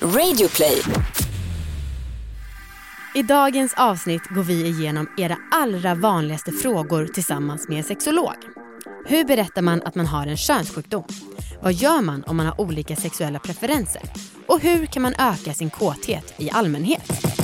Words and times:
Radioplay. 0.00 0.82
I 3.14 3.22
dagens 3.22 3.74
avsnitt 3.76 4.22
går 4.28 4.42
vi 4.42 4.66
igenom 4.66 5.08
era 5.16 5.36
allra 5.50 5.94
vanligaste 5.94 6.52
frågor 6.52 7.06
tillsammans 7.06 7.68
med 7.68 7.78
en 7.78 7.84
sexolog. 7.84 8.34
Hur 9.06 9.24
berättar 9.24 9.62
man 9.62 9.82
att 9.82 9.94
man 9.94 10.06
har 10.06 10.26
en 10.26 10.36
könssjukdom? 10.36 11.04
Vad 11.62 11.72
gör 11.72 12.00
man 12.00 12.24
om 12.24 12.36
man 12.36 12.46
har 12.46 12.60
olika 12.60 12.96
sexuella 12.96 13.38
preferenser? 13.38 14.02
Och 14.46 14.60
hur 14.60 14.86
kan 14.86 15.02
man 15.02 15.14
öka 15.18 15.54
sin 15.54 15.70
kåthet 15.70 16.34
i 16.36 16.50
allmänhet? 16.50 17.35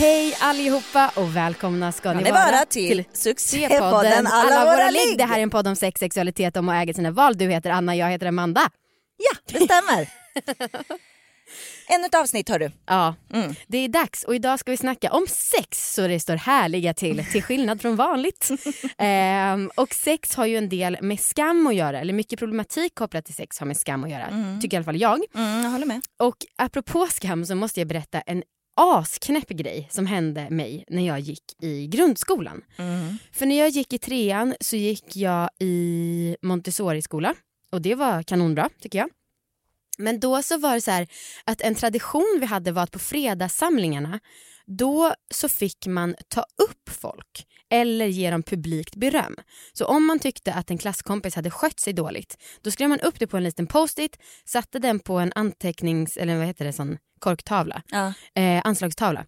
Hej 0.00 0.36
allihopa 0.40 1.10
och 1.16 1.36
välkomna 1.36 1.92
ska 1.92 2.12
ni 2.12 2.22
ni 2.22 2.30
vara 2.30 2.44
vara 2.44 2.64
till 2.64 3.04
succépodden 3.12 4.26
Alla 4.26 4.64
våra 4.64 4.90
ligg. 4.90 5.18
Det 5.18 5.24
här 5.24 5.38
är 5.38 5.42
en 5.42 5.50
podd 5.50 5.68
om 5.68 5.76
sex, 5.76 5.98
sexualitet 6.00 6.56
och 6.56 6.60
om 6.60 6.68
att 6.68 6.82
äga 6.82 6.94
sina 6.94 7.10
val. 7.10 7.38
Du 7.38 7.48
heter 7.48 7.70
Anna, 7.70 7.96
jag 7.96 8.10
heter 8.10 8.26
Amanda. 8.26 8.70
Ja, 9.16 9.38
det 9.46 9.64
stämmer. 9.64 10.08
Ännu 11.88 12.06
ett 12.06 12.14
avsnitt 12.14 12.48
hör 12.48 12.58
du. 12.58 12.70
Ja, 12.86 13.14
det 13.66 13.78
är 13.78 13.88
dags 13.88 14.24
och 14.24 14.34
idag 14.34 14.58
ska 14.58 14.70
vi 14.70 14.76
snacka 14.76 15.12
om 15.12 15.26
sex 15.28 15.94
så 15.94 16.08
det 16.08 16.20
står 16.20 16.36
härliga 16.36 16.94
till, 16.94 17.24
till 17.32 17.42
skillnad 17.42 17.80
från 17.80 17.96
vanligt. 17.96 18.50
ehm, 18.98 19.70
och 19.74 19.94
sex 19.94 20.34
har 20.34 20.46
ju 20.46 20.56
en 20.56 20.68
del 20.68 20.98
med 21.00 21.20
skam 21.20 21.66
att 21.66 21.74
göra, 21.74 22.00
eller 22.00 22.12
mycket 22.12 22.38
problematik 22.38 22.94
kopplat 22.94 23.24
till 23.24 23.34
sex 23.34 23.58
har 23.58 23.66
med 23.66 23.76
skam 23.76 24.04
att 24.04 24.10
göra, 24.10 24.58
tycker 24.62 24.76
i 24.76 24.78
alla 24.78 24.84
fall 24.84 25.00
jag. 25.00 25.20
Mm, 25.34 25.62
jag 25.62 25.70
håller 25.70 25.86
med. 25.86 26.00
Och 26.18 26.36
apropå 26.58 27.06
skam 27.10 27.44
så 27.44 27.54
måste 27.54 27.80
jag 27.80 27.88
berätta 27.88 28.20
en 28.20 28.42
asknäpp 28.74 29.48
grej 29.48 29.88
som 29.90 30.06
hände 30.06 30.50
mig 30.50 30.84
när 30.88 31.06
jag 31.06 31.20
gick 31.20 31.62
i 31.62 31.86
grundskolan. 31.86 32.62
För 33.32 33.46
när 33.46 33.58
jag 33.58 33.68
gick 33.68 33.92
i 33.92 33.98
trean 33.98 34.54
så 34.60 34.76
gick 34.76 35.16
jag 35.16 35.50
i 35.58 36.36
Montessori-skola 36.42 37.34
och 37.72 37.82
det 37.82 37.94
var 37.94 38.22
kanonbra 38.22 38.68
tycker 38.80 38.98
jag. 38.98 39.08
Men 39.98 40.20
då 40.20 40.42
så 40.42 40.58
var 40.58 40.74
det 40.74 40.80
så 40.80 40.90
här 40.90 41.08
att 41.44 41.60
en 41.60 41.74
tradition 41.74 42.38
vi 42.40 42.46
hade 42.46 42.72
var 42.72 42.82
att 42.82 42.90
på 42.90 42.98
fredagssamlingarna 42.98 44.20
då 44.66 45.14
så 45.30 45.48
fick 45.48 45.86
man 45.86 46.14
ta 46.28 46.40
upp 46.40 46.88
folk 46.88 47.46
eller 47.70 48.06
ge 48.06 48.30
dem 48.30 48.42
publikt 48.42 48.96
beröm. 48.96 49.36
Så 49.72 49.84
om 49.84 50.06
man 50.06 50.18
tyckte 50.18 50.52
att 50.54 50.70
en 50.70 50.78
klasskompis 50.78 51.34
hade 51.34 51.50
skött 51.50 51.80
sig 51.80 51.92
dåligt 51.92 52.36
då 52.62 52.70
skrev 52.70 52.88
man 52.88 53.00
upp 53.00 53.18
det 53.18 53.26
på 53.26 53.36
en 53.36 53.42
liten 53.44 53.66
post-it, 53.66 54.16
satte 54.44 54.78
den 54.78 54.98
på 55.00 55.18
en 55.18 55.32
antecknings 55.34 56.16
eller 56.16 56.36
vad 56.36 56.46
heter 56.46 56.64
det, 56.64 56.72
sån 56.72 56.98
korktavla, 57.18 57.82
Ja. 57.90 58.12
eh, 58.42 58.60
anslagstavla. 58.64 59.26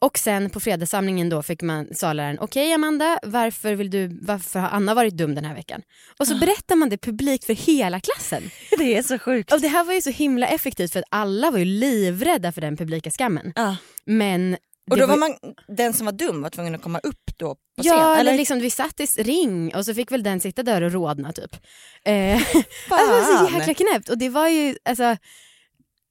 Och 0.00 0.18
sen 0.18 0.50
på 0.50 0.60
fredagssamlingen 0.60 1.28
då 1.28 1.42
fick 1.42 1.62
man 1.62 1.94
sa 1.94 2.12
läraren, 2.12 2.38
okej 2.40 2.72
Amanda, 2.72 3.18
varför, 3.22 3.74
vill 3.74 3.90
du, 3.90 4.18
varför 4.22 4.60
har 4.60 4.68
Anna 4.68 4.94
varit 4.94 5.16
dum 5.16 5.34
den 5.34 5.44
här 5.44 5.54
veckan? 5.54 5.82
Och 6.18 6.26
så 6.28 6.38
berättar 6.38 6.76
man 6.76 6.88
det 6.88 6.98
publikt 6.98 7.44
för 7.44 7.54
hela 7.54 8.00
klassen. 8.00 8.50
Det 8.78 8.96
är 8.96 9.02
så 9.02 9.18
sjukt. 9.18 9.52
Och 9.52 9.60
det 9.60 9.68
här 9.68 9.84
var 9.84 9.92
ju 9.94 10.00
så 10.02 10.10
himla 10.10 10.46
effektivt 10.48 10.92
för 10.92 10.98
att 10.98 11.04
alla 11.10 11.50
var 11.50 11.58
ju 11.58 11.64
livrädda 11.64 12.52
för 12.52 12.60
den 12.60 12.76
publika 12.76 13.10
skammen. 13.10 13.52
Ja. 13.56 13.76
Men 14.04 14.56
Och 14.90 14.96
då 14.96 15.06
var 15.06 15.16
man, 15.16 15.36
den 15.68 15.92
som 15.92 16.04
var 16.04 16.12
dum 16.12 16.42
var 16.42 16.50
tvungen 16.50 16.74
att 16.74 16.82
komma 16.82 16.98
upp 16.98 17.30
då 17.36 17.54
på 17.54 17.82
scen? 17.82 17.92
Ja, 17.92 18.16
eller 18.16 18.36
liksom 18.36 18.60
vi 18.60 18.70
satt 18.70 19.00
i 19.00 19.04
ring 19.04 19.74
och 19.74 19.84
så 19.84 19.94
fick 19.94 20.12
väl 20.12 20.22
den 20.22 20.40
sitta 20.40 20.62
där 20.62 20.82
och 20.82 20.92
rodna 20.92 21.32
typ. 21.32 21.56
Eh, 22.04 22.34
alltså, 22.34 22.56
det 22.88 22.96
var 22.96 23.48
så 23.48 23.54
jäkla 23.58 23.74
knäppt 23.74 24.08
och 24.08 24.18
det 24.18 24.28
var 24.28 24.48
ju 24.48 24.76
alltså, 24.84 25.16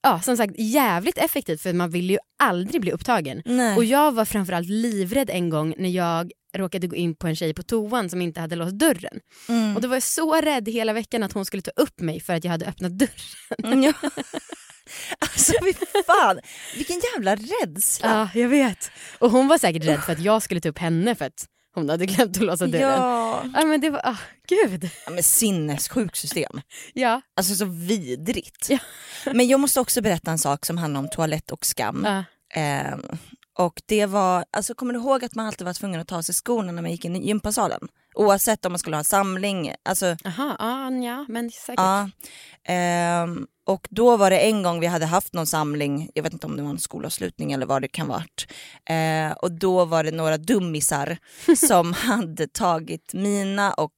ja, 0.02 0.20
som 0.20 0.36
sagt 0.36 0.54
jävligt 0.58 1.18
effektivt 1.18 1.62
för 1.62 1.72
man 1.72 1.90
vill 1.90 2.10
ju 2.10 2.18
aldrig 2.42 2.80
bli 2.80 2.92
upptagen. 2.92 3.42
Nej. 3.44 3.76
Och 3.76 3.84
jag 3.84 4.12
var 4.12 4.24
framförallt 4.24 4.68
livrädd 4.68 5.30
en 5.30 5.50
gång 5.50 5.74
när 5.78 5.88
jag 5.88 6.32
råkade 6.56 6.86
gå 6.86 6.96
in 6.96 7.14
på 7.14 7.26
en 7.26 7.36
tjej 7.36 7.54
på 7.54 7.62
toan 7.62 8.10
som 8.10 8.22
inte 8.22 8.40
hade 8.40 8.56
låst 8.56 8.78
dörren. 8.78 9.20
Mm. 9.48 9.76
Och 9.76 9.82
då 9.82 9.88
var 9.88 9.96
jag 9.96 10.02
så 10.02 10.34
rädd 10.34 10.68
hela 10.68 10.92
veckan 10.92 11.22
att 11.22 11.32
hon 11.32 11.44
skulle 11.44 11.62
ta 11.62 11.70
upp 11.76 12.00
mig 12.00 12.20
för 12.20 12.34
att 12.34 12.44
jag 12.44 12.50
hade 12.50 12.66
öppnat 12.66 12.92
dörren. 12.92 13.82
Ja. 13.82 13.92
Alltså 15.18 15.52
fy 15.64 15.72
fan, 16.06 16.40
vilken 16.76 17.00
jävla 17.14 17.36
rädsla. 17.36 18.08
Ja, 18.34 18.40
jag 18.40 18.48
vet. 18.48 18.90
Och 19.18 19.30
hon 19.30 19.48
var 19.48 19.58
säkert 19.58 19.84
rädd 19.84 20.00
för 20.04 20.12
att 20.12 20.18
jag 20.20 20.42
skulle 20.42 20.60
ta 20.60 20.68
upp 20.68 20.78
henne 20.78 21.14
för 21.14 21.24
att 21.24 21.46
hon 21.74 21.88
hade 21.88 22.06
glömt 22.06 22.36
att 22.36 22.42
låsa 22.42 22.66
dörren. 22.66 22.82
Ja, 23.02 23.42
Ja. 23.54 23.64
men 23.64 23.80
det 23.80 23.90
var, 23.90 24.00
ah, 24.04 24.16
gud. 24.48 24.90
ja 25.06 25.10
men 25.12 25.22
sinnessjukt 25.22 26.16
system. 26.16 26.60
Ja. 26.92 27.20
Alltså 27.36 27.54
så 27.54 27.64
vidrigt. 27.64 28.66
Ja. 28.70 28.78
Men 29.32 29.48
jag 29.48 29.60
måste 29.60 29.80
också 29.80 30.00
berätta 30.00 30.30
en 30.30 30.38
sak 30.38 30.66
som 30.66 30.78
handlar 30.78 31.00
om 31.00 31.08
toalett 31.08 31.50
och 31.50 31.66
skam. 31.66 32.02
Ja. 32.06 32.24
Ehm, 32.60 33.02
och 33.58 33.82
det 33.86 34.06
var, 34.06 34.44
alltså 34.50 34.74
kommer 34.74 34.92
du 34.94 34.98
ihåg 35.00 35.24
att 35.24 35.34
man 35.34 35.46
alltid 35.46 35.64
var 35.66 35.74
tvungen 35.74 36.00
att 36.00 36.08
ta 36.08 36.16
av 36.16 36.22
sig 36.22 36.34
skorna 36.34 36.72
när 36.72 36.82
man 36.82 36.90
gick 36.90 37.04
in 37.04 37.16
i 37.16 37.26
gympasalen? 37.26 37.88
Oavsett 38.18 38.64
om 38.64 38.72
man 38.72 38.78
skulle 38.78 38.96
ha 38.96 38.98
en 38.98 39.04
samling, 39.04 39.74
alltså 39.84 40.16
Aha, 40.24 40.56
ah, 40.58 40.90
ja, 40.90 41.26
men 41.28 41.50
säkert. 41.50 41.74
ja. 41.76 42.10
Ehm, 42.64 43.46
och 43.66 43.86
då 43.90 44.16
var 44.16 44.30
det 44.30 44.38
en 44.38 44.62
gång 44.62 44.80
vi 44.80 44.86
hade 44.86 45.06
haft 45.06 45.32
någon 45.32 45.46
samling, 45.46 46.10
jag 46.14 46.22
vet 46.22 46.32
inte 46.32 46.46
om 46.46 46.56
det 46.56 46.62
var 46.62 46.70
en 46.70 46.78
skolavslutning 46.78 47.52
eller 47.52 47.66
vad 47.66 47.82
det 47.82 47.88
kan 47.88 48.08
varit. 48.08 48.46
Ehm, 48.88 49.32
och 49.32 49.52
då 49.52 49.84
var 49.84 50.04
det 50.04 50.10
några 50.10 50.36
dummisar 50.36 51.18
som 51.66 51.92
hade 51.92 52.46
tagit 52.46 53.14
mina 53.14 53.72
och 53.72 53.92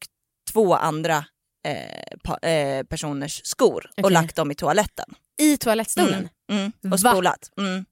två 0.53 0.75
andra 0.75 1.25
eh, 1.67 2.19
pa, 2.25 2.39
eh, 2.49 2.85
personers 2.85 3.41
skor 3.45 3.91
och 3.97 3.99
Okej. 4.05 4.13
lagt 4.13 4.37
dem 4.37 4.51
i 4.51 4.55
toaletten. 4.55 5.15
I 5.41 5.57
toalettstolen? 5.57 6.29
Mm, 6.53 6.73
och 6.83 6.91
Va? 6.91 6.99
spolat. 6.99 7.51
Mm. 7.59 7.85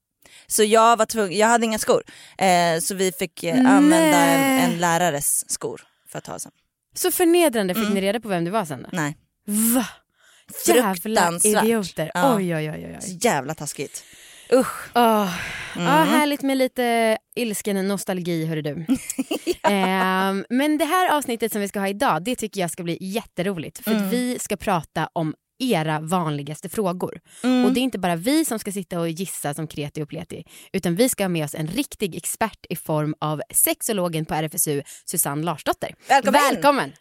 Så 0.47 0.63
jag 0.63 0.97
var 0.97 1.05
tvungen, 1.05 1.37
jag 1.37 1.47
hade 1.47 1.65
inga 1.65 1.79
skor. 1.79 2.03
Eh, 2.37 2.79
så 2.79 2.95
vi 2.95 3.11
fick 3.11 3.43
eh, 3.43 3.69
använda 3.75 4.17
en, 4.17 4.71
en 4.71 4.79
lärares 4.79 5.51
skor 5.51 5.81
för 6.11 6.17
att 6.17 6.23
ta 6.23 6.39
sen. 6.39 6.51
Så 6.95 7.11
förnedrande, 7.11 7.73
fick 7.73 7.83
Mm. 7.83 7.93
ni 7.93 8.01
reda 8.01 8.19
på 8.19 8.27
vem 8.29 8.45
det 8.45 8.51
var 8.51 8.65
sen 8.65 8.81
då? 8.83 8.89
Nej, 8.91 9.17
Va? 9.75 9.85
Jävla 10.67 11.39
idioter. 11.43 12.11
Ja. 12.13 12.35
Oj, 12.35 12.55
oj, 12.55 12.71
oj. 12.71 12.95
oj. 12.95 13.01
så 13.01 13.11
jävla 13.27 13.53
taskigt. 13.55 14.03
Usch. 14.53 14.89
Åh. 14.95 15.33
Mm. 15.75 15.87
Ja, 15.87 15.91
härligt 16.03 16.41
med 16.41 16.57
lite 16.57 17.17
ilsken 17.35 17.87
nostalgi 17.87 18.45
hörru 18.45 18.61
du. 18.61 18.85
Ehm, 19.63 20.45
men 20.49 20.77
det 20.77 20.85
här 20.85 21.17
avsnittet 21.17 21.51
som 21.51 21.61
vi 21.61 21.67
ska 21.67 21.79
ha 21.79 21.87
idag, 21.87 22.23
det 22.23 22.35
tycker 22.35 22.61
jag 22.61 22.71
ska 22.71 22.83
bli 22.83 22.97
jätteroligt. 23.01 23.83
För 23.83 23.91
Mm. 23.91 24.09
vi 24.09 24.39
ska 24.39 24.57
prata 24.57 25.09
om 25.13 25.33
era 25.59 25.99
vanligaste 25.99 26.69
frågor. 26.69 27.19
Mm. 27.43 27.65
Och 27.65 27.73
det 27.73 27.79
är 27.79 27.81
inte 27.81 27.99
bara 27.99 28.15
vi 28.15 28.45
som 28.45 28.59
ska 28.59 28.71
sitta 28.71 28.99
och 28.99 29.09
gissa 29.09 29.53
som 29.53 29.67
kreti 29.67 30.03
och 30.03 30.09
pleti, 30.09 30.43
utan 30.73 30.95
vi 30.95 31.09
ska 31.09 31.23
ha 31.23 31.29
med 31.29 31.45
oss 31.45 31.55
en 31.55 31.67
riktig 31.67 32.15
expert 32.15 32.65
i 32.69 32.75
form 32.75 33.15
av 33.19 33.41
sexologen 33.53 34.25
på 34.25 34.33
RFSU, 34.33 34.81
Susanne 35.05 35.43
Larsdotter. 35.43 35.95
Välkommen! 36.07 36.41
Välkommen! 36.41 36.91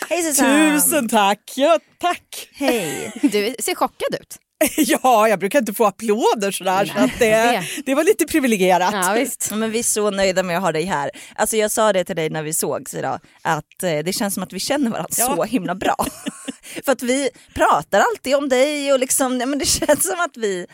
Hej 0.08 0.22
Susanne! 0.22 0.80
Tusen 0.80 1.08
tack! 1.08 1.52
Ja, 1.56 1.78
tack! 1.98 2.48
Hej! 2.52 3.12
Du 3.22 3.54
ser 3.58 3.74
chockad 3.74 4.20
ut. 4.20 4.38
Ja, 4.76 5.28
jag 5.28 5.38
brukar 5.38 5.58
inte 5.58 5.74
få 5.74 5.84
applåder 5.86 6.50
sådär 6.50 6.84
så 6.86 6.98
att 6.98 7.18
det, 7.18 7.62
det- 7.86 7.94
var 7.94 8.04
lite 8.04 8.26
privilegierat. 8.26 8.90
Ja, 8.92 9.12
visst. 9.18 9.50
Men 9.52 9.70
vi 9.70 9.78
är 9.78 9.82
så 9.82 10.10
nöjda 10.10 10.42
med 10.42 10.56
att 10.56 10.62
ha 10.62 10.72
dig 10.72 10.84
här. 10.84 11.10
Alltså 11.36 11.56
jag 11.56 11.70
sa 11.70 11.92
det 11.92 12.04
till 12.04 12.16
dig 12.16 12.30
när 12.30 12.42
vi 12.42 12.52
sågs 12.54 12.94
idag, 12.94 13.20
att 13.42 13.82
eh, 13.82 13.98
det 13.98 14.12
känns 14.12 14.34
som 14.34 14.42
att 14.42 14.52
vi 14.52 14.60
känner 14.60 14.90
varandra 14.90 15.08
Ja. 15.18 15.26
så 15.36 15.44
himla 15.44 15.74
bra. 15.74 15.96
För 16.84 16.92
att 16.92 17.02
vi 17.02 17.30
pratar 17.54 18.00
alltid 18.00 18.34
om 18.36 18.48
dig 18.48 18.92
och 18.92 18.98
liksom, 18.98 19.38
men 19.38 19.58
det 19.58 19.66
känns 19.66 20.02
som 20.08 20.20
att 20.20 20.36
vi, 20.36 20.66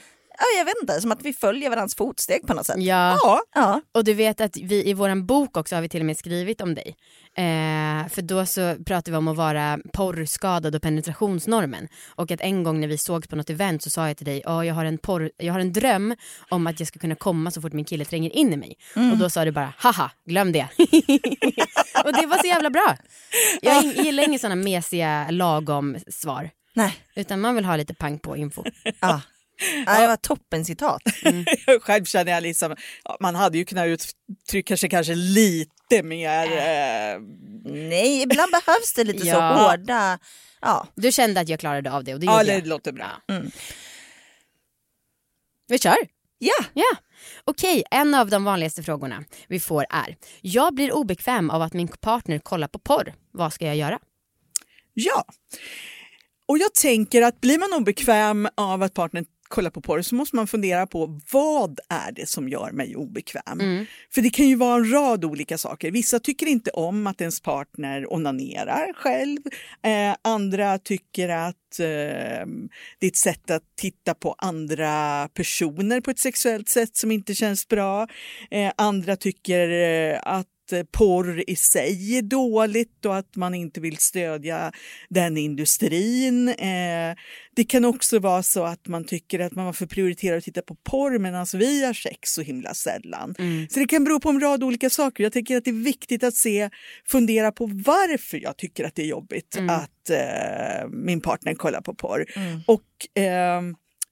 jag 0.59 0.65
vet 0.65 0.75
inte, 0.83 1.01
som 1.01 1.13
att 1.13 1.23
vi 1.23 1.33
följer 1.33 1.71
varandras 1.71 1.95
fotsteg 1.95 2.47
på 2.47 2.55
något 2.55 2.67
sätt. 2.67 2.77
Ja. 2.79 3.19
Ja, 3.23 3.41
Ja. 3.55 3.81
Och 3.93 4.05
du 4.05 4.15
vet 4.15 4.41
att 4.41 4.57
vi 4.57 4.89
i 4.91 4.95
vår 4.95 5.23
bok 5.23 5.57
också 5.57 5.75
har 5.75 5.83
vi 5.83 5.89
till 5.89 6.01
och 6.01 6.07
med 6.07 6.17
skrivit 6.19 6.61
om 6.61 6.75
dig. 6.75 6.97
Eh, 7.37 8.09
för 8.09 8.23
då 8.23 8.47
så 8.47 8.77
pratar 8.87 9.13
vi 9.13 9.19
om 9.19 9.29
att 9.29 9.37
vara 9.37 9.79
porrskadad 9.93 10.75
och 10.75 10.83
penetrationsnormen. 10.83 11.89
Och 12.15 12.31
att 12.31 12.41
en 12.41 12.65
gång 12.65 12.81
när 12.81 12.89
vi 12.89 12.99
sågs 12.99 13.29
på 13.29 13.37
något 13.37 13.51
event 13.51 13.83
så 13.83 13.91
sa 13.91 14.09
jag 14.09 14.17
till 14.17 14.27
dig, 14.27 14.43
oh, 14.47 14.67
jag, 14.67 14.75
har 14.75 14.85
en 14.85 14.99
porr, 14.99 15.31
jag 15.37 15.53
har 15.53 15.61
en 15.61 15.73
dröm 15.73 16.15
om 16.49 16.67
att 16.67 16.81
jag 16.81 16.89
ska 16.89 16.99
kunna 16.99 17.15
komma 17.15 17.51
så 17.51 17.61
fort 17.61 17.73
min 17.73 17.85
kille 17.85 18.05
tränger 18.05 18.37
in 18.37 18.53
i 18.53 18.57
mig. 18.57 18.79
Och 19.13 19.19
då 19.19 19.31
sa 19.31 19.45
du 19.45 19.51
bara, 19.51 19.73
haha, 19.79 20.11
glöm 20.27 20.53
det. 20.53 20.69
och 22.05 22.13
det 22.13 22.27
var 22.27 22.39
så 22.41 22.47
jävla 22.47 22.71
bra. 22.71 22.97
Jag 23.63 23.85
gillar 23.85 24.23
inga 24.29 24.39
sådana 24.39 24.63
mesiga 24.63 25.27
lagom 25.31 25.97
svar. 26.09 26.51
Nej, 26.75 26.95
Utan 27.15 27.41
man 27.41 27.55
vill 27.55 27.65
ha 27.65 27.77
lite 27.77 27.95
pang 27.95 28.19
på 28.19 28.37
info. 28.37 28.65
ja. 29.01 29.21
Ja 29.87 30.01
det 30.01 30.07
var 30.07 30.17
toppen 30.17 30.65
citat. 30.65 31.03
själv 31.83 32.05
känner 32.05 32.33
jag 32.33 32.43
liksom, 32.43 32.77
ja, 33.05 33.17
man 33.21 33.35
hade 33.35 33.59
ju 33.59 33.65
kunnat 33.65 33.87
uttrycka 33.87 34.77
sig 34.77 34.89
kanske 34.91 35.15
lite 35.15 36.03
mer. 36.03 36.45
Eh, 36.53 37.21
Nej, 37.65 38.23
ibland 38.23 38.53
behövs 38.53 38.95
det 38.97 39.05
lite 39.05 39.27
Ja. 39.29 39.35
så 39.35 39.41
hårda, 39.63 40.19
ja. 40.61 40.87
Du 40.95 41.13
kände 41.13 41.41
att 41.41 41.49
jag 41.49 41.61
klarade 41.61 41.93
av 41.93 42.05
det 42.05 42.15
och 42.15 42.21
det 42.21 42.27
ja, 42.27 42.41
gjorde 42.41 42.53
det 42.53 42.59
jag. 42.59 42.67
låter 42.67 42.93
bra. 42.93 43.11
Vi 45.69 45.79
kör. 45.79 45.97
Ja, 46.39 46.65
Ja. 46.75 46.97
Okej, 47.45 47.85
en 47.91 48.15
av 48.15 48.31
de 48.31 48.45
vanligaste 48.45 48.83
frågorna 48.83 49.25
vi 49.49 49.61
får 49.61 49.87
är 49.91 50.17
Jag 50.41 50.75
blir 50.75 50.93
obekväm 50.93 51.51
av 51.51 51.63
att 51.63 51.73
min 51.73 51.89
partner 51.89 52.39
kollar 52.39 52.69
på 52.69 52.79
porr. 52.79 53.15
Vad 53.33 53.53
ska 53.53 53.67
jag 53.67 53.77
göra? 53.77 53.99
Ja. 54.95 55.25
Och 56.49 56.59
jag 56.59 56.75
tänker 56.75 57.23
att 57.23 57.41
blir 57.41 57.59
man 57.59 57.73
obekväm 57.73 58.49
av 58.55 58.83
att 58.83 58.95
partnern 58.95 59.25
kolla 59.49 59.71
på 59.71 59.81
porr 59.81 60.03
så 60.03 60.15
måste 60.15 60.37
man 60.37 60.47
fundera 60.47 60.87
på 60.87 61.21
vad 61.33 61.81
är 61.89 62.13
det 62.13 62.29
som 62.29 62.49
gör 62.49 62.71
mig 62.73 62.97
obekväm? 62.97 63.61
Mm. 63.61 63.87
För 64.15 64.23
det 64.23 64.31
kan 64.31 64.49
ju 64.49 64.57
vara 64.57 64.77
en 64.77 64.93
rad 64.93 65.25
olika 65.25 65.59
saker. 65.59 65.91
Vissa 65.91 66.19
tycker 66.19 66.47
inte 66.47 66.71
om 66.71 67.07
att 67.07 67.21
ens 67.21 67.41
partner 67.41 68.13
onanerar 68.13 68.93
själv. 68.97 69.39
Eh, 69.83 70.17
andra 70.23 70.79
tycker 70.79 71.29
att 71.29 71.81
eh, 71.81 72.47
det 72.99 73.07
är 73.07 73.09
ett 73.09 73.17
sätt 73.17 73.51
att 73.51 73.63
titta 73.77 74.15
på 74.15 74.35
andra 74.39 75.29
personer 75.35 76.01
på 76.01 76.11
ett 76.11 76.19
sexuellt 76.19 76.69
sätt 76.69 76.97
som 76.97 77.13
inte 77.13 77.35
känns 77.35 77.69
bra. 77.69 78.09
Eh, 78.51 78.73
andra 78.77 79.17
tycker 79.17 79.71
eh, 79.71 80.19
att 80.23 80.47
porr 80.93 81.51
i 81.51 81.57
sig 81.57 82.19
är 82.19 82.23
dåligt 82.23 83.05
och 83.05 83.17
att 83.17 83.37
man 83.37 83.55
inte 83.55 83.81
vill 83.81 83.97
stödja 83.97 84.73
den 85.09 85.37
industrin. 85.37 86.49
Eh, 86.49 87.17
det 87.57 87.65
kan 87.69 87.85
också 87.85 88.19
vara 88.19 88.43
så 88.43 88.65
att 88.65 88.89
man 88.89 89.05
tycker 89.05 89.41
att 89.41 89.55
man 89.55 89.65
varför 89.65 89.87
prioriterar 89.87 90.37
att 90.37 90.45
titta 90.45 90.63
på 90.63 90.75
porr 90.75 91.19
medan 91.19 91.47
vi 91.55 91.85
har 91.85 91.93
sex 91.93 92.31
så 92.31 92.43
himla 92.43 92.75
sällan. 92.75 93.35
Mm. 93.39 93.69
Så 93.71 93.81
det 93.81 93.87
kan 93.87 94.05
bero 94.05 94.21
på 94.21 94.29
en 94.29 94.41
rad 94.41 94.65
olika 94.65 94.91
saker. 94.91 95.25
Jag 95.25 95.33
tycker 95.33 95.57
att 95.57 95.65
det 95.65 95.71
är 95.71 95.85
viktigt 95.85 96.25
att 96.25 96.35
se, 96.35 96.71
fundera 97.07 97.53
på 97.53 97.67
varför 97.67 98.43
jag 98.43 98.57
tycker 98.57 98.85
att 98.85 98.95
det 98.95 99.03
är 99.03 99.07
jobbigt 99.07 99.57
Mm. 99.57 99.71
att 99.71 100.11
eh, 100.11 100.89
min 100.89 101.21
partner 101.21 101.55
kollar 101.55 101.81
på 101.81 101.95
porr. 101.95 102.27
Mm. 102.37 102.61
Och 102.67 103.23
eh, 103.23 103.63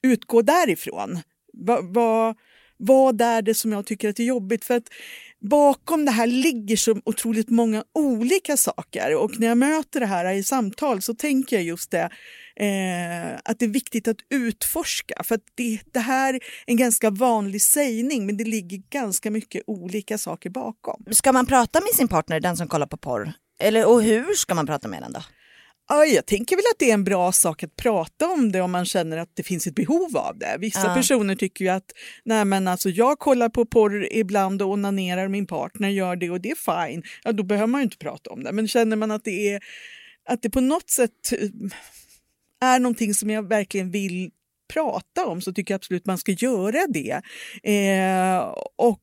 utgå 0.02 0.42
därifrån. 0.42 1.20
Va, 1.52 1.80
va, 1.82 2.34
vad 2.76 3.20
är 3.20 3.42
det 3.42 3.54
som 3.54 3.72
jag 3.72 3.86
tycker 3.86 4.08
att 4.08 4.18
är 4.18 4.24
jobbigt? 4.24 4.64
För 4.64 4.76
att 4.76 4.88
bakom 5.48 6.04
det 6.04 6.10
här 6.10 6.26
ligger 6.26 6.76
så 6.76 7.00
otroligt 7.04 7.50
många 7.50 7.84
olika 7.94 8.56
saker 8.56 9.16
och 9.16 9.40
när 9.40 9.46
jag 9.46 9.58
möter 9.58 10.00
det 10.00 10.06
här 10.06 10.32
i 10.32 10.42
samtal 10.42 11.02
så 11.02 11.14
tänker 11.14 11.56
jag 11.56 11.64
just 11.64 11.90
det 11.90 12.10
eh, 12.56 13.40
att 13.44 13.58
det 13.58 13.64
är 13.64 13.68
viktigt 13.68 14.08
att 14.08 14.16
utforska 14.30 15.22
för 15.24 15.34
att 15.34 15.44
det, 15.54 15.80
det 15.92 16.00
här 16.00 16.34
är 16.34 16.40
en 16.66 16.76
ganska 16.76 17.10
vanlig 17.10 17.62
sägning 17.62 18.26
men 18.26 18.36
det 18.36 18.44
ligger 18.44 18.78
ganska 18.90 19.30
mycket 19.30 19.62
olika 19.66 20.18
saker 20.18 20.50
bakom. 20.50 21.04
Ska 21.10 21.32
man 21.32 21.46
prata 21.46 21.80
med 21.80 21.90
sin 21.94 22.08
partner, 22.08 22.40
den 22.40 22.56
som 22.56 22.68
kollar 22.68 22.86
på 22.86 22.96
porr? 22.96 23.32
Eller, 23.60 23.88
och 23.88 24.02
hur 24.02 24.34
ska 24.34 24.54
man 24.54 24.66
prata 24.66 24.88
med 24.88 25.02
den 25.02 25.12
då? 25.12 25.20
Ja, 25.88 26.04
jag 26.04 26.26
tänker 26.26 26.56
väl 26.56 26.64
att 26.72 26.78
det 26.78 26.90
är 26.90 26.94
en 26.94 27.04
bra 27.04 27.32
sak 27.32 27.62
att 27.62 27.76
prata 27.76 28.26
om 28.28 28.52
det 28.52 28.60
om 28.60 28.70
man 28.72 28.84
känner 28.84 29.16
att 29.16 29.30
det 29.34 29.42
finns 29.42 29.66
ett 29.66 29.74
behov 29.74 30.16
av 30.16 30.38
det. 30.38 30.56
Vissa 30.58 30.86
Ja. 30.86 30.94
personer 30.94 31.34
tycker 31.36 31.64
ju 31.64 31.70
att 31.70 31.92
Nej, 32.24 32.44
men 32.44 32.68
alltså, 32.68 32.88
jag 32.88 33.18
kollar 33.18 33.48
på 33.48 33.66
porr 33.66 34.08
ibland 34.12 34.62
och 34.62 34.68
onanerar, 34.70 35.28
min 35.28 35.46
partner 35.46 35.88
gör 35.88 36.16
det 36.16 36.30
och 36.30 36.40
det 36.40 36.50
är 36.50 36.86
fine. 36.88 37.02
Ja, 37.24 37.32
då 37.32 37.42
behöver 37.42 37.66
man 37.66 37.80
ju 37.80 37.84
inte 37.84 37.96
prata 37.98 38.30
om 38.30 38.42
det. 38.44 38.52
Men 38.52 38.68
känner 38.68 38.96
man 38.96 39.10
att 39.10 39.24
det, 39.24 39.52
är, 39.52 39.60
att 40.28 40.42
det 40.42 40.50
på 40.50 40.60
något 40.60 40.90
sätt 40.90 41.32
eh, 41.32 41.48
är 42.68 42.78
någonting 42.78 43.14
som 43.14 43.30
jag 43.30 43.48
verkligen 43.48 43.90
vill 43.90 44.30
prata 44.72 45.26
om 45.26 45.40
så 45.40 45.52
tycker 45.52 45.74
jag 45.74 45.78
absolut 45.78 46.06
man 46.06 46.18
ska 46.18 46.32
göra 46.32 46.86
det. 46.88 47.20
Eh, 47.70 48.38
och 48.76 49.00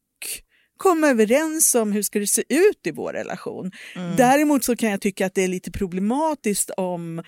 komma 0.82 1.08
överens 1.08 1.76
om 1.76 1.92
hur 1.92 2.02
ska 2.02 2.20
det 2.20 2.28
se 2.28 2.44
ut 2.50 2.88
i 2.88 2.92
vår 2.92 3.14
relation. 3.14 3.72
Däremot 4.18 4.64
så 4.64 4.76
kan 4.76 4.90
jag 4.92 5.02
tycka 5.02 5.26
att 5.26 5.36
det 5.36 5.44
är 5.44 5.48
lite 5.48 5.72
problematiskt 5.72 6.70
om 6.70 7.20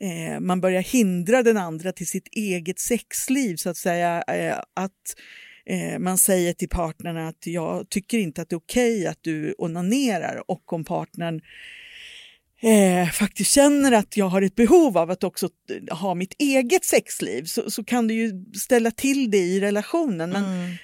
eh, 0.00 0.40
man 0.40 0.60
börjar 0.60 0.82
hindra 0.82 1.42
den 1.42 1.56
andra 1.56 1.92
till 1.92 2.06
sitt 2.06 2.28
eget 2.32 2.80
sexliv 2.80 3.56
så 3.56 3.70
att 3.70 3.76
säga. 3.76 4.22
Eh, 4.22 4.58
att 4.74 4.90
eh, 5.66 5.98
man 5.98 6.18
säger 6.18 6.52
till 6.52 6.68
partnern 6.68 7.16
att 7.16 7.46
jag 7.46 7.88
tycker 7.90 8.18
inte 8.18 8.42
att 8.42 8.48
det 8.48 8.54
är 8.54 8.58
okej 8.58 9.06
att 9.06 9.18
du 9.20 9.54
onanerar 9.58 10.50
och 10.50 10.72
om 10.72 10.84
partnern 10.84 11.40
eh, 12.62 13.08
faktiskt 13.10 13.50
känner 13.50 13.92
att 13.92 14.16
jag 14.16 14.28
har 14.28 14.42
ett 14.42 14.54
behov 14.54 14.98
av 14.98 15.10
att 15.10 15.24
också 15.24 15.48
eh, 15.70 15.96
ha 15.96 16.14
mitt 16.14 16.34
eget 16.38 16.84
sexliv 16.84 17.44
så, 17.44 17.70
så 17.70 17.84
kan 17.84 18.08
det 18.08 18.14
ju 18.14 18.44
ställa 18.54 18.90
till 18.90 19.30
det 19.30 19.38
i 19.38 19.60
relationen. 19.60 20.30
Men 20.30 20.44
Mm 20.44 20.76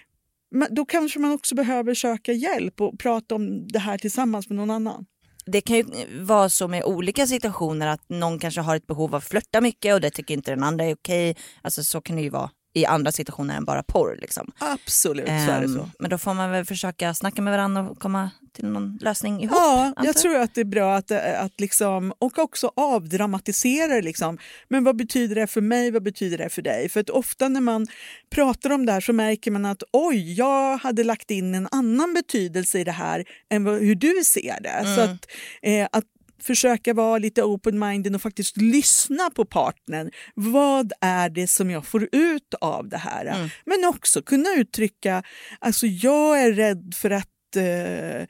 då 0.71 0.85
kanske 0.85 1.19
man 1.19 1.33
också 1.33 1.55
behöver 1.55 1.95
söka 1.95 2.33
hjälp 2.33 2.81
och 2.81 2.99
prata 2.99 3.35
om 3.35 3.69
det 3.69 3.79
här 3.79 3.99
tillsammans 3.99 4.49
med 4.49 4.57
någon 4.57 4.71
annan. 4.71 5.07
Det 5.47 5.61
kan 5.61 5.77
ju 5.77 5.85
vara 6.21 6.49
så 6.49 6.69
med 6.69 6.85
olika 6.85 7.27
situationer 7.27 7.87
att 7.87 8.09
någon 8.09 8.39
kanske 8.39 8.61
har 8.61 8.77
ett 8.77 8.87
behov 8.87 9.11
av 9.11 9.15
att 9.15 9.25
flörta 9.25 9.61
mycket 9.61 9.95
och 9.95 10.01
det 10.01 10.11
tycker 10.11 10.35
inte 10.35 10.51
den 10.51 10.63
andra 10.63 10.85
är 10.85 10.95
okej. 10.95 11.37
Alltså 11.63 11.85
så 11.85 12.01
kan 12.01 12.17
det 12.17 12.23
ju 12.23 12.31
vara 12.31 12.51
i 12.79 12.87
andra 12.87 13.13
situationer 13.13 13.57
än 13.57 13.65
bara 13.65 13.83
porr. 13.83 14.17
Liksom. 14.21 14.53
Absolut, 14.59 15.27
så 15.27 15.33
är 15.33 15.61
det 15.61 15.65
Ehm, 15.67 15.75
så. 15.75 15.91
Men 15.99 16.11
då 16.11 16.19
får 16.19 16.35
man 16.35 16.51
väl 16.51 16.65
försöka 16.65 17.15
snacka 17.15 17.43
med 17.43 17.53
varandra 17.53 17.83
och 17.91 17.99
komma 17.99 18.31
till 18.53 18.67
någon 18.67 18.99
lösning 19.01 19.43
ihop. 19.43 19.57
Ja, 19.57 19.93
jag 20.05 20.17
tror 20.17 20.37
att 20.37 20.55
det 20.55 20.61
är 20.61 20.65
bra 20.65 20.97
att, 20.97 21.11
eh, 21.11 21.43
att 21.43 21.61
liksom, 21.61 22.13
och 22.19 22.39
också 22.39 22.73
avdramatisera. 22.77 24.01
Liksom. 24.01 24.39
Men 24.69 24.85
vad 24.85 24.97
betyder 24.97 25.35
det 25.35 25.47
för 25.47 25.61
mig, 25.61 25.91
vad 25.91 26.03
betyder 26.03 26.39
det 26.39 26.49
för 26.49 26.63
dig? 26.63 26.89
För 26.89 27.01
att 27.01 27.11
ofta 27.11 27.49
när 27.49 27.61
man 27.61 27.87
pratar 28.31 28.71
om 28.71 28.87
det 28.87 28.93
här 28.93 29.01
så 29.01 29.13
märker 29.13 29.51
man 29.51 29.65
att 29.65 29.83
oj, 29.93 30.33
jag 30.33 30.77
hade 30.79 31.05
lagt 31.05 31.31
in 31.31 31.55
en 31.55 31.69
annan 31.71 32.15
betydelse 32.15 32.79
i 32.79 32.85
det 32.85 32.93
här 32.93 33.25
än 33.51 33.65
vad, 33.65 33.79
hur 33.81 33.95
du 33.95 34.15
ser 34.25 34.61
det. 34.61 34.95
Så 34.97 35.01
att, 35.01 35.27
eh, 35.63 35.89
att 35.93 36.05
försöka 36.43 36.95
vara 36.95 37.19
lite 37.19 37.43
open-minded 37.43 38.15
och 38.15 38.23
faktiskt 38.23 38.57
lyssna 38.57 39.31
på 39.31 39.45
partnern. 39.45 40.11
Vad 40.35 40.93
är 41.01 41.29
det 41.29 41.47
som 41.47 41.71
jag 41.71 41.87
får 41.87 42.09
ut 42.13 42.55
av 42.61 42.89
det 42.89 42.97
här? 42.97 43.53
Men 43.67 43.85
också 43.85 44.23
kunna 44.23 44.49
uttrycka, 44.57 45.23
alltså 45.59 45.87
jag 45.87 46.43
är 46.43 46.53
rädd 46.53 46.95
för 46.97 47.11
att 47.11 47.57
eh, 47.57 48.27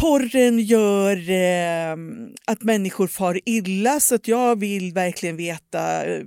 porren 0.00 0.58
gör 0.58 1.30
eh, 1.30 1.96
att 2.46 2.62
människor 2.62 3.06
far 3.06 3.40
illa 3.44 4.00
så 4.00 4.14
att 4.14 4.28
jag 4.28 4.60
vill 4.60 4.92
verkligen 4.92 5.36
veta 5.36 6.06
eh, 6.06 6.24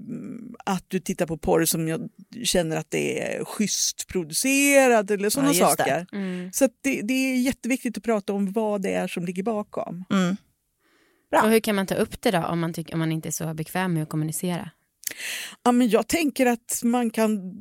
att 0.66 0.86
du 0.88 1.00
tittar 1.00 1.26
på 1.26 1.38
porr 1.38 1.66
som 1.66 1.88
jag 1.88 2.10
känner 2.44 2.78
att 2.78 2.92
det 2.92 3.22
är 3.22 3.46
schysst 3.46 4.08
producerad 4.08 5.12
eller 5.12 5.30
sådana 5.30 5.54
Ja, 5.54 5.68
saker. 5.68 6.06
Mm. 6.14 6.52
Så 6.54 6.70
det, 6.82 7.02
det 7.02 7.14
är 7.14 7.36
jätteviktigt 7.36 7.98
att 7.98 8.04
prata 8.04 8.34
om 8.34 8.52
vad 8.52 8.82
det 8.82 8.94
är 8.94 9.08
som 9.08 9.26
ligger 9.26 9.44
bakom. 9.44 10.06
Mm. 10.12 10.38
Bra. 11.34 11.44
Och 11.44 11.50
hur 11.50 11.60
kan 11.60 11.76
man 11.76 11.88
ta 11.88 11.96
upp 11.96 12.22
det 12.22 12.32
då 12.32 12.44
om 12.44 12.60
man, 12.60 12.74
tycker, 12.74 12.94
om 12.94 13.00
man 13.00 13.12
inte 13.12 13.30
är 13.30 13.32
så 13.32 13.54
bekväm 13.54 13.94
med 13.94 14.04
att 14.04 14.10
kommunicera? 14.10 14.70
Ja, 15.64 15.72
men 15.72 15.90
jag 15.90 16.08
tänker 16.08 16.46
att 16.46 16.82
man 16.84 17.10
kan, 17.10 17.54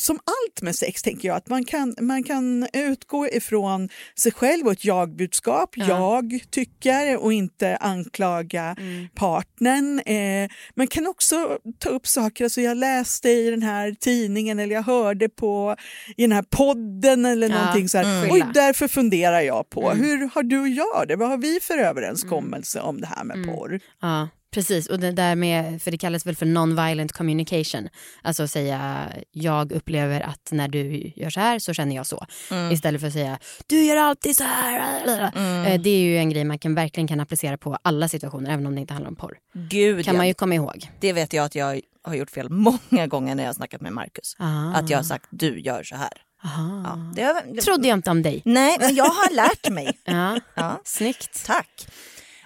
som 0.00 0.16
allt 0.16 0.62
med 0.62 0.76
sex, 0.76 1.02
tänker 1.02 1.28
jag 1.28 1.36
att 1.36 1.48
man 1.48 1.64
kan, 1.64 1.94
man 2.00 2.24
kan 2.24 2.66
utgå 2.72 3.28
ifrån 3.28 3.88
sig 4.20 4.32
själv 4.32 4.66
och 4.66 4.72
ett 4.72 4.84
jag-budskap. 4.84 5.70
Ja. 5.76 5.86
Jag 5.88 6.40
tycker 6.50 7.16
och 7.16 7.32
inte 7.32 7.76
anklaga 7.76 8.76
partnern. 9.14 10.00
Eh, 10.06 10.50
man 10.76 10.86
kan 10.86 11.06
också 11.06 11.58
ta 11.78 11.88
upp 11.90 12.06
saker, 12.06 12.44
alltså 12.44 12.60
jag 12.60 12.76
läste 12.76 13.28
i 13.30 13.50
den 13.50 13.62
här 13.62 13.92
tidningen 14.00 14.58
eller 14.58 14.74
jag 14.74 14.82
hörde 14.82 15.28
på 15.28 15.76
i 16.16 16.22
den 16.22 16.32
här 16.32 16.44
podden 16.50 17.24
eller 17.24 17.48
Ja, 17.48 17.58
någonting 17.58 17.88
så 17.88 17.98
här. 17.98 18.04
mm. 18.18 18.30
Oj, 18.32 18.44
därför 18.54 18.88
funderar 18.88 19.40
jag 19.40 19.70
på, 19.70 19.90
Mm. 19.90 20.04
hur 20.04 20.30
har 20.34 20.42
du 20.42 20.60
och 20.60 20.68
jag 20.68 21.08
det? 21.08 21.16
Vad 21.16 21.28
har 21.28 21.38
vi 21.38 21.58
för 21.62 21.78
överenskommelse 21.78 22.80
om 22.80 23.00
det 23.00 23.06
här 23.06 23.24
med 23.24 23.36
Mm. 23.36 23.56
porr? 23.56 23.80
Ja, 24.00 24.28
precis. 24.50 24.86
Och 24.86 24.98
det 25.00 25.12
där 25.12 25.34
med, 25.34 25.82
för 25.82 25.90
det 25.90 25.98
kallas 25.98 26.26
väl 26.26 26.36
för 26.36 26.46
non-violent 26.46 27.12
communication. 27.12 27.88
Alltså 28.22 28.48
säga, 28.48 29.08
jag 29.32 29.72
upplever 29.72 30.20
att 30.20 30.48
när 30.52 30.68
du 30.68 31.12
gör 31.16 31.30
så 31.30 31.40
här 31.40 31.58
så 31.58 31.74
känner 31.74 31.96
jag 31.96 32.06
så. 32.06 32.26
Mm. 32.50 32.72
Istället 32.72 33.00
för 33.00 33.08
att 33.08 33.12
säga, 33.14 33.38
du 33.66 33.84
gör 33.84 33.96
alltid 33.96 34.36
så 34.36 34.44
här. 34.44 35.22
Eh, 35.66 35.80
Det 35.80 35.90
är 35.90 35.98
ju 36.00 36.18
en 36.18 36.30
grej 36.30 36.44
man 36.44 36.58
kan, 36.58 36.74
verkligen 36.74 37.08
kan 37.08 37.20
applicera 37.20 37.58
på 37.58 37.78
alla 37.82 38.08
situationer, 38.08 38.50
även 38.50 38.66
om 38.66 38.74
det 38.74 38.80
inte 38.80 38.92
handlar 38.94 39.10
om 39.10 39.16
porr. 39.16 39.38
Gud, 39.52 40.04
kan 40.04 40.14
ja. 40.14 40.18
man 40.18 40.28
ju 40.28 40.34
komma 40.34 40.54
ihåg. 40.54 40.90
det 41.00 41.12
vet 41.12 41.32
jag 41.32 41.44
att 41.44 41.54
jag 41.54 41.80
har 42.02 42.14
gjort 42.14 42.30
fel 42.30 42.48
många 42.50 43.06
gånger 43.06 43.34
när 43.34 43.42
jag 43.42 43.48
har 43.48 43.54
snackat 43.54 43.80
med 43.80 43.92
Marcus. 43.92 44.36
Ah. 44.38 44.72
Att 44.74 44.90
jag 44.90 44.98
har 44.98 45.02
sagt 45.02 45.26
du 45.30 45.60
gör 45.60 45.82
så 45.82 45.96
här. 45.96 46.12
Ja, 46.42 47.12
det 47.16 47.22
har, 47.22 47.54
det, 47.54 47.60
trodde 47.60 47.88
jag 47.88 47.98
inte 47.98 48.10
om 48.10 48.22
dig. 48.22 48.42
Nej, 48.44 48.76
men 48.80 48.94
jag 48.94 49.04
har 49.04 49.34
lärt 49.34 49.68
mig. 49.70 49.98
Ja, 50.04 50.40
Ja. 50.54 50.80
snyggt. 50.84 51.46
Tack. 51.46 51.86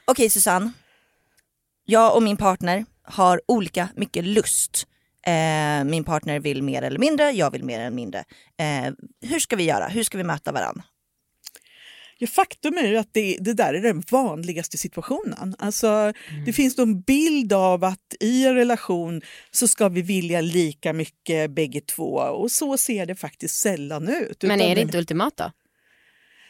Okej 0.04 0.30
Susanne. 0.30 0.72
Jag 1.84 2.16
och 2.16 2.22
min 2.22 2.36
partner 2.36 2.84
har 3.02 3.40
olika 3.46 3.88
mycket 3.96 4.24
lust. 4.24 4.86
Eh, 5.26 5.84
min 5.84 6.04
partner 6.04 6.40
vill 6.40 6.62
mer 6.62 6.82
eller 6.82 6.98
mindre, 6.98 7.30
jag 7.30 7.50
vill 7.50 7.64
mer 7.64 7.80
eller 7.80 7.90
mindre. 7.90 8.24
Eh, 8.58 8.92
hur 9.22 9.38
ska 9.38 9.56
vi 9.56 9.64
göra? 9.64 9.86
Hur 9.88 10.02
ska 10.02 10.18
vi 10.18 10.24
möta 10.24 10.52
varandra? 10.52 10.84
Ja, 12.18 12.26
faktum 12.26 12.78
är 12.78 12.86
ju 12.86 12.96
att 12.96 13.08
det, 13.12 13.36
det 13.40 13.52
där 13.52 13.74
är 13.74 13.82
den 13.82 14.02
vanligaste 14.10 14.78
situationen. 14.78 15.56
Alltså, 15.58 16.12
Det 16.46 16.52
finns 16.52 16.78
en 16.78 17.00
bild 17.00 17.52
av 17.52 17.84
att 17.84 18.14
i 18.20 18.46
en 18.46 18.54
relation 18.54 19.22
så 19.50 19.68
ska 19.68 19.88
vi 19.88 20.02
vilja 20.02 20.40
lika 20.40 20.92
mycket 20.92 21.50
bägge 21.50 21.80
två 21.80 22.14
och 22.14 22.50
så 22.50 22.76
ser 22.76 23.06
det 23.06 23.14
faktiskt 23.14 23.56
sällan 23.56 24.08
ut. 24.08 24.42
Men 24.42 24.60
är 24.60 24.74
det 24.74 24.80
inte 24.80 24.98
ultimat 24.98 25.36
då? 25.36 25.50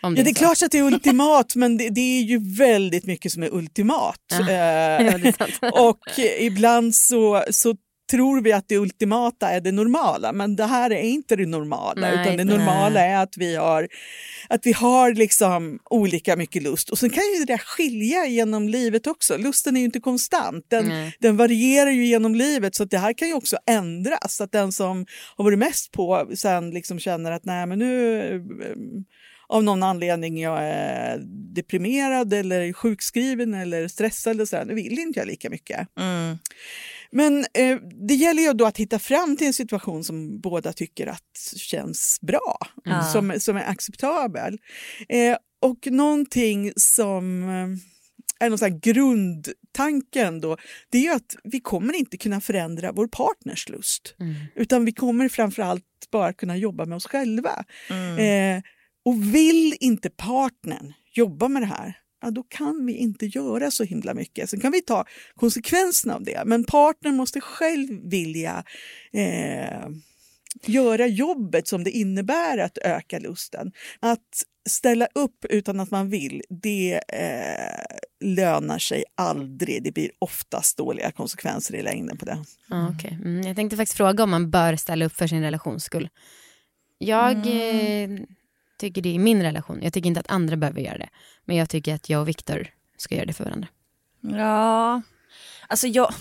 Om 0.05 0.17
Ja, 0.17 0.23
det 0.23 0.31
är 0.31 0.35
så. 0.35 0.39
klart 0.39 0.63
att 0.63 0.71
det 0.71 0.79
är 0.79 0.83
ultimat 0.83 1.57
men 1.57 1.77
det, 1.77 1.89
det 1.91 2.01
är 2.01 2.23
ju 2.23 2.55
väldigt 2.57 3.07
mycket 3.07 3.33
som 3.33 3.43
är 3.43 3.55
ultimat. 3.55 4.21
Ja. 4.31 4.51
Eh, 4.51 5.07
Ja, 5.07 5.19
det 5.19 5.39
är 5.39 5.89
och 5.89 6.19
ibland 6.41 6.95
så, 6.95 7.45
så 7.51 7.75
tror 8.11 8.41
vi 8.41 8.53
att 8.53 8.69
det 8.69 8.77
ultimata 8.79 9.51
är 9.51 9.61
det 9.61 9.73
normala, 9.73 10.33
men 10.33 10.57
det 10.57 10.65
här 10.67 10.91
är 10.93 11.01
inte 11.03 11.37
det 11.37 11.47
normala. 11.47 12.01
Nej, 12.01 12.13
utan 12.13 12.37
det 12.37 12.45
nej. 12.45 12.57
normala 12.57 13.01
är 13.01 13.23
att 13.23 13.37
vi 13.37 13.57
har, 13.57 13.89
att 14.49 14.67
vi 14.67 14.73
har 14.73 15.15
liksom 15.15 15.79
olika 15.91 16.37
mycket 16.37 16.63
lust. 16.63 16.91
Och 16.91 16.99
sen 16.99 17.11
kan 17.11 17.23
ju 17.23 17.45
det 17.45 17.53
där 17.53 17.59
skilja 17.59 18.27
genom 18.27 18.69
livet 18.69 19.07
också. 19.07 19.37
Lusten 19.37 19.77
är 19.77 19.81
ju 19.81 19.87
inte 19.87 20.01
konstant, 20.01 20.65
den, 20.71 20.89
Nej. 20.89 21.17
den 21.21 21.37
varierar 21.37 21.91
ju 21.91 22.07
genom 22.07 22.35
livet 22.35 22.75
så 22.75 22.85
det 22.85 22.99
här 22.99 23.13
kan 23.13 23.29
ju 23.29 23.35
också 23.35 23.57
ändras. 23.67 24.41
Att 24.41 24.53
den 24.53 24.73
som 24.73 25.07
har 25.37 25.45
varit 25.45 25.59
mest 25.59 25.93
på 25.93 26.31
sen 26.35 26.71
liksom 26.71 26.99
känner 26.99 27.33
att 27.33 27.45
nej 27.45 27.67
men 27.67 27.79
nu 27.79 28.45
av 29.49 29.65
någon 29.65 29.83
anledning 29.83 30.41
jag 30.41 30.59
är 30.63 31.19
deprimerad 31.55 32.33
eller 32.33 32.73
ksjukskriven 32.73 33.55
eller 33.55 33.89
stressad 33.89 34.35
eller 34.35 34.45
så 34.45 34.57
här, 34.57 34.65
nu 34.65 34.75
vill 34.75 34.99
inte 34.99 35.19
jag 35.19 35.27
lika 35.27 35.51
mycket. 35.51 35.89
Mm. 36.01 36.39
Men 37.11 37.39
eh, 37.39 37.79
det 38.09 38.15
gäller 38.15 38.43
ju 38.43 38.53
då 38.53 38.67
att 38.67 38.77
hitta 38.77 38.99
fram 38.99 39.37
till 39.37 39.47
en 39.47 39.53
situation 39.53 40.05
som 40.05 40.41
båda 40.41 40.73
tycker 40.73 41.07
att 41.07 41.53
känns 41.57 42.19
bra, 42.21 42.59
Ja. 42.85 43.03
som, 43.03 43.35
som 43.39 43.57
är 43.57 43.71
acceptabel. 43.71 44.59
Eh, 45.09 45.37
och 45.63 45.87
någonting 45.91 46.73
som 46.77 47.43
eh, 47.49 48.47
är 48.47 48.49
någon 48.49 48.59
sån 48.59 48.81
grundtanken 48.81 50.41
då, 50.41 50.57
det 50.91 50.99
är 50.99 51.03
ju 51.03 51.11
att 51.11 51.37
vi 51.45 51.61
kommer 51.61 51.95
inte 51.95 52.17
kunna 52.17 52.41
förändra 52.41 52.93
vår 52.93 53.07
partners 53.07 53.69
lust. 53.69 54.15
Mm. 54.21 54.35
Utan 54.55 54.85
vi 54.85 54.93
kommer 54.93 55.29
framförallt 55.29 55.85
bara 56.13 56.33
kunna 56.33 56.57
jobba 56.57 56.85
med 56.85 56.97
oss 56.97 57.07
själva. 57.07 57.65
Mm. 57.91 58.19
Eh, 58.59 58.63
och 59.05 59.35
vill 59.35 59.77
inte 59.81 60.11
partnern 60.11 60.93
jobba 61.13 61.49
med 61.49 61.63
det 61.63 61.67
här, 61.67 61.99
ja, 62.23 62.31
då 62.31 62.43
kan 62.43 62.87
vi 62.87 62.93
inte 62.93 63.27
göra 63.27 63.71
så 63.71 63.85
himla 63.85 64.15
mycket. 64.15 64.51
Sen 64.51 64.61
kan 64.61 64.73
vi 64.73 64.81
ta 64.81 65.05
konsekvenserna 65.35 66.15
av 66.15 66.23
det, 66.23 66.43
men 66.47 66.65
partnern 66.65 67.17
måste 67.17 67.41
själv 67.41 68.11
vilja 68.11 68.65
eh, 69.13 69.89
göra 70.67 71.07
jobbet 71.07 71.69
som 71.69 71.85
det 71.85 71.91
innebär 71.91 72.59
att 72.59 72.79
öka 72.79 73.19
lusten. 73.19 73.73
Att 74.01 74.45
ställa 74.69 75.09
upp 75.15 75.45
utan 75.51 75.81
att 75.81 75.91
man 75.91 76.11
vill, 76.11 76.43
det 76.49 77.01
eh, 77.09 77.97
lönar 78.25 78.79
sig 78.79 79.05
aldrig. 79.15 79.85
Det 79.85 79.93
blir 79.93 80.11
oftast 80.19 80.77
dåliga 80.77 81.11
konsekvenser 81.11 81.75
i 81.75 81.83
längden 81.83 82.17
på 82.17 82.25
det. 82.25 82.45
Ja, 82.69 82.89
okej. 82.95 83.19
mm, 83.25 83.47
jag 83.47 83.57
tänkte 83.57 83.77
faktiskt 83.77 83.97
fråga 83.97 84.25
om 84.25 84.31
man 84.31 84.51
bör 84.51 84.77
ställa 84.77 85.05
upp 85.05 85.13
för 85.13 85.27
sin 85.27 85.43
relations 85.43 85.85
skull. 85.85 86.09
Jag 86.99 87.37
eh, 87.37 88.11
tycker 88.79 89.03
det 89.03 89.15
är 89.15 89.19
min 89.19 89.43
relation. 89.43 89.79
Jag 89.83 89.93
tycker 89.93 90.09
inte 90.09 90.21
att 90.21 90.31
andra 90.31 90.57
behöver 90.57 90.81
göra 90.81 90.99
det. 90.99 91.09
Men 91.45 91.57
jag 91.57 91.69
tycker 91.69 91.95
att 91.95 92.09
jag 92.09 92.21
och 92.21 92.29
Viktor 92.29 92.67
ska 92.97 93.15
göra 93.15 93.27
det 93.27 93.33
för 93.33 93.45
varandra. 93.45 93.69
Ja, 94.21 95.03
alltså 95.69 95.87
jag... 95.87 96.15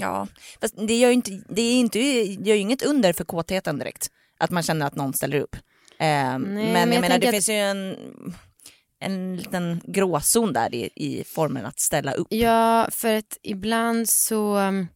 Ja, 0.00 0.26
fast 0.60 0.74
det 0.76 0.94
gör 0.98 1.08
ju 1.08 1.14
inte, 1.14 1.42
det 1.48 1.62
är 1.62 1.80
inte, 1.80 1.98
gör 2.00 2.54
ju 2.54 2.60
inget 2.60 2.82
under 2.82 3.12
för 3.12 3.24
kåtheten 3.24 3.78
direkt. 3.78 4.10
Att 4.38 4.50
man 4.50 4.62
känner 4.62 4.86
att 4.86 4.96
någon 4.96 5.12
ställer 5.12 5.40
upp. 5.40 5.56
Ehm, 5.98 6.42
men, 6.42 6.54
men 6.54 6.72
jag, 6.72 6.94
jag 6.94 7.00
menar 7.00 7.18
det 7.18 7.26
att- 7.28 7.34
finns 7.34 7.48
ju 7.48 7.54
en, 7.54 7.96
en 9.00 9.36
liten 9.36 9.80
gråzon 9.84 10.52
där 10.52 10.74
i, 10.74 10.90
i 10.94 11.24
formen 11.24 11.66
att 11.66 11.80
ställa 11.80 12.12
upp. 12.12 12.26
Ja, 12.30 12.88
för 12.90 13.14
att 13.14 13.38
ibland 13.42 14.08
så 14.08 14.56
um, 14.58 14.88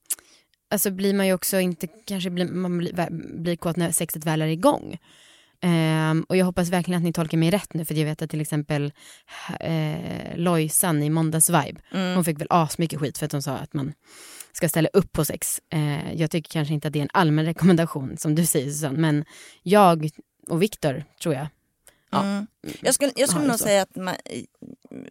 alltså 0.70 0.90
blir 0.90 1.14
man 1.14 1.26
ju 1.26 1.32
också 1.34 1.60
inte, 1.60 1.86
kanske 1.86 2.30
blir, 2.30 2.48
man 2.48 2.78
blir, 2.78 3.08
blir 3.42 3.56
kåt 3.56 3.76
när 3.76 3.92
sexet 3.92 4.24
väl 4.24 4.42
är 4.42 4.46
igång. 4.46 4.98
Ehm, 5.60 6.24
och 6.28 6.36
jag 6.36 6.44
hoppas 6.46 6.68
verkligen 6.70 6.98
att 6.98 7.04
ni 7.04 7.12
tolkar 7.12 7.38
mig 7.38 7.50
rätt 7.50 7.74
nu 7.74 7.84
för 7.84 7.94
jag 7.94 8.04
vet 8.04 8.22
att 8.22 8.30
till 8.30 8.40
exempel 8.40 8.92
eh, 9.60 10.36
Lojsan 10.36 11.02
i 11.02 11.10
Måndags 11.10 11.50
Vibe, 11.50 11.80
Mm. 11.92 12.14
hon 12.14 12.24
fick 12.24 12.40
väl 12.40 12.46
asmycket 12.50 13.00
skit 13.00 13.18
för 13.18 13.26
att 13.26 13.32
hon 13.32 13.42
sa 13.42 13.52
att 13.56 13.74
man 13.74 13.92
ska 14.52 14.68
ställa 14.68 14.88
upp 14.92 15.12
på 15.12 15.24
sex. 15.24 15.60
Eh, 15.72 16.12
jag 16.14 16.30
tycker 16.30 16.50
kanske 16.50 16.74
inte 16.74 16.88
att 16.88 16.92
det 16.94 16.98
är 16.98 17.02
en 17.02 17.08
allmän 17.12 17.44
rekommendation 17.44 18.16
som 18.16 18.34
du 18.34 18.46
säger 18.46 18.70
Susanne, 18.70 18.98
men 18.98 19.24
jag 19.62 20.10
och 20.48 20.62
Viktor 20.62 21.04
tror 21.22 21.34
jag. 21.34 21.46
Ja. 22.10 22.22
Mm. 22.22 22.46
Jag 22.80 22.94
skulle, 22.94 23.12
jag 23.16 23.28
skulle 23.28 23.44
Ja, 23.44 23.50
nog 23.50 23.58
säga 23.60 23.82
att 23.82 23.96
man, 23.96 24.14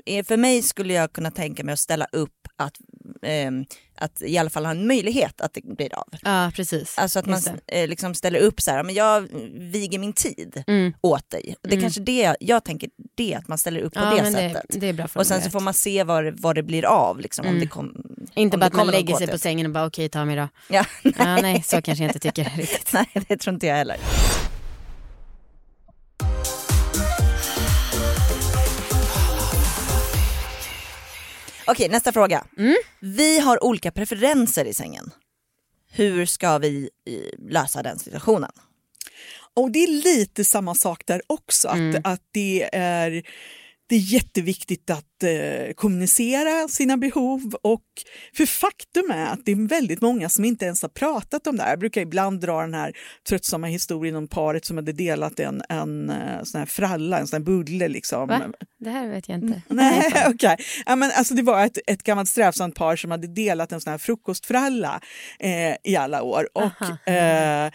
eh, 0.06 0.26
för 0.26 0.38
mig 0.38 0.62
skulle 0.62 0.94
jag 0.94 1.14
kunna 1.14 1.32
tänka 1.32 1.64
mig 1.64 1.74
att 1.74 1.80
ställa 1.80 2.06
upp 2.12 2.34
att, 2.56 2.74
ehm, 3.22 3.66
att 3.98 4.22
i 4.22 4.38
alla 4.38 4.50
fall 4.50 4.66
ha 4.66 4.72
en 4.72 4.88
möjlighet 4.88 5.42
att 5.42 5.54
det 5.54 5.62
blir 5.78 5.96
av. 5.96 6.08
Ja, 6.22 6.52
precis. 6.56 6.98
Alltså 6.98 7.20
att 7.20 7.26
man 7.26 7.42
eh, 7.68 7.88
liksom 7.88 8.14
ställer 8.14 8.40
upp 8.40 8.62
så 8.62 8.72
här, 8.72 8.84
men 8.84 8.96
jag 8.96 9.22
viger 9.54 10.00
min 10.00 10.14
tid 10.14 10.64
Mm. 10.68 10.94
åt 11.02 11.30
dig. 11.30 11.56
Det 11.62 11.70
är 11.70 11.74
Mm. 11.74 11.82
kanske 11.84 12.02
det, 12.02 12.36
jag 12.40 12.64
tänker 12.64 12.90
det, 13.16 13.36
att 13.36 13.48
man 13.48 13.58
ställer 13.58 13.80
upp 13.82 13.94
på 13.94 14.00
Ja, 14.00 14.24
det 14.24 14.32
sättet. 14.32 14.66
det, 14.70 14.80
det 14.80 14.88
är 14.88 14.94
bra 14.94 15.08
och 15.16 15.28
sen 15.28 15.42
så 15.42 15.50
får 15.50 15.60
man 15.60 15.74
se 15.74 16.04
vad, 16.04 16.40
vad 16.40 16.56
det 16.56 16.64
blir 16.64 16.86
av. 16.86 17.20
Liksom, 17.20 17.46
om 17.46 17.50
Mm. 17.50 17.62
det 17.62 17.68
kom, 17.68 17.96
Inte 18.36 18.58
bara 18.58 18.66
att 18.66 18.74
man 18.74 18.88
lägger 18.88 19.16
sig 19.16 19.28
på 19.28 19.38
sängen 19.38 19.66
och 19.66 19.72
bara 19.72 19.86
okej 19.86 20.10
ta 20.10 20.26
mig 20.26 20.36
då. 20.36 20.48
Ja, 20.70 20.86
Ja, 21.04 21.12
nej, 21.42 21.64
så 21.64 21.82
kanske 21.82 22.04
jag 22.04 22.10
inte 22.10 22.20
tycker 22.20 22.44
riktigt. 22.58 22.94
nej 22.94 23.08
det 23.28 23.38
tror 23.38 23.54
inte 23.54 23.68
jag 23.68 23.76
heller. 23.76 23.98
Okej, 31.68 31.90
nästa 31.90 32.12
fråga. 32.12 32.44
Mm. 32.58 32.76
Vi 33.00 33.40
har 33.40 33.64
olika 33.64 33.92
preferenser 33.92 34.66
i 34.66 34.74
sängen. 34.74 35.12
Hur 35.92 36.26
ska 36.26 36.58
vi 36.58 36.90
eh, 37.10 37.50
lösa 37.52 37.84
den 37.84 38.00
situationen? 38.00 38.52
Och 39.54 39.72
det 39.72 39.80
är 39.84 40.04
lite 40.04 40.44
samma 40.46 40.76
sak 40.76 41.04
där 41.06 41.22
också, 41.28 41.68
Mm. 41.68 41.96
att, 41.96 42.14
att 42.14 42.22
det 42.32 42.70
är 42.76 43.24
det 43.90 43.96
är 43.96 44.14
jätteviktigt 44.14 44.90
att 44.90 45.24
eh, 45.24 45.74
kommunicera 45.76 46.68
sina 46.68 46.98
behov 46.98 47.56
och 47.62 47.84
för 48.34 48.46
faktum 48.46 49.12
är 49.12 49.26
att 49.26 49.46
det 49.46 49.52
är 49.52 49.68
väldigt 49.68 50.02
många 50.02 50.30
som 50.30 50.46
inte 50.46 50.66
ens 50.66 50.82
har 50.82 50.90
pratat 50.90 51.48
om 51.48 51.58
det 51.58 51.64
här. 51.64 51.70
Jag 51.70 51.80
brukar 51.80 52.02
ibland 52.02 52.42
dra 52.42 52.62
den 52.62 52.74
här 52.74 52.94
tröttsamma 53.30 53.68
historien 53.68 54.16
om 54.16 54.28
paret 54.28 54.66
som 54.66 54.78
hade 54.78 54.92
delat 54.92 55.40
en, 55.40 55.64
en 55.70 56.10
eh, 56.10 56.44
sån 56.44 56.60
här 56.60 56.66
fralla, 56.66 57.20
en 57.20 57.28
sån 57.28 57.38
här 57.38 57.46
bulle 57.46 57.88
liksom. 57.88 58.28
Va? 58.28 58.42
Det 58.80 58.90
här 58.90 59.10
vet 59.10 59.30
jag 59.30 59.38
inte. 59.38 59.62
Nej, 59.74 60.12
okej. 60.28 60.58
Ja, 60.86 60.96
men 60.96 61.12
alltså 61.16 61.34
det 61.34 61.42
var 61.42 61.66
ett, 61.66 61.78
ett 61.88 62.04
gammalt 62.04 62.30
strävsamt 62.30 62.76
par 62.76 62.96
som 62.96 63.12
hade 63.12 63.28
delat 63.28 63.72
en 63.72 63.82
sån 63.82 63.92
här 63.92 63.98
frukostfralla 63.98 65.02
eh, 65.40 65.76
i 65.84 65.96
alla 65.96 66.22
år. 66.22 66.48
Och, 66.54 67.10
eh, 67.10 67.72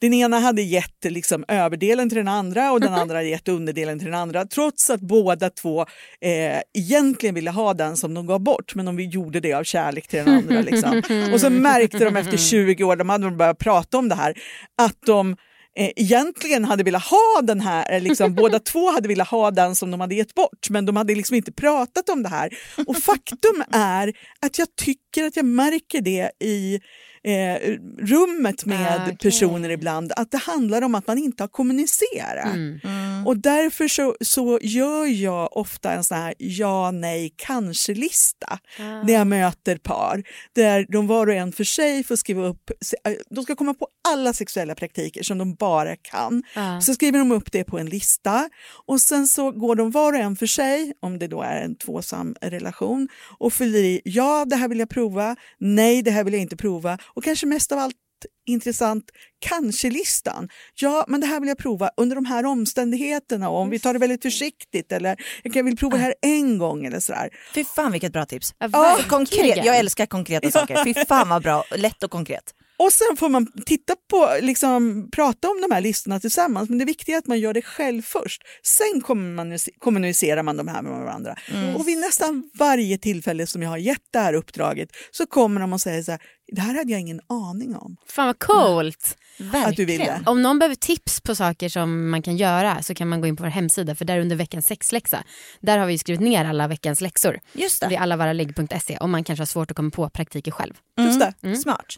den 0.00 0.14
ena 0.14 0.38
hade 0.38 0.62
gett 0.62 1.04
liksom, 1.04 1.44
överdelen 1.48 2.08
till 2.08 2.18
den 2.18 2.28
andra 2.28 2.72
och 2.72 2.80
den 2.80 2.94
andra 2.94 3.16
hade 3.16 3.28
gett 3.28 3.48
underdelen 3.48 3.98
till 3.98 4.06
den 4.06 4.20
andra 4.20 4.44
trots 4.44 4.90
att 4.90 5.00
båda 5.00 5.50
två 5.50 5.80
eh, 6.20 6.60
egentligen 6.78 7.34
ville 7.34 7.50
ha 7.50 7.74
den 7.74 7.96
som 7.96 8.14
de 8.14 8.26
gav 8.26 8.40
bort 8.40 8.74
men 8.74 8.86
de 8.86 9.00
gjorde 9.00 9.40
det 9.40 9.52
av 9.52 9.64
kärlek 9.64 10.08
till 10.08 10.18
den 10.18 10.34
andra. 10.34 10.60
Liksom. 10.70 11.02
Och 11.32 11.40
så 11.40 11.50
märkte 11.50 12.04
de 12.04 12.16
efter 12.16 12.36
20 12.36 12.84
år, 12.84 12.96
de 12.96 13.08
hade 13.08 13.30
börjat 13.30 13.58
prata 13.58 13.98
om 13.98 14.08
det 14.08 14.14
här, 14.14 14.34
att 14.82 14.96
de 15.06 15.36
eh, 15.76 15.90
egentligen 15.96 16.64
hade 16.64 16.82
velat 16.84 17.04
ha 17.04 17.40
den 17.42 17.60
här, 17.60 17.92
eh, 17.92 18.02
liksom, 18.02 18.34
båda 18.34 18.58
två 18.72 18.90
hade 18.90 19.08
velat 19.08 19.28
ha 19.28 19.50
den 19.50 19.74
som 19.74 19.90
de 19.90 20.00
hade 20.00 20.14
gett 20.14 20.34
bort 20.34 20.70
men 20.70 20.86
de 20.86 20.96
hade 20.96 21.14
liksom 21.14 21.36
inte 21.36 21.52
pratat 21.52 22.08
om 22.08 22.22
det 22.22 22.28
här. 22.28 22.50
Och 22.86 22.96
faktum 22.96 23.64
är 23.72 24.12
att 24.40 24.58
jag 24.58 24.68
tycker 24.76 25.24
att 25.24 25.36
jag 25.36 25.44
märker 25.44 26.00
det 26.00 26.30
i 26.44 26.80
eh, 27.24 27.76
rummet 27.98 28.64
med 28.64 28.86
Ah, 28.92 29.02
okej. 29.04 29.16
personer 29.22 29.70
ibland, 29.70 30.12
att 30.16 30.30
det 30.30 30.38
handlar 30.38 30.82
om 30.82 30.94
att 30.94 31.06
man 31.06 31.18
inte 31.18 31.42
har 31.42 31.48
kommunicerat. 31.48 32.54
Mm. 32.54 33.26
Och 33.26 33.36
därför 33.36 33.88
så, 33.88 34.16
så 34.20 34.58
gör 34.62 35.06
jag 35.06 35.56
ofta 35.56 35.92
en 35.92 36.04
sån 36.04 36.18
här 36.18 36.34
ja, 36.38 36.90
nej, 36.90 37.34
kanske-lista 37.36 38.58
Ah. 38.78 39.02
när 39.02 39.12
jag 39.12 39.26
möter 39.26 39.76
par 39.76 40.22
där 40.54 40.86
de 40.88 41.06
var 41.06 41.26
och 41.26 41.34
en 41.34 41.52
för 41.52 41.64
sig 41.64 42.04
får 42.04 42.16
skriva 42.16 42.46
upp, 42.46 42.70
eh, 43.04 43.12
de 43.30 43.44
ska 43.44 43.56
komma 43.56 43.74
på 43.74 43.86
alla 44.08 44.32
sexuella 44.32 44.74
praktiker 44.74 45.22
som 45.22 45.38
de 45.38 45.54
bara 45.54 45.96
kan. 45.96 46.42
Ja. 46.54 46.80
Så 46.80 46.94
skriver 46.94 47.18
de 47.18 47.32
upp 47.32 47.52
det 47.52 47.64
på 47.64 47.78
en 47.78 47.86
lista 47.86 48.48
och 48.86 49.00
sen 49.00 49.26
så 49.26 49.50
går 49.50 49.76
de 49.76 49.90
var 49.90 50.12
och 50.12 50.18
en 50.18 50.36
för 50.36 50.46
sig, 50.46 50.92
om 51.00 51.18
det 51.18 51.26
då 51.26 51.42
är 51.42 51.60
en 51.60 51.76
tvåsam 51.76 52.34
relation, 52.40 53.08
och 53.38 53.52
fyller 53.52 53.78
i 53.78 54.00
ja, 54.04 54.44
det 54.44 54.56
här 54.56 54.68
vill 54.68 54.78
jag 54.78 54.88
prova, 54.90 55.36
nej, 55.58 56.02
det 56.02 56.10
här 56.10 56.24
vill 56.24 56.34
jag 56.34 56.42
inte 56.42 56.56
prova 56.56 56.98
och 57.14 57.24
kanske 57.24 57.46
mest 57.46 57.72
av 57.72 57.78
allt 57.78 57.96
intressant, 58.46 59.04
kanske-listan. 59.38 60.48
Ja, 60.74 61.04
men 61.08 61.20
det 61.20 61.26
här 61.26 61.40
vill 61.40 61.48
jag 61.48 61.58
prova 61.58 61.90
under 61.96 62.16
de 62.16 62.24
här 62.24 62.46
omständigheterna 62.46 63.48
och 63.48 63.58
om 63.58 63.70
vi 63.70 63.78
tar 63.78 63.92
det 63.92 63.98
väldigt 63.98 64.22
försiktigt 64.22 64.92
eller 64.92 65.16
jag 65.42 65.52
kan 65.52 65.64
vill 65.64 65.76
prova 65.76 65.96
det 65.96 66.02
här 66.02 66.14
en 66.22 66.58
gång 66.58 66.86
eller 66.86 67.00
sådär. 67.00 67.30
Fy 67.54 67.64
fan 67.64 67.92
vilket 67.92 68.12
bra 68.12 68.26
tips. 68.26 68.54
Ja, 68.58 68.98
konkret, 69.08 69.64
jag 69.64 69.78
älskar 69.78 70.06
konkreta 70.06 70.50
saker. 70.50 70.84
Fy 70.84 70.94
fan 70.94 71.28
vad 71.28 71.42
bra, 71.42 71.64
lätt 71.76 72.02
och 72.02 72.10
konkret. 72.10 72.54
Och 72.84 72.92
sen 72.92 73.16
får 73.16 73.28
man 73.28 73.46
titta 73.66 73.96
på, 74.10 74.38
liksom, 74.40 75.08
prata 75.12 75.48
om 75.48 75.60
de 75.68 75.74
här 75.74 75.80
listorna 75.80 76.20
tillsammans, 76.20 76.68
men 76.68 76.78
det 76.78 76.84
viktiga 76.84 77.14
är 77.14 77.18
att 77.18 77.26
man 77.26 77.38
gör 77.38 77.54
det 77.54 77.62
själv 77.62 78.02
först. 78.02 78.42
Sen 78.62 79.02
kommunicerar 79.78 80.42
man 80.42 80.56
de 80.56 80.68
här 80.68 80.82
med 80.82 80.92
varandra. 80.92 81.36
Mm. 81.52 81.76
Och 81.76 81.88
vid 81.88 81.98
nästan 81.98 82.50
varje 82.54 82.98
tillfälle 82.98 83.46
som 83.46 83.62
jag 83.62 83.70
har 83.70 83.78
gett 83.78 84.02
det 84.10 84.18
här 84.18 84.34
uppdraget 84.34 84.88
så 85.10 85.26
kommer 85.26 85.60
de 85.60 85.72
och 85.72 85.80
säger 85.80 86.02
så 86.02 86.10
här, 86.10 86.20
det 86.52 86.60
här 86.60 86.74
hade 86.74 86.92
jag 86.92 87.00
ingen 87.00 87.20
aning 87.28 87.76
om. 87.76 87.96
Fan 88.06 88.26
vad 88.26 88.38
coolt! 88.38 89.16
Mm. 89.40 89.64
Att 89.64 89.76
du 89.76 89.84
ville. 89.84 90.22
Om 90.26 90.42
någon 90.42 90.58
behöver 90.58 90.74
tips 90.74 91.20
på 91.20 91.34
saker 91.34 91.68
som 91.68 92.10
man 92.10 92.22
kan 92.22 92.36
göra 92.36 92.82
så 92.82 92.94
kan 92.94 93.08
man 93.08 93.20
gå 93.20 93.26
in 93.26 93.36
på 93.36 93.42
vår 93.42 93.50
hemsida 93.50 93.94
för 93.94 94.04
där 94.04 94.18
under 94.18 94.36
veckans 94.36 94.66
sexläxa, 94.66 95.24
där 95.60 95.78
har 95.78 95.86
vi 95.86 95.98
skrivit 95.98 96.20
ner 96.20 96.44
alla 96.44 96.68
veckans 96.68 97.00
läxor. 97.00 97.40
Just 97.52 97.80
det. 97.80 97.88
Vid 97.88 97.98
allavaraligg.se 97.98 98.98
om 98.98 99.10
man 99.10 99.24
kanske 99.24 99.40
har 99.40 99.46
svårt 99.46 99.70
att 99.70 99.76
komma 99.76 99.90
på 99.90 100.08
praktiker 100.08 100.50
själv. 100.50 100.74
Mm. 100.98 101.08
Just 101.08 101.20
det. 101.20 101.34
Mm. 101.42 101.56
Smart. 101.56 101.96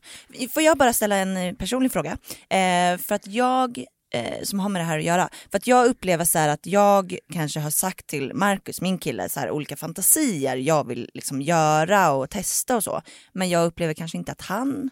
Får 0.54 0.62
jag 0.62 0.71
jag 0.72 0.78
bara 0.78 0.92
ställa 0.92 1.16
en 1.16 1.36
eh, 1.36 1.54
personlig 1.54 1.92
fråga? 1.92 2.18
Eh, 2.48 2.98
för 2.98 3.14
att 3.14 3.26
jag 3.26 3.84
eh, 4.14 4.42
som 4.42 4.60
har 4.60 4.68
med 4.68 4.80
det 4.80 4.86
här 4.86 4.98
att 4.98 5.04
göra. 5.04 5.28
För 5.50 5.58
att 5.58 5.66
jag 5.66 5.86
upplever 5.86 6.24
så 6.24 6.38
att 6.38 6.66
jag 6.66 7.18
kanske 7.32 7.60
har 7.60 7.70
sagt 7.70 8.06
till 8.06 8.34
Marcus, 8.34 8.80
min 8.80 8.98
kille, 8.98 9.28
så 9.28 9.40
här, 9.40 9.50
olika 9.50 9.76
fantasier 9.76 10.56
jag 10.56 10.86
vill 10.86 11.10
liksom 11.14 11.42
göra 11.42 12.12
och 12.12 12.30
testa 12.30 12.76
och 12.76 12.84
så. 12.84 13.02
Men 13.32 13.50
jag 13.50 13.66
upplever 13.66 13.94
kanske 13.94 14.18
inte 14.18 14.32
att 14.32 14.40
han 14.40 14.90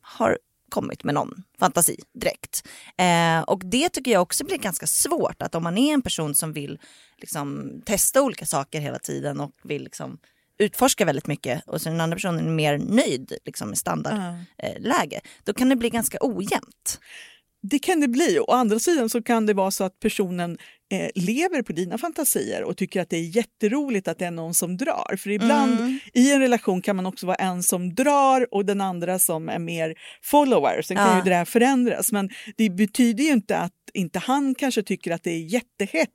har 0.00 0.38
kommit 0.70 1.04
med 1.04 1.14
någon 1.14 1.42
fantasi 1.58 1.96
direkt. 2.14 2.68
Eh, 2.98 3.40
och 3.40 3.62
det 3.64 3.88
tycker 3.88 4.10
jag 4.10 4.22
också 4.22 4.44
blir 4.44 4.58
ganska 4.58 4.86
svårt, 4.86 5.42
att 5.42 5.54
om 5.54 5.62
man 5.62 5.78
är 5.78 5.94
en 5.94 6.02
person 6.02 6.34
som 6.34 6.52
vill 6.52 6.78
liksom, 7.18 7.72
testa 7.86 8.22
olika 8.22 8.46
saker 8.46 8.80
hela 8.80 8.98
tiden 8.98 9.40
och 9.40 9.52
vill 9.62 9.84
liksom, 9.84 10.18
utforska 10.58 11.04
väldigt 11.04 11.26
mycket 11.26 11.62
och 11.66 11.80
så 11.80 11.88
den 11.88 12.00
andra 12.00 12.16
personen 12.16 12.46
är 12.46 12.50
mer 12.50 12.78
nöjd 12.78 13.32
liksom, 13.44 13.68
med 13.68 13.78
standardläge, 13.78 15.16
mm. 15.16 15.22
då 15.44 15.52
kan 15.52 15.68
det 15.68 15.76
bli 15.76 15.90
ganska 15.90 16.18
ojämnt. 16.20 17.00
Det 17.62 17.78
kan 17.78 18.00
det 18.00 18.08
bli. 18.08 18.38
Å 18.40 18.52
andra 18.52 18.78
sidan 18.78 19.08
så 19.08 19.22
kan 19.22 19.46
det 19.46 19.54
vara 19.54 19.70
så 19.70 19.84
att 19.84 20.00
personen 20.00 20.58
eh, 20.92 21.10
lever 21.14 21.62
på 21.62 21.72
dina 21.72 21.98
fantasier 21.98 22.62
och 22.62 22.76
tycker 22.76 23.00
att 23.00 23.10
det 23.10 23.16
är 23.16 23.36
jätteroligt 23.36 24.08
att 24.08 24.18
det 24.18 24.26
är 24.26 24.30
någon 24.30 24.54
som 24.54 24.76
drar. 24.76 25.16
För 25.16 25.30
ibland 25.30 25.80
mm. 25.80 25.98
i 26.14 26.32
en 26.32 26.40
relation 26.40 26.82
kan 26.82 26.96
man 26.96 27.06
också 27.06 27.26
vara 27.26 27.36
en 27.36 27.62
som 27.62 27.94
drar 27.94 28.54
och 28.54 28.64
den 28.64 28.80
andra 28.80 29.18
som 29.18 29.48
är 29.48 29.58
mer 29.58 29.94
follower. 30.22 30.82
Sen 30.82 30.96
kan 30.96 31.08
ja. 31.08 31.16
ju 31.16 31.22
det 31.22 31.30
där 31.30 31.44
förändras. 31.44 32.12
Men 32.12 32.30
det 32.56 32.70
betyder 32.70 33.24
ju 33.24 33.30
inte 33.30 33.58
att 33.58 33.72
inte 33.94 34.18
han 34.18 34.54
kanske 34.54 34.82
tycker 34.82 35.10
att 35.10 35.22
det 35.22 35.30
är 35.30 35.52
jättehett 35.52 36.10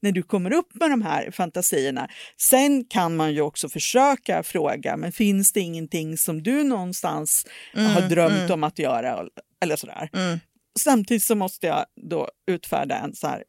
när 0.00 0.12
du 0.12 0.22
kommer 0.22 0.52
upp 0.52 0.74
med 0.74 0.90
de 0.90 1.02
här 1.02 1.30
fantasierna. 1.30 2.08
Sen 2.50 2.84
kan 2.84 3.16
man 3.16 3.34
ju 3.34 3.40
också 3.40 3.68
försöka 3.68 4.42
fråga, 4.42 4.96
men 4.96 5.12
finns 5.12 5.52
det 5.52 5.60
ingenting 5.60 6.16
som 6.16 6.42
du 6.42 6.64
någonstans 6.64 7.46
mm, 7.74 7.86
har 7.86 8.00
drömt 8.00 8.32
mm. 8.32 8.52
om 8.52 8.64
att 8.64 8.78
göra? 8.78 9.26
Eller 9.62 9.76
sådär. 9.76 10.10
Mm. 10.12 10.38
Samtidigt 10.78 11.22
så 11.22 11.34
måste 11.34 11.66
jag 11.66 11.84
då 12.10 12.28
utfärda 12.46 12.98
en 12.98 13.14
så 13.14 13.26
här 13.26 13.44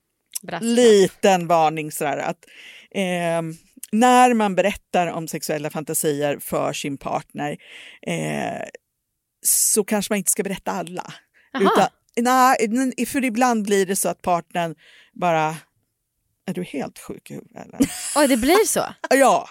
liten 0.62 1.48
varning. 1.48 1.92
Så 1.92 2.06
här, 2.06 2.18
att, 2.18 2.46
eh, 2.96 3.42
när 3.92 4.34
man 4.34 4.56
berättar 4.56 5.08
om 5.08 5.28
sexuella 5.28 5.70
fantasier 5.70 6.40
för 6.40 6.74
sin 6.74 6.98
partner 6.98 7.58
eh, 8.08 8.68
så 9.46 9.84
kanske 9.84 10.12
man 10.12 10.18
inte 10.18 10.32
ska 10.32 10.44
berätta 10.44 10.72
alla. 10.72 11.14
Utan, 11.60 11.88
nej, 12.16 13.06
för 13.06 13.26
ibland 13.26 13.64
blir 13.64 13.86
det 13.86 13.96
så 13.96 14.10
att 14.10 14.22
partnern 14.22 14.76
bara 15.14 15.56
är 16.46 16.54
du 16.54 16.64
helt 16.64 17.00
sjuk 17.00 17.32
i 17.32 17.34
huvudet? 17.34 17.90
Oj, 18.16 18.28
det 18.28 18.38
blir 18.38 18.66
så? 18.66 18.86
Ja. 19.10 19.50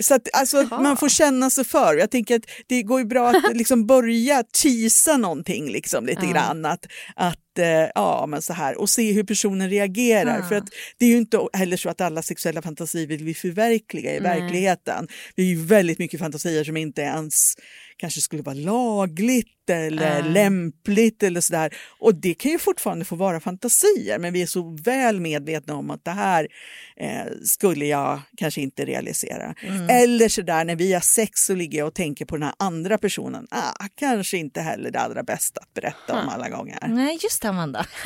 Så 0.00 0.14
att, 0.14 0.28
alltså, 0.32 0.62
man 0.62 0.96
får 0.96 1.08
känna 1.08 1.50
sig 1.50 1.64
för. 1.64 1.94
Jag 1.94 2.10
tänker 2.10 2.36
att 2.36 2.44
det 2.66 2.82
går 2.82 3.00
ju 3.00 3.06
bra 3.06 3.28
att 3.28 3.42
liksom 3.56 3.86
börja 3.86 4.42
tisa 4.52 5.16
någonting 5.16 5.70
liksom, 5.70 6.06
lite 6.06 6.26
ja. 6.26 6.32
grann. 6.32 6.64
Att, 6.64 6.86
att 7.16 7.38
eh, 7.58 7.88
ja, 7.94 8.26
men 8.28 8.42
så 8.42 8.52
här, 8.52 8.80
och 8.80 8.90
se 8.90 9.12
hur 9.12 9.24
personen 9.24 9.70
reagerar. 9.70 10.38
Ja. 10.38 10.48
För 10.48 10.54
att 10.54 10.68
det 10.98 11.04
är 11.04 11.08
ju 11.08 11.18
inte 11.18 11.48
heller 11.52 11.76
så 11.76 11.88
att 11.88 12.00
alla 12.00 12.22
sexuella 12.22 12.62
fantasier 12.62 13.06
vill 13.06 13.24
vi 13.24 13.34
förverkliga 13.34 14.16
i 14.16 14.20
Nej. 14.20 14.40
verkligheten. 14.40 15.08
Det 15.36 15.42
är 15.42 15.46
ju 15.46 15.64
väldigt 15.64 15.98
mycket 15.98 16.20
fantasier 16.20 16.64
som 16.64 16.76
inte 16.76 17.02
ens 17.02 17.54
kanske 17.98 18.20
skulle 18.20 18.42
vara 18.42 18.54
lagligt 18.54 19.70
eller 19.70 20.20
uh. 20.20 20.32
lämpligt 20.32 21.22
eller 21.22 21.40
sådär. 21.40 21.74
Och 21.98 22.14
det 22.14 22.34
kan 22.34 22.52
ju 22.52 22.58
fortfarande 22.58 23.04
få 23.04 23.16
vara 23.16 23.40
fantasier 23.40 24.18
men 24.18 24.32
vi 24.32 24.42
är 24.42 24.46
så 24.46 24.76
väl 24.82 25.20
medvetna 25.20 25.74
om 25.74 25.90
att 25.90 26.04
det 26.04 26.10
här 26.10 26.48
eh, 26.96 27.32
skulle 27.44 27.86
jag 27.86 28.20
kanske 28.36 28.60
inte 28.60 28.84
realisera. 28.84 29.54
Mm. 29.62 29.88
Eller 29.90 30.28
sådär 30.28 30.64
när 30.64 30.76
vi 30.76 30.92
har 30.92 31.00
sex 31.00 31.40
så 31.40 31.54
ligger 31.54 31.78
jag 31.78 31.88
och 31.88 31.94
tänker 31.94 32.24
på 32.24 32.36
den 32.36 32.42
här 32.42 32.54
andra 32.58 32.98
personen. 32.98 33.46
Ah, 33.50 33.86
kanske 33.94 34.36
inte 34.36 34.60
heller 34.60 34.90
det 34.90 35.00
allra 35.00 35.22
bästa 35.22 35.60
att 35.60 35.74
berätta 35.74 36.12
huh. 36.12 36.22
om 36.22 36.28
alla 36.28 36.48
gånger. 36.48 36.78
Nej, 36.88 37.18
just 37.22 37.42
det 37.42 37.47
Amanda. 37.48 37.86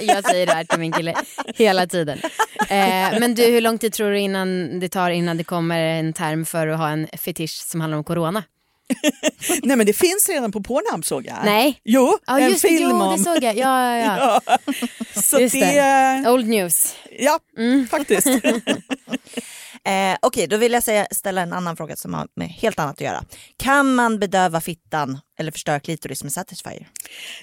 jag 0.00 0.24
säger 0.24 0.46
det 0.46 0.52
här 0.52 0.64
till 0.64 0.78
min 0.78 0.92
kille 0.92 1.14
hela 1.54 1.86
tiden. 1.86 2.18
Eh, 2.68 3.20
men 3.20 3.34
du, 3.34 3.44
hur 3.44 3.60
lång 3.60 3.78
tid 3.78 3.92
tror 3.92 4.10
du 4.10 4.18
innan 4.18 4.80
det 4.80 4.88
tar 4.88 5.10
innan 5.10 5.36
det 5.36 5.44
kommer 5.44 5.78
en 5.82 6.12
term 6.12 6.44
för 6.44 6.66
att 6.66 6.78
ha 6.78 6.88
en 6.88 7.08
fetisch 7.12 7.64
som 7.70 7.80
handlar 7.80 7.98
om 7.98 8.04
corona? 8.04 8.42
Nej 9.62 9.76
men 9.76 9.86
det 9.86 9.92
finns 9.92 10.28
redan 10.28 10.52
på 10.52 10.62
Pornhub 10.62 11.04
såg 11.04 11.26
jag. 11.26 11.36
Nej. 11.44 11.80
Jo, 11.84 12.18
ja, 12.26 12.40
en 12.40 12.54
film 12.54 12.90
jo, 12.90 13.02
om... 13.02 13.16
det 13.16 13.24
såg 13.24 13.44
jag. 13.44 13.56
Ja, 13.56 13.96
ja, 13.96 14.16
ja. 14.18 14.40
ja. 14.46 14.58
Så 15.22 15.40
just 15.40 15.54
det... 15.54 16.22
det... 16.22 16.30
Old 16.30 16.48
news. 16.48 16.94
Ja, 17.18 17.38
mm. 17.58 17.88
faktiskt. 17.88 18.26
Eh, 19.86 19.92
Okej, 19.92 20.16
okay, 20.22 20.46
då 20.46 20.56
vill 20.56 20.72
jag 20.72 20.82
säga, 20.82 21.06
ställa 21.10 21.40
en 21.40 21.52
annan 21.52 21.76
fråga 21.76 21.96
som 21.96 22.14
har 22.14 22.28
med 22.34 22.48
helt 22.48 22.78
annat 22.78 22.94
att 22.94 23.00
göra. 23.00 23.24
Kan 23.56 23.94
man 23.94 24.18
bedöva 24.18 24.60
fittan 24.60 25.18
eller 25.38 25.52
förstöra 25.52 25.80
klitoris 25.80 26.22
med 26.22 26.32
Satisfyer? 26.32 26.88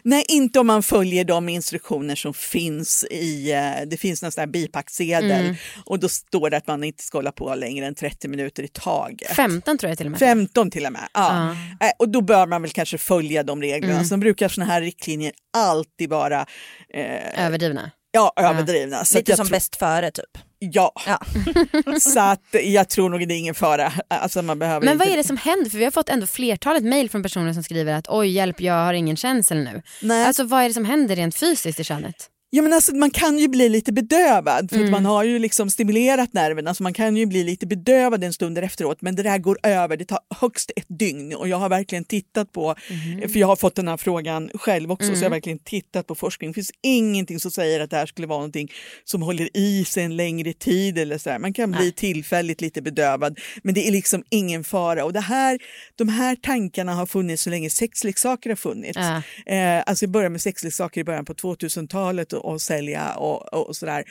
Nej, 0.04 0.26
inte 0.28 0.60
om 0.60 0.68
man 0.68 0.84
följer 0.84 1.24
de 1.24 1.50
instruktioner 1.50 2.16
som 2.16 2.34
finns 2.34 3.06
i, 3.12 3.52
eh, 3.52 3.88
det 3.88 3.98
finns 3.98 4.22
någon 4.22 4.32
sån 4.32 4.42
här 4.42 4.48
bipacksedel 4.48 5.32
mm. 5.32 5.56
och 5.86 6.00
då 6.00 6.10
står 6.10 6.50
det 6.50 6.58
att 6.58 6.68
man 6.68 6.84
inte 6.84 7.04
ska 7.04 7.18
hålla 7.18 7.32
på 7.32 7.56
längre 7.56 7.86
än 7.86 7.96
30 7.96 8.28
minuter 8.28 8.64
i 8.64 8.68
taget. 8.68 9.36
15 9.36 9.78
tror 9.78 9.90
jag 9.90 9.98
till 9.98 10.08
och 10.08 10.12
med. 10.12 10.20
15 10.20 10.72
till 10.72 10.86
och 10.86 10.92
med, 10.92 11.08
ja. 11.14 11.56
Uh. 11.82 11.90
Och 12.00 12.10
då 12.10 12.22
bör 12.22 12.48
man 12.48 12.62
väl 12.62 12.72
kanske 12.72 12.98
följa 12.98 13.44
de 13.44 13.62
reglerna. 13.62 13.94
Mm. 13.94 14.06
Sen 14.06 14.20
brukar 14.20 14.50
såna 14.50 14.66
här 14.66 14.82
riktlinjer 14.82 15.32
alltid 15.58 16.10
vara 16.10 16.46
eh, 16.94 17.46
överdrivna. 17.46 17.92
Ja, 18.12 18.34
överdrivna. 18.36 18.98
Ja. 18.98 19.18
Lite 19.18 19.36
som 19.36 19.48
bäst 19.48 19.76
före 19.76 20.12
typ. 20.12 20.38
Ja, 20.72 20.92
ja. 21.08 21.20
så 22.00 22.20
att 22.20 22.56
jag 22.64 22.90
tror 22.90 23.10
nog 23.10 23.28
det 23.28 23.34
är 23.34 23.38
ingen 23.38 23.56
fara. 23.56 23.94
Alltså 24.08 24.42
man 24.42 24.60
behöver 24.60 24.86
Men 24.86 24.98
vad 24.98 25.08
inte... 25.08 25.16
är 25.16 25.18
det 25.18 25.28
som 25.28 25.38
händer? 25.38 25.70
För 25.70 25.78
vi 25.78 25.84
har 25.84 25.92
fått 25.92 26.10
ändå 26.10 26.28
flertalet 26.28 26.84
mejl 26.84 27.10
från 27.10 27.24
personer 27.24 27.54
som 27.54 27.64
skriver 27.64 27.94
att 27.94 28.06
oj 28.10 28.28
hjälp 28.28 28.62
jag 28.62 28.74
har 28.74 28.94
ingen 28.94 29.16
känsel 29.16 29.58
nu. 29.58 29.82
Nej. 30.02 30.26
Alltså 30.26 30.44
vad 30.44 30.64
är 30.64 30.68
det 30.68 30.74
som 30.74 30.86
händer 30.86 31.16
rent 31.16 31.36
fysiskt 31.36 31.80
i 31.80 31.84
könet? 31.84 32.30
Ja, 32.56 32.62
men 32.62 32.74
alltså, 32.74 32.96
man 32.96 33.12
kan 33.12 33.38
ju 33.38 33.48
bli 33.48 33.70
lite 33.70 33.92
bedövad 33.94 34.70
för 34.70 34.78
mm. 34.78 34.92
man 34.92 35.06
har 35.06 35.24
ju 35.24 35.40
liksom 35.40 35.70
stimulerat 35.70 36.34
nerverna 36.34 36.74
så 36.74 36.84
man 36.84 36.94
kan 36.94 37.18
ju 37.18 37.26
bli 37.26 37.44
lite 37.44 37.68
bedövad 37.68 38.24
en 38.24 38.34
stund 38.34 38.58
efteråt 38.58 39.02
men 39.02 39.16
det 39.16 39.24
där 39.24 39.38
går 39.38 39.58
över, 39.64 39.98
det 39.98 40.06
tar 40.06 40.20
högst 40.40 40.72
ett 40.76 40.86
dygn 40.88 41.36
och 41.36 41.48
jag 41.48 41.58
har 41.58 41.70
verkligen 41.70 42.04
tittat 42.04 42.52
på, 42.52 42.76
mm. 42.90 43.30
för 43.30 43.40
jag 43.40 43.48
har 43.48 43.56
fått 43.56 43.76
den 43.76 43.88
här 43.88 43.98
frågan 43.98 44.50
själv 44.54 44.92
också 44.92 45.06
mm. 45.06 45.16
så 45.16 45.20
jag 45.20 45.26
har 45.26 45.28
mm. 45.28 45.36
verkligen 45.36 45.60
tittat 45.60 46.08
på 46.08 46.16
forskning. 46.16 46.50
Det 46.50 46.54
finns 46.54 46.72
ingenting 46.82 47.40
som 47.40 47.52
säger 47.52 47.80
att 47.80 47.90
det 47.90 47.98
här 47.98 48.06
skulle 48.06 48.28
vara 48.28 48.40
någonting 48.40 48.72
som 49.04 49.22
håller 49.22 49.58
i 49.58 49.86
sig 49.86 50.04
en 50.04 50.16
längre 50.16 50.54
tid 50.54 50.98
eller 50.98 51.18
så 51.18 51.30
här. 51.30 51.40
Man 51.40 51.54
kan 51.54 51.72
bli 51.72 51.82
Nej. 51.82 51.92
tillfälligt 51.92 52.62
lite 52.62 52.82
bedövad 52.82 53.40
men 53.64 53.74
det 53.74 53.88
är 53.88 53.92
liksom 53.92 54.24
ingen 54.30 54.64
fara 54.64 55.06
och 55.06 55.14
det 55.14 55.20
här, 55.20 55.60
de 55.96 56.10
här 56.10 56.36
tankarna 56.36 56.94
har 56.94 57.06
funnits 57.06 57.44
så 57.44 57.50
länge 57.50 57.70
sexleksaker 57.70 58.50
har 58.50 58.58
funnits. 58.58 58.98
Ja. 58.98 59.22
Eh, 59.54 59.84
alltså 59.86 60.06
jag 60.06 60.12
började 60.12 60.30
med 60.30 60.42
sexleksaker 60.42 61.02
i 61.02 61.04
början 61.04 61.26
på 61.26 61.34
2000-talet 61.34 62.43
och 62.44 62.62
sälja 62.62 63.14
och, 63.14 63.54
och 63.54 63.76
sådär. 63.76 64.04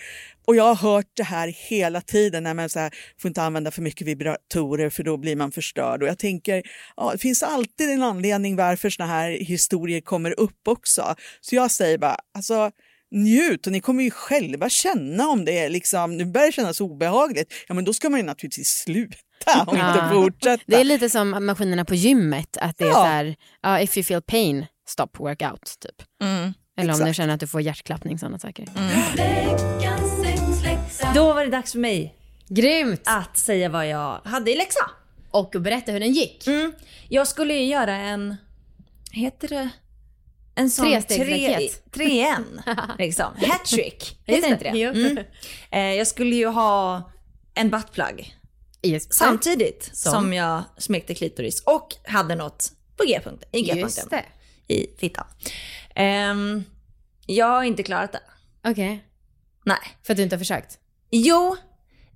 Och 0.46 0.56
jag 0.56 0.74
har 0.74 0.74
hört 0.74 1.10
det 1.16 1.22
här 1.22 1.48
hela 1.48 2.00
tiden, 2.00 2.42
när 2.42 2.54
man 2.54 2.68
så 2.68 2.78
här, 2.78 2.92
får 3.18 3.28
inte 3.28 3.42
använda 3.42 3.70
för 3.70 3.82
mycket 3.82 4.06
vibratorer 4.06 4.90
för 4.90 5.02
då 5.02 5.16
blir 5.16 5.36
man 5.36 5.52
förstörd. 5.52 6.02
Och 6.02 6.08
jag 6.08 6.18
tänker, 6.18 6.62
ja, 6.96 7.12
det 7.12 7.18
finns 7.18 7.42
alltid 7.42 7.90
en 7.90 8.02
anledning 8.02 8.56
varför 8.56 8.90
såna 8.90 9.08
här 9.08 9.30
historier 9.30 10.00
kommer 10.00 10.40
upp 10.40 10.68
också. 10.68 11.14
Så 11.40 11.54
jag 11.54 11.70
säger 11.70 11.98
bara, 11.98 12.16
alltså 12.34 12.70
njut 13.12 13.66
och 13.66 13.72
ni 13.72 13.80
kommer 13.80 14.04
ju 14.04 14.10
själva 14.10 14.68
känna 14.68 15.28
om 15.28 15.44
det 15.44 15.58
är 15.58 15.68
liksom, 15.68 16.16
nu 16.16 16.24
börjar 16.24 16.46
det 16.46 16.52
kännas 16.52 16.80
obehagligt, 16.80 17.54
ja 17.68 17.74
men 17.74 17.84
då 17.84 17.92
ska 17.92 18.10
man 18.10 18.20
ju 18.20 18.26
naturligtvis 18.26 18.68
sluta 18.68 19.64
och 19.66 19.76
ja. 19.76 19.94
inte 19.94 20.14
fortsätta. 20.14 20.64
Det 20.66 20.76
är 20.76 20.84
lite 20.84 21.10
som 21.10 21.46
maskinerna 21.46 21.84
på 21.84 21.94
gymmet, 21.94 22.56
att 22.56 22.78
det 22.78 22.84
är 22.84 22.88
ja. 22.88 22.94
så 22.94 23.04
här, 23.04 23.36
uh, 23.66 23.84
if 23.84 23.96
you 23.96 24.04
feel 24.04 24.22
pain, 24.22 24.66
stop 24.88 25.08
workout 25.18 25.76
typ. 25.80 26.08
Mm. 26.22 26.52
Eller 26.76 26.90
Exakt. 26.90 27.02
om 27.02 27.08
du 27.08 27.14
känner 27.14 27.34
att 27.34 27.40
du 27.40 27.46
får 27.46 27.60
hjärtklappning, 27.60 28.18
sådana 28.18 28.38
saker. 28.38 28.68
Mm. 28.76 28.90
Då 31.14 31.32
var 31.32 31.44
det 31.44 31.50
dags 31.50 31.72
för 31.72 31.78
mig. 31.78 32.16
Grymt! 32.48 33.02
Att 33.04 33.36
säga 33.38 33.68
vad 33.68 33.88
jag 33.88 34.20
hade 34.24 34.50
i 34.50 34.56
läxa. 34.56 34.90
Och 35.30 35.50
berätta 35.50 35.92
hur 35.92 36.00
den 36.00 36.12
gick. 36.12 36.46
Mm. 36.46 36.72
Jag 37.08 37.28
skulle 37.28 37.54
ju 37.54 37.64
göra 37.64 37.96
en, 37.96 38.36
heter 39.10 39.48
det? 39.48 39.68
En 40.54 40.70
sån 40.70 40.84
Trestegsraket. 40.84 41.92
Tre, 41.92 42.06
trean, 42.06 42.62
liksom. 42.98 43.32
Hattrick, 43.46 44.18
heter 44.26 44.48
inte 44.48 44.70
det? 44.72 44.82
Mm. 44.82 45.18
Eh, 45.70 45.80
jag 45.80 46.06
skulle 46.06 46.36
ju 46.36 46.46
ha 46.46 47.10
en 47.54 47.70
buttplug. 47.70 48.36
Yes. 48.82 49.12
Samtidigt 49.14 49.90
som. 49.92 50.12
som 50.12 50.32
jag 50.32 50.62
smekte 50.78 51.14
klitoris 51.14 51.62
och 51.62 51.88
hade 52.04 52.34
något 52.34 52.72
på 52.96 53.04
G-punkten. 53.04 53.48
I 53.52 53.58
Just 53.58 53.74
G-punkten. 53.74 54.08
det. 54.10 54.24
I 54.68 54.86
fittan. 54.98 55.26
Ehm, 55.94 56.64
jag 57.26 57.46
har 57.46 57.62
inte 57.62 57.82
klarat 57.82 58.12
det. 58.12 58.20
Okej. 58.70 59.04
Nej. 59.64 59.78
För 60.06 60.12
att 60.12 60.16
du 60.16 60.22
inte 60.22 60.34
har 60.36 60.38
försökt? 60.38 60.78
Jo, 61.10 61.56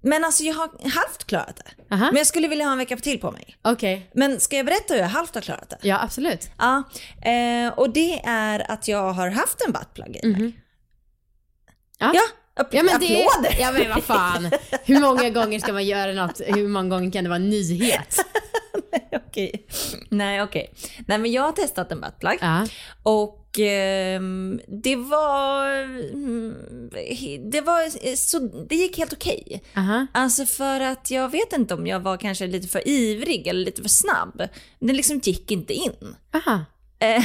men 0.02 0.24
alltså 0.24 0.42
jag 0.44 0.54
har 0.54 0.68
halvt 0.90 1.24
klarat 1.26 1.56
det. 1.56 1.94
Aha. 1.94 2.04
Men 2.06 2.16
jag 2.16 2.26
skulle 2.26 2.48
vilja 2.48 2.64
ha 2.64 2.72
en 2.72 2.78
vecka 2.78 2.96
till 2.96 3.20
på 3.20 3.30
mig. 3.30 3.56
Okej. 3.62 4.10
Men 4.14 4.40
ska 4.40 4.56
jag 4.56 4.66
berätta 4.66 4.94
hur 4.94 5.00
jag 5.00 5.08
halvt 5.08 5.34
har 5.34 5.42
klarat 5.42 5.70
det? 5.70 5.78
Ja, 5.82 6.02
absolut. 6.02 6.50
Ja, 6.58 6.82
eh, 7.30 7.72
och 7.78 7.90
det 7.90 8.20
är 8.24 8.70
att 8.70 8.88
jag 8.88 9.12
har 9.12 9.28
haft 9.30 9.60
en 9.66 9.72
buttplug 9.72 10.16
i 10.22 10.26
mig. 10.26 10.52
Ja. 11.98 12.10
Ja, 12.14 12.22
app- 12.62 12.68
Ja 12.74 12.82
men, 12.82 13.00
det, 13.00 13.26
applåder! 13.26 13.56
ja 13.60 13.72
men 13.72 13.88
vad 13.88 14.04
fan. 14.04 14.50
Hur 14.84 15.00
många 15.00 15.30
gånger 15.30 15.58
ska 15.60 15.72
man 15.72 15.84
göra 15.84 16.12
något? 16.12 16.40
Hur 16.46 16.68
många 16.68 16.88
gånger 16.88 17.10
kan 17.12 17.24
det 17.24 17.30
vara 17.30 17.36
en 17.36 17.50
nyhet? 17.50 18.16
okej. 19.12 19.66
Nej 20.10 20.42
okej. 20.42 20.74
Nej 21.06 21.18
men 21.18 21.32
jag 21.32 21.42
har 21.42 21.52
testat 21.52 21.92
en 21.92 22.00
buttplug. 22.00 22.38
Ja. 22.40 22.66
Och 23.02 23.58
ehm, 23.58 24.60
det 24.68 24.96
var... 24.96 25.66
mm, 26.12 26.54
Det 27.50 27.60
var 27.60 28.16
så, 28.16 28.38
det 28.68 28.74
gick 28.76 28.98
helt 28.98 29.12
okej. 29.12 29.62
Aha. 29.76 30.06
Alltså 30.12 30.46
för 30.46 30.80
att 30.80 31.10
jag 31.10 31.28
vet 31.28 31.52
inte 31.52 31.74
om 31.74 31.86
jag 31.86 32.00
var 32.00 32.16
kanske 32.16 32.46
lite 32.46 32.68
för 32.68 32.88
ivrig 32.88 33.46
eller 33.46 33.64
lite 33.64 33.82
för 33.82 33.88
snabb. 33.88 34.42
Det 34.80 34.92
liksom 34.92 35.18
gick 35.18 35.50
inte 35.50 35.72
in. 35.74 36.14
Aha. 36.34 36.64
Eh, 36.98 37.24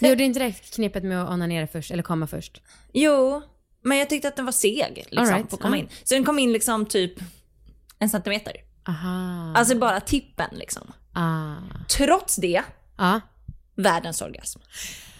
Du 0.00 0.08
gjorde 0.08 0.22
inte 0.24 0.40
det 0.40 0.52
knippet 0.52 1.04
med 1.04 1.22
att 1.24 1.30
onanera 1.30 1.66
först, 1.66 1.90
eller 1.90 2.02
komma 2.02 2.26
först? 2.26 2.62
jo, 2.92 3.42
men 3.84 3.98
jag 3.98 4.08
tyckte 4.10 4.28
att 4.28 4.36
den 4.36 4.44
var 4.44 4.52
seg 4.52 4.92
liksom, 4.96 5.18
All 5.18 5.26
right, 5.26 5.50
på 5.50 5.56
att 5.56 5.62
komma 5.62 5.76
ja. 5.76 5.82
in. 5.82 5.88
Så 6.04 6.14
den 6.14 6.24
kom 6.24 6.38
in 6.38 6.52
liksom 6.52 6.86
typ 6.86 7.12
en 7.98 8.08
centimeter. 8.10 8.52
Aha. 8.88 9.52
Alltså 9.56 9.76
bara 9.76 10.00
tippen 10.00 10.48
liksom. 10.52 10.92
ah. 11.14 11.54
Trots 11.88 12.36
det, 12.36 12.62
Ja. 12.98 13.20
världens 13.76 14.22
orgasm. 14.22 14.60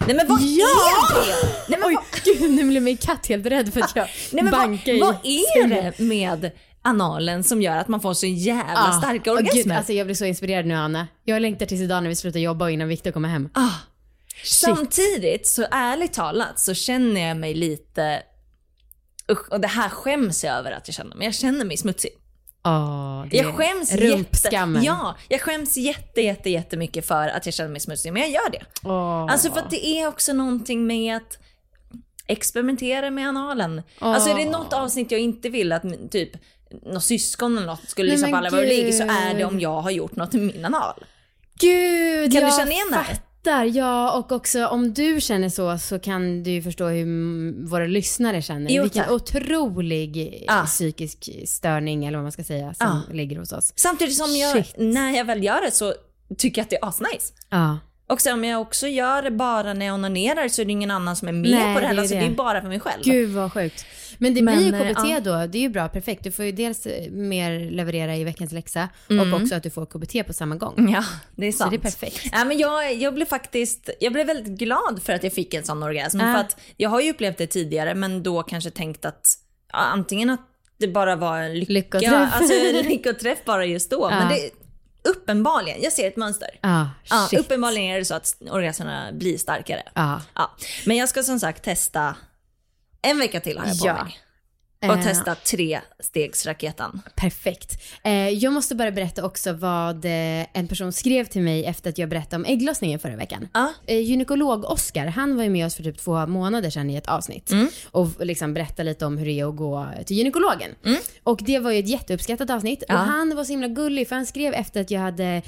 Nej 0.07 0.16
men 0.16 0.29
vad 0.29 0.40
Ja! 0.40 0.66
är 1.11 1.27
det? 1.27 1.48
Nej 1.68 1.79
men, 1.81 1.88
Oj, 1.88 1.94
vad, 1.94 2.22
gud 2.25 2.51
nu 2.51 2.64
blev 2.68 2.83
min 2.83 2.96
katt 2.96 3.27
helt 3.27 3.46
rädd 3.46 3.72
för 3.72 3.81
att 3.81 3.96
jag 3.96 4.09
nej, 4.33 4.44
men 4.44 4.53
vad, 4.53 4.75
i 4.88 5.01
vad 5.01 5.16
är 5.22 5.66
det 5.68 5.98
med 5.98 6.51
analen 6.83 7.44
som 7.44 7.62
gör 7.62 7.77
att 7.77 7.88
man 7.88 8.01
får 8.01 8.14
så 8.14 8.27
jävla 8.27 8.88
Ah. 8.88 8.98
starka 8.98 9.18
gud, 9.25 9.38
orgasmer? 9.38 9.77
alltså 9.77 9.92
jag 9.92 10.07
blir 10.07 10.14
så 10.14 10.25
inspirerad 10.25 10.66
nu 10.66 10.75
Anna. 10.75 11.09
Jag 11.25 11.42
längtar 11.42 11.66
tills 11.66 11.81
idag 11.81 12.03
när 12.03 12.09
vi 12.09 12.16
slutar 12.16 12.40
jobba 12.40 12.64
och 12.64 12.70
innan 12.70 12.88
Viktor 12.88 13.11
kommer 13.11 13.29
hem. 13.29 13.48
Ah. 13.55 13.70
Samtidigt, 14.44 15.46
så 15.46 15.66
ärligt 15.70 16.12
talat, 16.12 16.59
så 16.61 16.75
känner 16.75 17.29
jag 17.29 17.37
mig 17.37 17.55
lite... 17.55 18.22
Usch, 19.33 19.53
och 19.53 19.61
det 19.61 19.68
här 19.68 19.88
skäms 19.88 20.44
jag 20.44 20.55
över 20.57 20.72
att 20.72 20.88
jag 20.88 20.94
känner, 20.94 21.16
men 21.16 21.25
jag 21.25 21.35
känner 21.35 21.64
mig 21.64 21.77
smutsig. 21.77 22.11
Det 23.31 23.37
Jag 23.37 23.55
skäms 23.55 23.94
rumpskammen. 23.94 24.83
jätte, 24.83 24.96
ja, 25.03 25.16
jag 25.29 25.40
skäms 25.40 25.77
jätte, 25.77 26.20
jätte, 26.20 26.51
jättemycket 26.51 27.07
för 27.07 27.29
att 27.29 27.46
jag 27.46 27.55
känner 27.55 27.70
mig 27.70 27.81
smutsig, 27.81 28.12
men 28.12 28.22
jag 28.22 28.31
gör 28.31 28.51
det. 28.51 28.62
Åh. 28.83 29.27
Alltså 29.33 29.53
för 29.53 29.61
att 29.61 29.70
det 29.70 29.87
är 29.87 30.09
också 30.09 30.33
någonting 30.33 30.87
med 30.87 31.16
att 31.16 31.38
experimentera 32.27 33.11
med 33.11 33.29
analen. 33.29 33.83
Alltså 33.98 34.31
är 34.31 34.35
det 34.35 34.51
något 34.51 34.72
avsnitt 34.72 35.11
jag 35.11 35.20
inte 35.20 35.48
vill 35.48 35.72
att 35.72 36.11
typ 36.11 36.31
något 36.83 37.05
syskon 37.05 37.57
eller 37.57 37.66
något 37.66 37.88
skulle 37.88 38.11
lyssna 38.11 38.29
på 38.29 38.37
alla 38.37 38.51
det 38.51 38.66
ligger 38.66 38.92
så 38.92 39.03
är 39.03 39.35
det 39.35 39.44
om 39.44 39.61
jag 39.61 39.81
har 39.81 39.90
gjort 39.90 40.16
något 40.16 40.35
i 40.35 40.38
min 40.38 40.64
anal. 40.64 41.05
Gud, 41.61 42.33
Kan 42.33 42.42
du 42.42 42.48
jag 42.48 42.57
känna 42.57 42.72
igen 42.72 42.87
det? 42.90 43.32
Fattar. 43.44 43.64
Ja, 43.64 44.18
och 44.18 44.33
också 44.33 44.66
om 44.66 44.92
du 44.94 45.20
känner 45.20 45.48
så 45.48 45.78
så 45.78 45.98
kan 45.98 46.42
du 46.42 46.50
ju 46.50 46.62
förstå 46.62 46.87
hur 46.88 47.66
våra 47.68 47.87
lyssnare 47.87 48.42
känner. 48.42 48.70
Jo, 48.70 48.83
Vilken 48.83 49.02
tack. 49.05 49.12
otrolig 49.12 50.44
Ah. 50.48 50.64
psykisk 50.66 51.28
störning 51.46 52.05
eller 52.05 52.18
vad 52.18 52.24
man 52.24 52.33
ska 52.33 52.44
säga 52.44 52.74
som 52.74 52.87
Ah. 52.87 53.12
ligger 53.12 53.38
hos 53.38 53.52
oss. 53.52 53.72
Samtidigt 53.76 54.16
som 54.16 54.37
jag, 54.37 54.52
Shit. 54.64 54.74
när 54.78 55.11
jag 55.16 55.24
väl 55.24 55.44
gör 55.44 55.61
det 55.64 55.70
så 55.72 55.94
tycker 56.38 56.61
jag 56.61 56.64
att 56.64 56.70
det 56.70 56.76
är 56.76 56.88
asnice. 56.88 57.33
Ja. 57.50 57.78
Och 58.12 58.20
sen 58.20 58.35
om 58.35 58.44
jag 58.44 58.61
också 58.61 58.87
gör 58.87 59.22
det 59.22 59.31
bara 59.31 59.75
när 59.75 59.87
jag 59.87 59.94
onanerar 59.94 60.48
så 60.48 60.62
är 60.62 60.66
det 60.66 60.72
ingen 60.72 60.90
annan 60.90 61.16
som 61.16 61.29
är 61.29 61.33
med 61.33 61.51
Nej, 61.51 61.75
på 61.75 61.81
det 61.81 61.87
här. 61.87 61.94
det 61.94 62.01
Alltså, 62.01 62.14
det. 62.14 62.20
det 62.20 62.27
är 62.27 62.31
bara 62.31 62.61
för 62.61 62.68
mig 62.68 62.81
själv. 62.81 63.03
Gud 63.05 63.31
vad 63.31 63.53
sjukt. 63.53 63.87
Men 64.18 64.35
det 64.35 64.42
Men, 64.42 64.57
blir 64.57 64.66
ju 64.66 64.88
eh, 64.88 64.94
KBT 64.94 65.09
ja. 65.09 65.20
då, 65.20 65.46
det 65.46 65.59
är 65.59 65.62
ju 65.62 65.68
bra, 65.68 65.88
perfekt. 65.88 66.25
Du 66.25 66.31
får 66.31 66.44
ju 66.44 66.53
dels 66.53 66.87
eh, 66.87 67.11
mer 67.11 67.70
leverera 67.70 68.16
i 68.16 68.25
veckans 68.25 68.53
läxa 68.53 68.88
Mm. 69.11 69.33
och 69.35 69.40
också 69.40 69.55
att 69.55 69.62
du 69.62 69.70
får 69.70 69.87
KBT 69.87 70.27
på 70.27 70.33
samma 70.33 70.57
gång. 70.57 70.92
Ja, 70.92 71.05
det 71.37 71.46
är 71.46 71.53
sant. 71.53 71.70
det 71.70 71.77
är 71.77 71.79
perfekt. 71.79 72.27
Ja, 72.33 72.44
men 72.44 72.59
jag, 72.59 72.94
jag 72.94 73.14
blev 73.14 73.27
faktiskt 73.27 73.90
jag 74.01 74.12
blev 74.12 74.27
väldigt 74.27 74.59
glad 74.59 75.01
för 75.05 75.12
att 75.12 75.22
jag 75.25 75.33
fick 75.33 75.55
en 75.55 75.64
sån 75.64 75.83
orgasm. 75.83 76.20
Ja. 76.20 76.33
För 76.33 76.40
att 76.40 76.57
jag 76.77 76.90
har 76.90 77.01
ju 77.01 77.11
upplevt 77.11 77.38
det 77.38 77.46
tidigare 77.46 77.94
men 77.94 78.22
då 78.22 78.42
kanske 78.42 78.70
tänkt 78.70 79.05
att 79.05 79.27
ja, 79.72 79.79
antingen 79.79 80.31
att 80.31 80.40
det 80.79 80.88
bara 80.88 81.16
var 81.16 81.38
en 81.38 81.59
lycka, 81.59 81.72
Lyckoträff. 81.72 82.31
alltså 82.35 82.55
lyckoträff 82.88 83.38
bara 83.44 83.64
just 83.64 83.90
då. 83.90 83.98
Ja. 84.11 84.18
Men 84.18 84.29
det, 84.29 84.51
uppenbarligen, 85.04 85.82
jag 85.82 85.92
ser 85.92 86.08
ett 86.08 86.16
mönster. 86.16 86.48
Ah, 86.60 86.84
Ja, 87.04 87.28
uppenbarligen 87.38 87.90
är 87.94 87.98
det 87.98 88.04
så 88.04 88.14
att 88.14 88.34
orgasmerna 88.50 89.12
blir 89.12 89.38
starkare. 89.38 89.82
Ja. 89.94 90.20
Ja. 90.34 90.50
Men 90.86 90.96
jag 90.96 91.08
ska 91.08 91.22
som 91.22 91.40
sagt 91.40 91.62
testa 91.64 92.16
en 93.02 93.18
vecka 93.18 93.40
till 93.40 93.58
har 93.58 93.66
jag 93.66 93.78
på 93.78 93.86
Ja. 93.86 94.04
mig. 94.04 94.18
Och 94.83 94.88
Eh, 94.88 95.03
testa 95.03 95.35
trestegsraketen. 95.35 97.03
Perfekt. 97.14 97.83
Eh, 98.05 98.29
jag 98.29 98.53
måste 98.53 98.75
bara 98.75 98.90
berätta 98.90 99.25
också 99.25 99.53
vad 99.53 100.05
eh, 100.05 100.11
en 100.53 100.68
person 100.68 100.92
skrev 100.92 101.25
till 101.25 101.42
mig 101.42 101.64
efter 101.64 101.90
att 101.90 101.99
jag 101.99 102.09
berättade 102.09 102.37
om 102.37 102.45
ägglossningen 102.45 102.99
förra 102.99 103.16
veckan. 103.16 103.49
Ja. 103.55 103.73
Eh, 103.87 103.99
gynekolog-Oskar, 103.99 105.07
han 105.07 105.37
var 105.37 105.45
ju 105.45 105.51
med 105.51 105.66
oss 105.66 105.75
för 105.75 105.83
typ 105.83 105.99
två 105.99 106.27
månader 106.27 106.71
sedan 106.71 106.90
i 106.90 106.97
ett 106.97 107.07
avsnitt 107.09 107.51
Mm. 107.53 107.68
och 107.90 108.09
liksom 108.27 108.55
berättade 108.55 108.85
lite 108.88 109.07
om 109.07 109.18
hur 109.18 109.27
det 109.27 109.33
är 109.40 109.49
att 109.49 109.57
gå 109.57 109.88
till 110.07 110.16
gynekologen. 110.16 110.71
Och 111.23 111.40
det 111.42 111.59
var 111.59 111.71
ju 111.71 111.79
ett 111.79 111.88
jätteuppskattat 111.88 112.51
avsnitt 112.51 112.83
Mm. 112.88 112.97
Ja. 112.97 113.03
och 113.03 113.12
han 113.12 113.37
var 113.37 113.45
så 113.45 113.53
himla 113.53 113.68
gullig 113.68 114.09
för 114.09 114.16
han 114.16 114.27
skrev 114.27 114.55
efter 114.55 114.81
att 114.81 114.90
jag 114.90 115.01
hade 115.01 115.42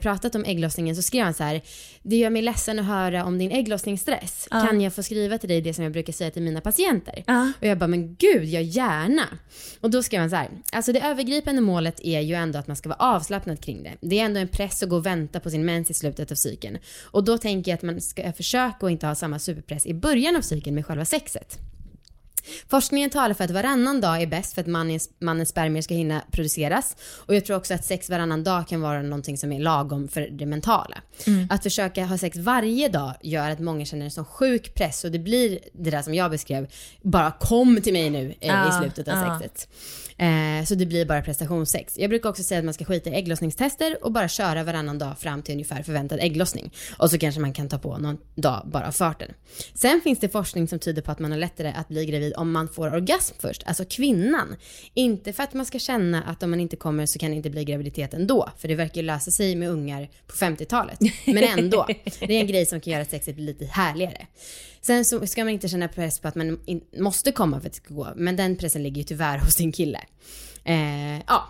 pratat 0.00 0.34
om 0.34 0.44
ägglossningen 0.44 0.96
så 0.96 1.02
skrev 1.02 1.24
han 1.24 1.34
så 1.34 1.42
här 1.44 1.60
det 2.02 2.16
gör 2.16 2.30
mig 2.30 2.42
ledsen 2.42 2.78
att 2.78 2.86
höra 2.86 3.24
om 3.24 3.38
din 3.38 3.50
ägglossningsstress. 3.52 4.48
Ja. 4.50 4.66
Kan 4.66 4.80
jag 4.80 4.94
få 4.94 5.02
skriva 5.02 5.38
till 5.38 5.48
dig 5.48 5.60
det 5.60 5.74
som 5.74 5.84
jag 5.84 5.92
brukar 5.92 6.12
säga 6.12 6.30
till 6.30 6.42
mina 6.42 6.60
patienter? 6.60 7.24
Och 7.60 7.66
jag 7.66 7.78
bara, 7.78 7.86
men 7.86 8.14
gud, 8.14 8.44
jag 8.44 8.62
gärna. 8.78 9.28
Och 9.80 9.90
då 9.90 10.02
skrev 10.02 10.20
han 10.20 10.30
så 10.30 10.36
här, 10.36 10.48
alltså 10.72 10.92
det 10.92 11.00
övergripande 11.00 11.60
målet 11.60 12.00
är 12.04 12.20
ju 12.20 12.34
ändå 12.34 12.58
att 12.58 12.66
man 12.66 12.76
ska 12.76 12.88
vara 12.88 12.98
avslappnad 13.16 13.60
kring 13.60 13.82
det. 13.82 13.94
Det 14.00 14.20
är 14.20 14.24
ändå 14.24 14.40
en 14.40 14.48
press 14.48 14.82
att 14.82 14.88
gå 14.88 14.96
och 14.96 15.06
vänta 15.06 15.40
på 15.40 15.50
sin 15.50 15.64
mens 15.64 15.90
i 15.90 15.94
slutet 15.94 16.30
av 16.30 16.34
cykeln. 16.34 16.78
Och 17.04 17.24
då 17.24 17.38
tänker 17.38 17.70
jag 17.70 17.76
att 17.76 17.82
man 17.82 18.00
ska 18.00 18.32
försöka 18.32 18.86
att 18.86 18.92
inte 18.92 19.06
ha 19.06 19.14
samma 19.14 19.38
superpress 19.38 19.86
i 19.86 19.94
början 19.94 20.36
av 20.36 20.40
cykeln 20.40 20.74
med 20.74 20.86
själva 20.86 21.04
sexet. 21.04 21.58
Forskningen 22.68 23.10
talar 23.10 23.34
för 23.34 23.44
att 23.44 23.50
varannan 23.50 24.00
dag 24.00 24.22
är 24.22 24.26
bäst 24.26 24.54
för 24.54 24.60
att 24.60 24.66
mannens, 24.66 25.10
mannens 25.20 25.48
spermier 25.48 25.82
ska 25.82 25.94
hinna 25.94 26.22
produceras. 26.30 26.96
Och 27.26 27.34
jag 27.34 27.44
tror 27.44 27.56
också 27.56 27.74
att 27.74 27.84
sex 27.84 28.10
varannan 28.10 28.44
dag 28.44 28.68
kan 28.68 28.80
vara 28.80 29.02
någonting 29.02 29.38
som 29.38 29.52
är 29.52 29.60
lagom 29.60 30.08
för 30.08 30.20
det 30.20 30.46
mentala. 30.46 30.96
Att 31.50 31.62
försöka 31.62 32.04
ha 32.04 32.18
sex 32.18 32.36
varje 32.36 32.88
dag 32.88 33.14
gör 33.22 33.50
att 33.50 33.58
många 33.58 33.84
känner 33.84 34.04
en 34.04 34.10
sån 34.10 34.24
sjuk 34.24 34.74
press 34.74 35.04
och 35.04 35.10
det 35.10 35.18
blir 35.18 35.58
det 35.72 35.90
där 35.90 36.02
som 36.02 36.14
jag 36.14 36.30
beskrev, 36.30 36.66
bara 37.02 37.30
kom 37.30 37.80
till 37.82 37.92
mig 37.92 38.10
nu 38.10 38.34
eh, 38.40 38.46
i 38.46 38.46
Ja, 38.46 38.78
slutet 38.80 39.08
av 39.08 39.14
ja. 39.18 39.40
sexet. 39.40 39.68
Eh, 40.18 40.64
så 40.64 40.74
det 40.74 40.86
blir 40.86 41.06
bara 41.06 41.22
prestationssex. 41.22 41.98
Jag 41.98 42.10
brukar 42.10 42.30
också 42.30 42.42
säga 42.42 42.58
att 42.58 42.64
man 42.64 42.74
ska 42.74 42.84
skita 42.84 43.10
i 43.10 43.14
ägglossningstester 43.14 44.04
och 44.04 44.12
bara 44.12 44.28
köra 44.28 44.64
varannan 44.64 44.98
dag 44.98 45.18
fram 45.18 45.42
till 45.42 45.52
ungefär 45.52 45.82
förväntad 45.82 46.18
ägglossning. 46.20 46.72
Och 46.98 47.10
så 47.10 47.18
kanske 47.18 47.40
man 47.40 47.52
kan 47.52 47.68
ta 47.68 47.78
på 47.78 47.98
någon 47.98 48.18
dag 48.34 48.62
bara 48.72 48.86
av 48.88 48.92
farten. 48.92 49.32
Sen 49.74 50.00
finns 50.04 50.18
det 50.18 50.28
forskning 50.28 50.68
som 50.68 50.78
tyder 50.78 51.02
på 51.02 51.10
att 51.10 51.18
man 51.18 51.30
har 51.30 51.38
lättare 51.38 51.72
att 51.76 51.88
bli 51.88 52.06
gravid 52.06 52.32
om 52.36 52.52
man 52.52 52.68
får 52.68 52.94
orgasm 52.94 53.34
först, 53.38 53.62
alltså 53.66 53.84
kvinnan. 53.84 54.56
Inte 54.94 55.32
för 55.32 55.42
att 55.42 55.54
man 55.54 55.66
ska 55.66 55.78
känna 55.78 56.22
att 56.22 56.42
om 56.42 56.50
man 56.50 56.60
inte 56.60 56.76
kommer 56.76 57.06
så 57.06 57.18
kan 57.18 57.30
det 57.30 57.36
inte 57.36 57.50
bli 57.50 57.64
graviditet 57.64 58.14
ändå, 58.14 58.50
för 58.58 58.68
det 58.68 58.74
verkar 58.74 59.00
ju 59.00 59.06
lösa 59.06 59.30
sig 59.30 59.56
med 59.56 59.70
ungar 59.70 60.08
på 60.26 60.34
50-talet. 60.34 60.98
Men 61.26 61.58
ändå, 61.58 61.86
det 62.20 62.34
är 62.34 62.40
en 62.40 62.46
grej 62.46 62.66
som 62.66 62.80
kan 62.80 62.92
göra 62.92 63.04
sexet 63.04 63.38
lite 63.38 63.64
härligare. 63.64 64.26
Sen 64.80 65.04
så 65.04 65.26
ska 65.26 65.44
man 65.44 65.52
inte 65.52 65.68
känna 65.68 65.88
press 65.88 66.20
på 66.20 66.28
att 66.28 66.34
man 66.34 66.58
måste 66.98 67.32
komma 67.32 67.60
för 67.60 67.66
att 67.66 67.72
det 67.72 67.76
ska 67.76 67.94
gå, 67.94 68.08
men 68.16 68.36
den 68.36 68.56
pressen 68.56 68.82
ligger 68.82 68.96
ju 68.96 69.04
tyvärr 69.04 69.38
hos 69.38 69.54
sin 69.54 69.72
kille. 69.72 70.00
Eh, 70.64 71.18
ja. 71.26 71.48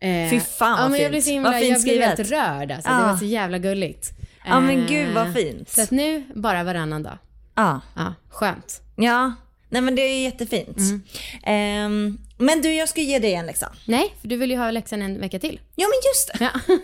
Eh, 0.00 0.30
Fy 0.30 0.40
fan 0.40 0.70
vad 0.72 0.84
ja, 0.84 0.88
men 0.88 1.00
jag 1.00 1.10
blev 1.10 1.20
så 1.20 1.30
himla, 1.30 1.50
Vad 1.50 1.60
fint 1.60 1.72
jag 1.72 1.82
blev 1.82 2.02
helt 2.02 2.30
rörd 2.30 2.72
alltså. 2.72 2.90
Ja. 2.90 2.96
Det 2.96 3.02
var 3.02 3.16
så 3.16 3.24
jävla 3.24 3.58
gulligt. 3.58 4.10
Ja, 4.46 4.60
men 4.60 4.80
Eh, 4.80 4.86
gud, 4.88 5.14
vad 5.14 5.34
fint. 5.34 5.68
Så 5.70 5.82
att 5.82 5.90
nu 5.90 6.24
bara 6.34 6.64
varannan 6.64 7.02
dag. 7.02 7.18
Ja. 7.54 7.80
Ja, 7.96 8.14
skönt. 8.28 8.82
Ja, 8.96 9.32
nej 9.68 9.82
men 9.82 9.94
det 9.94 10.02
är 10.02 10.22
jättefint. 10.22 10.78
Mm. 10.78 11.02
Ehm, 11.44 12.18
men 12.38 12.62
du, 12.62 12.72
jag 12.74 12.88
ska 12.88 13.00
ge 13.00 13.18
dig 13.18 13.34
en 13.34 13.46
läxa. 13.46 13.72
Nej, 13.84 14.14
för 14.20 14.28
du 14.28 14.36
vill 14.36 14.50
ju 14.50 14.56
ha 14.56 14.70
läxan 14.70 15.02
en 15.02 15.20
vecka 15.20 15.38
till. 15.38 15.60
Ja 15.74 15.86
men 15.88 16.10
just 16.10 16.32
det. 16.32 16.44
Ja. 16.44 16.76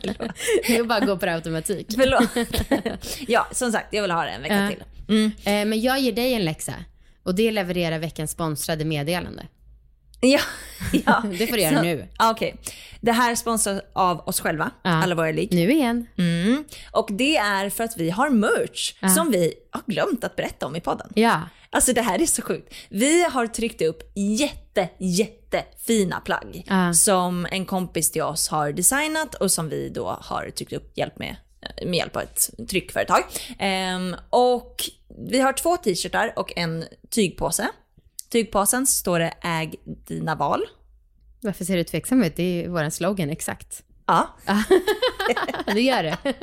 det 0.66 0.76
är 0.76 0.84
bara 0.84 0.98
att 0.98 1.06
gå 1.06 1.16
på 1.16 1.26
det 1.26 1.34
automatik. 1.34 1.86
Förlåt. 1.94 2.48
ja, 3.28 3.46
som 3.52 3.72
sagt, 3.72 3.86
jag 3.90 4.02
vill 4.02 4.10
ha 4.10 4.22
det 4.24 4.30
en 4.30 4.42
vecka 4.42 4.54
Ja. 4.62 4.68
till. 4.68 4.84
Mm. 5.08 5.32
Eh, 5.44 5.70
men 5.70 5.80
jag 5.80 6.00
ger 6.00 6.12
dig 6.12 6.34
en 6.34 6.44
läxa. 6.44 6.74
Och 7.22 7.34
det 7.34 7.50
levererar 7.50 7.98
veckans 7.98 8.30
sponsrade 8.30 8.84
meddelande. 8.84 9.46
Ja, 10.20 10.40
ja. 11.06 11.22
Det 11.38 11.46
får 11.46 11.56
du 11.56 11.62
göra 11.62 11.76
Så- 11.76 11.82
nu. 11.82 12.08
Ja, 12.18 12.30
Okej. 12.30 12.56
Det 13.00 13.12
här 13.12 13.34
sponsras 13.34 13.80
av 13.92 14.20
oss 14.28 14.40
själva, 14.40 14.70
Ja. 14.82 14.90
alla 14.90 15.14
våra 15.14 15.30
ligg. 15.30 15.54
Nu 15.54 15.72
igen. 15.72 16.06
Mm. 16.18 16.64
Och 16.92 17.08
det 17.12 17.36
är 17.36 17.70
för 17.70 17.84
att 17.84 17.96
vi 17.96 18.10
har 18.10 18.30
merch 18.30 18.94
som 19.14 19.30
vi 19.30 19.54
har 19.70 19.82
glömt 19.86 20.24
att 20.24 20.36
berätta 20.36 20.66
om 20.66 20.76
i 20.76 20.80
podden. 20.80 21.12
Ja. 21.14 21.40
Alltså 21.70 21.92
det 21.92 22.02
här 22.02 22.22
är 22.22 22.26
så 22.26 22.42
sjukt. 22.42 22.74
Vi 22.88 23.24
har 23.24 23.46
tryckt 23.46 23.82
upp 23.82 24.12
jätte, 24.14 24.88
jättefina 24.98 26.20
plagg 26.20 26.64
Ja. 26.66 26.94
som 26.94 27.46
en 27.50 27.64
kompis 27.66 28.10
till 28.10 28.22
oss 28.22 28.48
har 28.48 28.72
designat 28.72 29.34
och 29.34 29.50
som 29.52 29.68
vi 29.68 29.88
då 29.88 30.18
har 30.20 30.50
tryckt 30.50 30.72
upp 30.72 30.98
hjälp 30.98 31.18
med 31.18 31.36
med 31.86 31.94
hjälp 31.94 32.16
av 32.16 32.22
ett 32.22 32.50
tryckföretag. 32.70 33.20
Ehm, 33.58 34.16
och 34.30 34.84
vi 35.30 35.40
har 35.40 35.52
två 35.52 35.76
t-shirtar 35.76 36.32
och 36.36 36.52
en 36.56 36.84
tygpåse. 37.10 37.68
Tygpåsen 38.28 38.86
står 38.86 39.18
det 39.18 39.34
äg 39.42 39.74
dina 39.84 40.34
val. 40.34 40.60
Varför 41.40 41.64
ser 41.64 41.76
du 41.76 41.84
tveksam 41.84 42.22
ut? 42.22 42.36
Det 42.36 42.42
är 42.42 42.62
ju 42.62 42.68
vår 42.68 42.90
slogan 42.90 43.30
exakt. 43.30 43.82
Ja. 44.06 44.28
det 45.66 45.80
gör 45.80 46.02
det. 46.02 46.18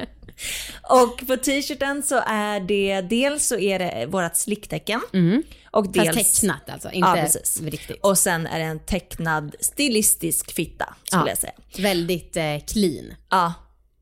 Och 0.89 1.27
på 1.27 1.37
t-shirten 1.37 2.03
så 2.03 2.23
är 2.27 2.59
det, 2.59 3.01
dels 3.01 3.47
så 3.47 3.57
är 3.57 3.79
det 3.79 4.05
vårt 4.05 4.35
slicktecken. 4.35 5.01
Mm. 5.13 5.43
Och 5.71 5.91
dels, 5.91 6.17
Fast 6.17 6.41
tecknat 6.41 6.69
alltså, 6.69 6.91
inte 6.91 7.09
ja, 7.09 7.15
precis. 7.15 7.61
riktigt. 7.61 7.99
Och 8.01 8.17
sen 8.17 8.47
är 8.47 8.59
det 8.59 8.65
en 8.65 8.79
tecknad 8.79 9.55
stilistisk 9.59 10.51
fitta 10.51 10.95
skulle 11.03 11.23
ja. 11.23 11.29
jag 11.29 11.37
säga. 11.37 11.53
Väldigt 11.77 12.37
eh, 12.37 12.59
clean. 12.67 13.13
Ja. 13.29 13.53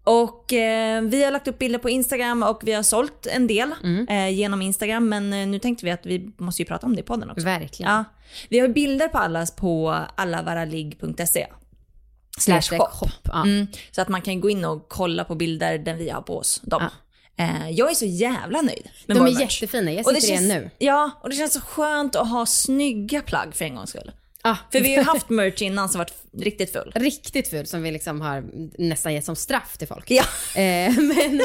Och 0.04 0.54
eh, 0.54 1.02
vi 1.02 1.24
har 1.24 1.32
lagt 1.32 1.48
upp 1.48 1.60
bilder 1.60 1.80
på 1.80 1.90
Instagram 1.90 2.44
och 2.44 2.60
vi 2.64 2.74
har 2.74 2.84
sålt 2.84 3.26
en 3.26 3.48
del 3.48 3.74
mm. 3.84 4.08
eh, 4.08 4.30
genom 4.30 4.62
Instagram 4.62 5.10
men 5.10 5.34
eh, 5.34 5.48
nu 5.48 5.60
tänkte 5.60 5.86
vi 5.86 5.92
att 5.92 6.06
vi 6.06 6.32
måste 6.38 6.62
ju 6.62 6.66
prata 6.66 6.86
om 6.86 6.96
det 6.96 7.00
i 7.00 7.04
podden 7.04 7.30
också. 7.30 7.46
Verkligen. 7.46 7.92
Ja. 7.92 8.04
Vi 8.50 8.60
har 8.60 8.68
bilder 8.68 9.08
på 9.08 9.18
allas 9.18 9.56
på 9.56 10.00
allavaraligg.se 10.16 11.48
slash 12.38 12.62
shop. 12.62 13.10
Ja. 13.24 13.44
Mm, 13.44 13.68
så 13.92 14.02
att 14.02 14.08
man 14.08 14.22
kan 14.22 14.42
gå 14.42 14.50
in 14.50 14.66
och 14.66 14.90
kolla 14.90 15.24
på 15.24 15.36
bilder 15.36 15.78
där 15.78 15.94
vi 15.94 16.10
har 16.10 16.22
på 16.22 16.38
oss 16.38 16.62
dem. 16.64 16.82
Ja. 16.82 17.44
Eh, 17.44 17.70
jag 17.70 17.92
är 17.92 17.96
så 17.96 18.06
jävla 18.06 18.62
nöjd 18.62 18.90
med 19.06 19.18
De 19.18 19.20
är 19.20 19.32
merch. 19.32 19.62
jättefina, 19.62 19.92
jag 19.92 20.06
sitter 20.06 20.34
i 20.34 20.38
en 20.38 20.48
nu. 20.48 20.70
Ja, 20.78 21.12
och 21.22 21.30
det 21.30 21.36
känns 21.36 21.54
så 21.54 21.62
skönt 21.62 22.16
att 22.16 22.30
ha 22.30 22.46
snygga 22.46 23.22
plagg 23.22 23.56
för 23.56 23.66
en 23.66 23.76
gångs 23.76 23.90
skull. 23.90 24.12
Ah. 24.46 24.56
För 24.72 24.80
vi 24.80 24.96
har 24.96 25.04
ju 25.04 25.10
haft 25.10 25.30
merch 25.30 25.62
innan 25.62 25.90
som 25.90 26.00
varit 26.00 26.14
riktigt 26.38 26.72
full. 26.72 26.92
Riktigt 26.96 27.48
full 27.48 27.66
som 27.66 27.84
vi 27.84 27.92
liksom 27.92 28.22
har 28.22 28.44
nästan 28.78 29.14
gett 29.14 29.26
som 29.26 29.36
straff 29.36 29.78
till 29.78 29.88
folk. 29.88 30.12
Ja. 30.12 30.24
Eh, 30.56 30.94
men 30.98 31.42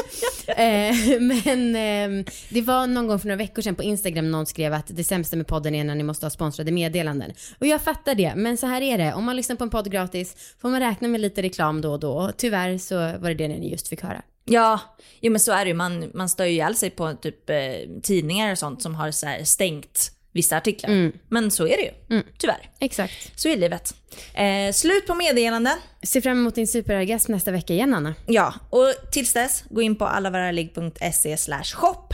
eh, 0.47 1.19
men 1.19 1.75
eh, 1.75 2.25
det 2.49 2.61
var 2.61 2.87
någon 2.87 3.07
gång 3.07 3.19
för 3.19 3.27
några 3.27 3.37
veckor 3.37 3.61
sedan 3.61 3.75
på 3.75 3.83
Instagram 3.83 4.31
någon 4.31 4.45
skrev 4.45 4.73
att 4.73 4.85
det 4.87 5.03
sämsta 5.03 5.35
med 5.35 5.47
podden 5.47 5.75
är 5.75 5.83
när 5.83 5.95
ni 5.95 6.03
måste 6.03 6.25
ha 6.25 6.29
sponsrade 6.29 6.71
meddelanden. 6.71 7.33
Och 7.59 7.67
jag 7.67 7.81
fattar 7.81 8.15
det, 8.15 8.33
men 8.35 8.57
så 8.57 8.67
här 8.67 8.81
är 8.81 8.97
det. 8.97 9.13
Om 9.13 9.25
man 9.25 9.35
lyssnar 9.35 9.55
på 9.55 9.63
en 9.63 9.69
podd 9.69 9.91
gratis 9.91 10.35
får 10.61 10.69
man 10.69 10.79
räkna 10.79 11.07
med 11.07 11.21
lite 11.21 11.41
reklam 11.41 11.81
då 11.81 11.91
och 11.91 11.99
då. 11.99 12.31
Tyvärr 12.37 12.77
så 12.77 12.95
var 12.95 13.29
det 13.29 13.33
det 13.33 13.47
ni 13.47 13.71
just 13.71 13.87
fick 13.87 14.01
höra. 14.01 14.21
Ja, 14.45 14.79
jo 15.21 15.31
men 15.31 15.39
så 15.39 15.51
är 15.51 15.65
det 15.65 15.69
ju. 15.69 15.73
Man, 15.73 16.11
man 16.13 16.29
stör 16.29 16.45
ju 16.45 16.51
ihjäl 16.51 16.75
sig 16.75 16.89
på 16.89 17.13
typ 17.13 17.49
eh, 17.49 17.57
tidningar 18.03 18.51
och 18.51 18.57
sånt 18.57 18.81
som 18.81 18.95
har 18.95 19.11
så 19.11 19.27
stängt 19.43 20.11
vissa 20.39 20.57
artiklar. 20.57 20.89
Mm. 20.89 21.11
Men 21.29 21.51
så 21.51 21.67
är 21.67 21.77
det 21.77 21.83
ju, 21.83 21.91
mm. 22.09 22.23
tyvärr. 22.37 22.69
Exakt. 22.79 23.39
Så 23.39 23.49
är 23.49 23.57
livet. 23.57 23.95
Eh, 24.33 24.73
slut 24.73 25.07
på 25.07 25.15
meddelanden. 25.15 25.77
Se 26.03 26.21
fram 26.21 26.37
emot 26.37 26.55
din 26.55 26.67
superorgasm 26.67 27.31
nästa 27.31 27.51
vecka 27.51 27.73
igen 27.73 27.93
Anna. 27.93 28.15
Ja, 28.25 28.53
och 28.69 28.93
tills 29.11 29.33
dess, 29.33 29.63
gå 29.69 29.81
in 29.81 29.95
på 29.95 30.05
allavaraligg.se 30.05 31.37
shop. 31.63 32.07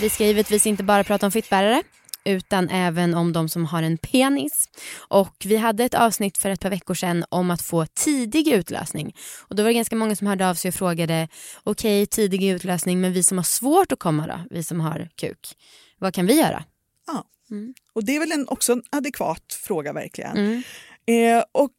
Vi 0.00 0.10
ska 0.10 0.24
givetvis 0.24 0.66
inte 0.66 0.82
bara 0.82 1.04
prata 1.04 1.26
om 1.26 1.32
fittbärare 1.32 1.82
utan 2.24 2.68
även 2.68 3.14
om 3.14 3.32
de 3.32 3.48
som 3.48 3.66
har 3.66 3.82
en 3.82 3.98
penis. 3.98 4.68
Och 5.08 5.36
vi 5.44 5.56
hade 5.56 5.84
ett 5.84 5.94
avsnitt 5.94 6.38
för 6.38 6.50
ett 6.50 6.60
par 6.60 6.70
veckor 6.70 6.94
sedan 6.94 7.24
om 7.28 7.50
att 7.50 7.62
få 7.62 7.86
tidig 7.86 8.48
utlösning. 8.48 9.16
Och 9.48 9.56
då 9.56 9.62
var 9.62 9.68
det 9.68 9.74
ganska 9.74 9.96
många 9.96 10.16
som 10.16 10.26
hörde 10.26 10.50
av 10.50 10.54
sig 10.54 10.68
och 10.68 10.74
frågade 10.74 11.28
okej 11.62 12.02
okay, 12.02 12.06
tidig 12.06 12.44
utlösning 12.44 13.00
men 13.00 13.12
vi 13.12 13.22
som 13.22 13.38
har 13.38 13.44
svårt 13.44 13.92
att 13.92 13.98
komma 13.98 14.26
då, 14.26 14.40
vi 14.50 14.62
som 14.62 14.80
har 14.80 15.08
kuk, 15.14 15.56
vad 15.98 16.14
kan 16.14 16.26
vi 16.26 16.34
göra? 16.34 16.64
Ja, 17.06 17.24
mm. 17.50 17.74
och 17.92 18.04
det 18.04 18.16
är 18.16 18.20
väl 18.20 18.32
en, 18.32 18.48
också 18.48 18.72
en 18.72 18.82
adekvat 18.90 19.58
fråga 19.62 19.92
verkligen. 19.92 20.36
Mm. 20.36 20.62
Eh, 21.06 21.44
och 21.52 21.72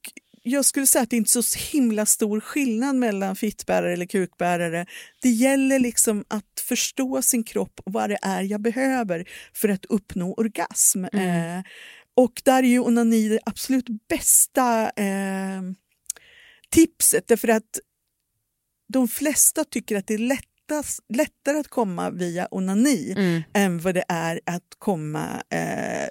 jag 0.44 0.66
skulle 0.66 0.88
säga 0.88 1.04
att 1.04 1.10
det 1.10 1.18
inte 1.18 1.40
är 1.40 1.42
så 1.42 1.60
himla 1.72 2.06
stor 2.06 2.40
skillnad 2.40 2.96
mellan 2.96 3.36
fittbärare 3.36 3.94
eller 3.94 4.06
kukbärare. 4.06 4.86
Det 5.22 5.30
gäller 5.30 5.80
liksom 5.80 6.26
att 6.28 6.60
förstå 6.68 7.22
sin 7.22 7.44
kropp 7.44 7.80
och 7.86 7.94
vad 7.94 8.10
det 8.10 8.18
är 8.22 8.42
jag 8.42 8.62
behöver 8.62 9.30
för 9.54 9.70
att 9.70 9.86
uppnå 9.86 10.34
orgasm. 10.34 11.06
Mm. 11.14 11.58
Eh, 11.58 11.64
och 12.16 12.42
där 12.46 12.64
är 12.64 12.68
ju 12.68 12.80
onani 12.80 13.30
det 13.30 13.40
absolut 13.46 13.86
bästa 14.10 14.90
eh, 14.90 15.62
tipset 16.70 17.28
därför 17.28 17.48
att 17.48 17.80
de 18.94 19.08
flesta 19.08 19.64
tycker 19.64 19.98
att 19.98 20.08
det 20.08 20.14
är 20.14 20.18
lättast, 20.18 21.00
lättare 21.14 21.58
att 21.58 21.68
komma 21.68 22.10
via 22.10 22.48
onani 22.52 23.12
mm. 23.12 23.42
än 23.54 23.80
vad 23.80 23.94
det 23.94 24.04
är 24.08 24.40
att 24.46 24.76
komma 24.78 25.44
eh, 25.50 26.08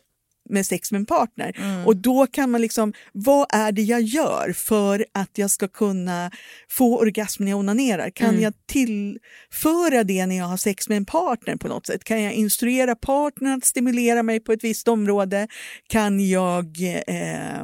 med 0.52 0.66
sex 0.66 0.92
med 0.92 0.98
en 0.98 1.06
partner. 1.06 1.56
Mm. 1.58 1.86
Och 1.86 1.96
då 1.96 2.26
kan 2.26 2.50
man 2.50 2.60
liksom, 2.60 2.92
vad 3.12 3.46
är 3.52 3.72
det 3.72 3.82
jag 3.82 4.02
gör 4.02 4.52
för 4.56 5.06
att 5.14 5.30
jag 5.38 5.50
ska 5.50 5.68
kunna 5.68 6.30
få 6.70 6.98
orgasm 6.98 7.44
när 7.44 7.50
jag 7.50 7.58
onanerar? 7.58 8.10
Kan 8.10 8.28
mm. 8.28 8.42
jag 8.42 8.54
tillföra 8.66 10.04
det 10.04 10.26
när 10.26 10.36
jag 10.36 10.44
har 10.44 10.56
sex 10.56 10.88
med 10.88 10.96
en 10.96 11.04
partner 11.04 11.56
på 11.56 11.68
något 11.68 11.86
sätt? 11.86 12.04
Kan 12.04 12.22
jag 12.22 12.32
instruera 12.32 12.94
partnern 12.94 13.58
att 13.58 13.64
stimulera 13.64 14.22
mig 14.22 14.40
på 14.40 14.52
ett 14.52 14.64
visst 14.64 14.88
område? 14.88 15.48
Kan 15.88 16.28
jag 16.28 16.66
eh, 17.06 17.60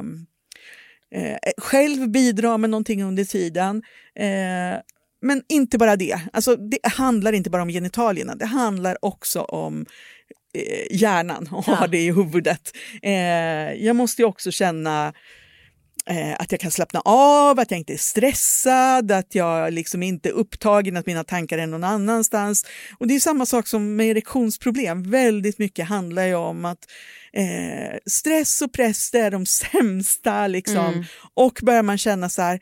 eh, 1.15 1.37
själv 1.57 2.09
bidra 2.11 2.57
med 2.57 2.69
någonting 2.69 3.03
under 3.03 3.23
tiden? 3.23 3.83
Eh, 4.19 4.81
men 5.21 5.43
inte 5.49 5.77
bara 5.77 5.95
det. 5.95 6.21
Alltså, 6.33 6.55
det 6.55 6.79
handlar 6.83 7.33
inte 7.33 7.49
bara 7.49 7.61
om 7.61 7.69
genitalierna, 7.69 8.35
det 8.35 8.45
handlar 8.45 9.05
också 9.05 9.41
om 9.41 9.85
hjärnan 10.91 11.49
och 11.51 11.63
ja. 11.67 11.75
ha 11.75 11.87
det 11.87 12.01
i 12.01 12.11
huvudet. 12.11 12.71
Eh, 13.01 13.13
jag 13.85 13.95
måste 13.95 14.23
också 14.23 14.51
känna 14.51 15.13
eh, 16.05 16.33
att 16.39 16.51
jag 16.51 16.61
kan 16.61 16.71
slappna 16.71 17.01
av, 17.05 17.59
att 17.59 17.71
jag 17.71 17.77
inte 17.77 17.93
är 17.93 17.97
stressad, 17.97 19.11
att 19.11 19.35
jag 19.35 19.73
liksom 19.73 20.03
inte 20.03 20.29
är 20.29 20.33
upptagen, 20.33 20.97
att 20.97 21.05
mina 21.05 21.23
tankar 21.23 21.57
är 21.57 21.67
någon 21.67 21.83
annanstans. 21.83 22.65
Och 22.99 23.07
det 23.07 23.15
är 23.15 23.19
samma 23.19 23.45
sak 23.45 23.67
som 23.67 23.95
med 23.95 24.07
erektionsproblem. 24.07 25.11
Väldigt 25.11 25.59
mycket 25.59 25.87
handlar 25.87 26.23
ju 26.23 26.35
om 26.35 26.65
att 26.65 26.85
eh, 27.33 27.97
stress 28.05 28.61
och 28.61 28.73
press 28.73 29.13
är 29.13 29.31
de 29.31 29.45
sämsta. 29.45 30.47
Liksom. 30.47 30.85
Mm. 30.85 31.03
Och 31.33 31.59
börjar 31.63 31.83
man 31.83 31.97
känna 31.97 32.29
så 32.29 32.41
här, 32.41 32.59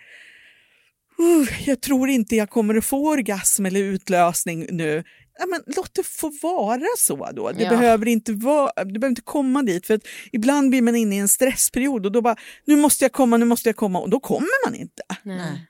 jag 1.66 1.82
tror 1.82 2.10
inte 2.10 2.36
jag 2.36 2.50
kommer 2.50 2.76
att 2.76 2.86
få 2.86 3.10
orgasm 3.10 3.66
eller 3.66 3.80
utlösning 3.80 4.68
nu 4.72 5.04
ja, 5.40 5.46
men 5.46 5.64
låt 5.76 5.94
det 5.94 6.04
få 6.04 6.32
vara 6.42 6.86
så 6.98 7.32
då. 7.32 7.52
Det, 7.52 7.64
ja. 7.64 7.70
behöver 7.70 8.08
inte 8.08 8.32
vara, 8.32 8.72
det 8.76 8.86
behöver 8.86 9.08
inte 9.08 9.22
komma 9.22 9.64
dit. 9.64 9.88
För 9.88 9.94
att 9.94 10.08
ibland 10.32 10.70
blir 10.70 10.82
man 10.82 10.96
inne 10.96 11.16
i 11.16 11.20
en 11.20 11.28
stressperiod 11.28 12.06
och 12.06 12.12
då 12.12 12.22
bara, 12.22 12.36
nu 12.66 12.76
måste 12.76 13.04
jag 13.04 13.12
komma, 13.12 13.38
nu 13.38 13.46
måste 13.46 13.70
jag 13.70 13.76
komma 13.76 14.00
och 14.00 14.10
då 14.10 14.20
kommer 14.20 14.68
man 14.68 14.76
inte. 14.76 15.04
Nej. 15.24 15.68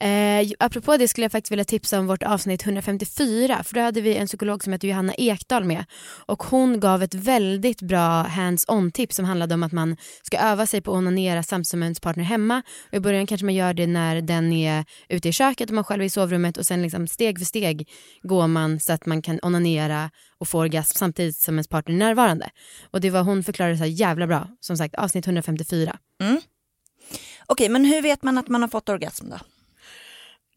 Eh, 0.00 0.50
apropå 0.58 0.96
det 0.96 1.08
skulle 1.08 1.24
jag 1.24 1.32
faktiskt 1.32 1.52
vilja 1.52 1.64
tipsa 1.64 1.98
om 1.98 2.06
vårt 2.06 2.22
avsnitt 2.22 2.64
154 2.64 3.62
för 3.64 3.74
då 3.74 3.80
hade 3.80 4.00
vi 4.00 4.16
en 4.16 4.26
psykolog 4.26 4.64
som 4.64 4.72
heter 4.72 4.88
Johanna 4.88 5.14
Ekdahl 5.18 5.64
med 5.64 5.84
och 6.26 6.42
hon 6.42 6.80
gav 6.80 7.02
ett 7.02 7.14
väldigt 7.14 7.82
bra 7.82 8.22
hands-on 8.22 8.92
tips 8.92 9.16
som 9.16 9.24
handlade 9.24 9.54
om 9.54 9.62
att 9.62 9.72
man 9.72 9.96
ska 10.22 10.38
öva 10.38 10.66
sig 10.66 10.80
på 10.80 10.90
att 10.90 10.96
onanera 10.96 11.42
samtidigt 11.42 11.68
som 11.68 11.82
ens 11.82 12.00
partner 12.00 12.24
hemma 12.24 12.62
och 12.88 12.94
i 12.94 13.00
början 13.00 13.26
kanske 13.26 13.44
man 13.44 13.54
gör 13.54 13.74
det 13.74 13.86
när 13.86 14.20
den 14.20 14.52
är 14.52 14.84
ute 15.08 15.28
i 15.28 15.32
köket 15.32 15.68
och 15.68 15.74
man 15.74 15.84
själv 15.84 16.02
är 16.02 16.06
i 16.06 16.10
sovrummet 16.10 16.56
och 16.56 16.66
sen 16.66 16.82
liksom 16.82 17.08
steg 17.08 17.38
för 17.38 17.46
steg 17.46 17.88
går 18.22 18.46
man 18.46 18.80
så 18.80 18.92
att 18.92 19.06
man 19.06 19.22
kan 19.22 19.40
onanera 19.42 20.10
och 20.38 20.48
få 20.48 20.58
orgasm 20.58 20.98
samtidigt 20.98 21.36
som 21.36 21.54
ens 21.54 21.68
partner 21.68 21.94
är 21.94 21.98
närvarande 21.98 22.50
och 22.90 23.00
det 23.00 23.10
var 23.10 23.22
hon 23.22 23.44
förklarade 23.44 23.78
så 23.78 23.84
jävla 23.84 24.26
bra 24.26 24.48
som 24.60 24.76
sagt 24.76 24.94
avsnitt 24.94 25.26
154. 25.26 25.98
Mm. 26.20 26.40
Okej 27.46 27.68
men 27.68 27.84
hur 27.84 28.02
vet 28.02 28.22
man 28.22 28.38
att 28.38 28.48
man 28.48 28.62
har 28.62 28.68
fått 28.68 28.88
orgasm 28.88 29.30
då? 29.30 29.36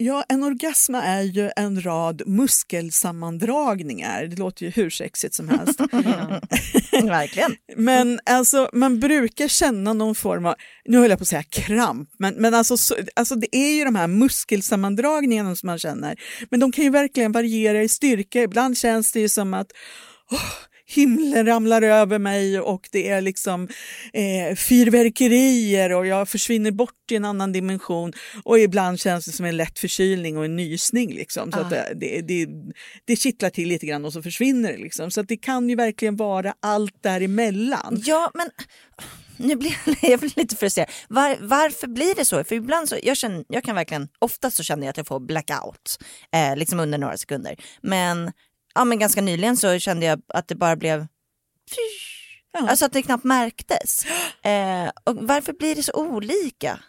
Ja, 0.06 0.24
en 0.30 0.44
orgasm 0.44 0.96
är 0.96 1.22
ju 1.22 1.52
en 1.56 1.86
rad 1.86 2.22
muskelsammandragningar. 2.26 4.24
Det 4.24 4.36
låter 4.36 4.66
ju 4.66 4.72
hur 4.72 4.90
sexigt 4.90 5.34
som 5.34 5.50
helst. 5.50 5.80
Verkligen. 6.92 7.56
Men 7.76 8.20
alltså, 8.26 8.70
man 8.74 9.00
brukar 9.00 9.48
känna 9.48 9.94
någon 9.94 10.16
form 10.16 10.46
av, 10.46 10.56
nu 10.86 10.98
höll 10.98 11.10
jag 11.10 11.20
på 11.20 11.24
att 11.24 11.28
säga 11.28 11.44
kramp, 11.44 12.10
men, 12.18 12.34
men 12.34 12.54
alltså, 12.54 12.78
så, 12.78 12.96
alltså 13.16 13.36
det 13.36 13.56
är 13.56 13.76
ju 13.78 13.84
de 13.84 13.96
här 13.96 14.08
muskelsammandragningarna 14.08 15.56
som 15.56 15.68
man 15.68 15.80
känner. 15.80 16.16
Men 16.50 16.60
de 16.60 16.72
kan 16.72 16.84
ju 16.84 16.90
verkligen 16.90 17.32
variera 17.32 17.84
i 17.84 17.90
styrka. 17.90 18.42
Ibland 18.42 18.78
känns 18.78 19.12
det 19.12 19.20
ju 19.20 19.30
som 19.30 19.54
att 19.54 19.72
oh, 20.32 20.73
himlen 20.86 21.46
ramlar 21.46 21.82
över 21.82 22.20
mig 22.20 22.60
och 22.60 22.90
det 22.92 23.10
är 23.10 23.22
liksom 23.22 23.68
eh, 24.14 24.56
fyrverkerier 24.56 25.94
och 25.94 26.08
jag 26.08 26.30
försvinner 26.30 26.72
bort 26.72 27.12
i 27.12 27.16
en 27.16 27.26
annan 27.26 27.52
dimension 27.52 28.14
och 28.44 28.60
ibland 28.60 29.00
känns 29.00 29.26
det 29.26 29.32
som 29.32 29.46
en 29.46 29.58
lätt 29.58 29.80
förkylning 29.80 30.38
och 30.38 30.46
en 30.46 30.56
nysning. 30.56 31.14
Liksom, 31.14 31.52
så 31.52 31.60
ah. 31.60 31.62
att 31.62 31.70
det, 31.70 32.22
det, 32.22 32.48
det 33.06 33.16
kittlar 33.16 33.50
till 33.50 33.68
lite 33.68 33.86
grann 33.86 34.06
och 34.06 34.14
så 34.14 34.22
försvinner 34.22 34.72
det. 34.72 34.78
Liksom. 34.78 35.12
Så 35.12 35.22
att 35.22 35.28
det 35.28 35.38
kan 35.38 35.70
ju 35.70 35.76
verkligen 35.76 36.16
vara 36.16 36.54
allt 36.60 37.04
däremellan. 37.04 38.02
Ja, 38.06 38.32
men 38.34 38.50
nu 39.38 39.56
blir 39.56 39.76
jag 40.02 40.20
blir 40.20 40.34
lite 40.36 40.56
frustrerad. 40.56 40.90
Var, 41.08 41.38
varför 41.42 41.88
blir 41.88 42.16
det 42.16 42.26
så? 42.26 42.44
För 42.44 42.56
ibland 42.56 42.90
så, 42.90 42.96
jag, 43.04 43.18
känner, 43.18 43.46
jag 43.48 43.64
kan 43.64 43.76
verkligen, 43.76 44.08
oftast 44.20 44.58
så 44.58 44.64
känner 44.64 44.84
jag 44.84 44.90
att 44.90 44.98
jag 44.98 45.08
får 45.08 45.20
blackout, 45.20 45.98
eh, 46.34 46.56
liksom 46.56 46.80
under 46.80 46.98
några 46.98 47.18
sekunder. 47.18 47.56
Men 47.82 48.32
ja, 48.76 48.86
men 48.86 49.00
ganska 49.00 49.22
nyligen 49.22 49.58
så 49.58 49.80
kände 49.80 50.06
jag 50.06 50.22
att 50.28 50.48
det 50.48 50.56
bara 50.56 50.76
blev 50.76 51.08
Ja. 52.52 52.70
Alltså 52.70 52.86
att 52.86 52.94
det 52.94 53.02
knappt 53.02 53.24
märktes. 53.24 54.06
Eh, 54.46 54.92
och 55.04 55.16
varför 55.16 55.54
blir 55.54 55.76
det 55.76 55.84
så 55.84 55.94
olika? 55.94 56.80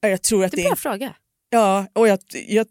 Jag 0.00 0.22
tror 0.22 0.44
att 0.44 0.52
Det 0.52 0.60
är 0.60 0.64
en 0.64 0.68
bra 0.70 0.76
fråga. 0.76 1.14
ja, 1.50 1.86
och 1.92 2.08
jag, 2.08 2.18
jag 2.48 2.66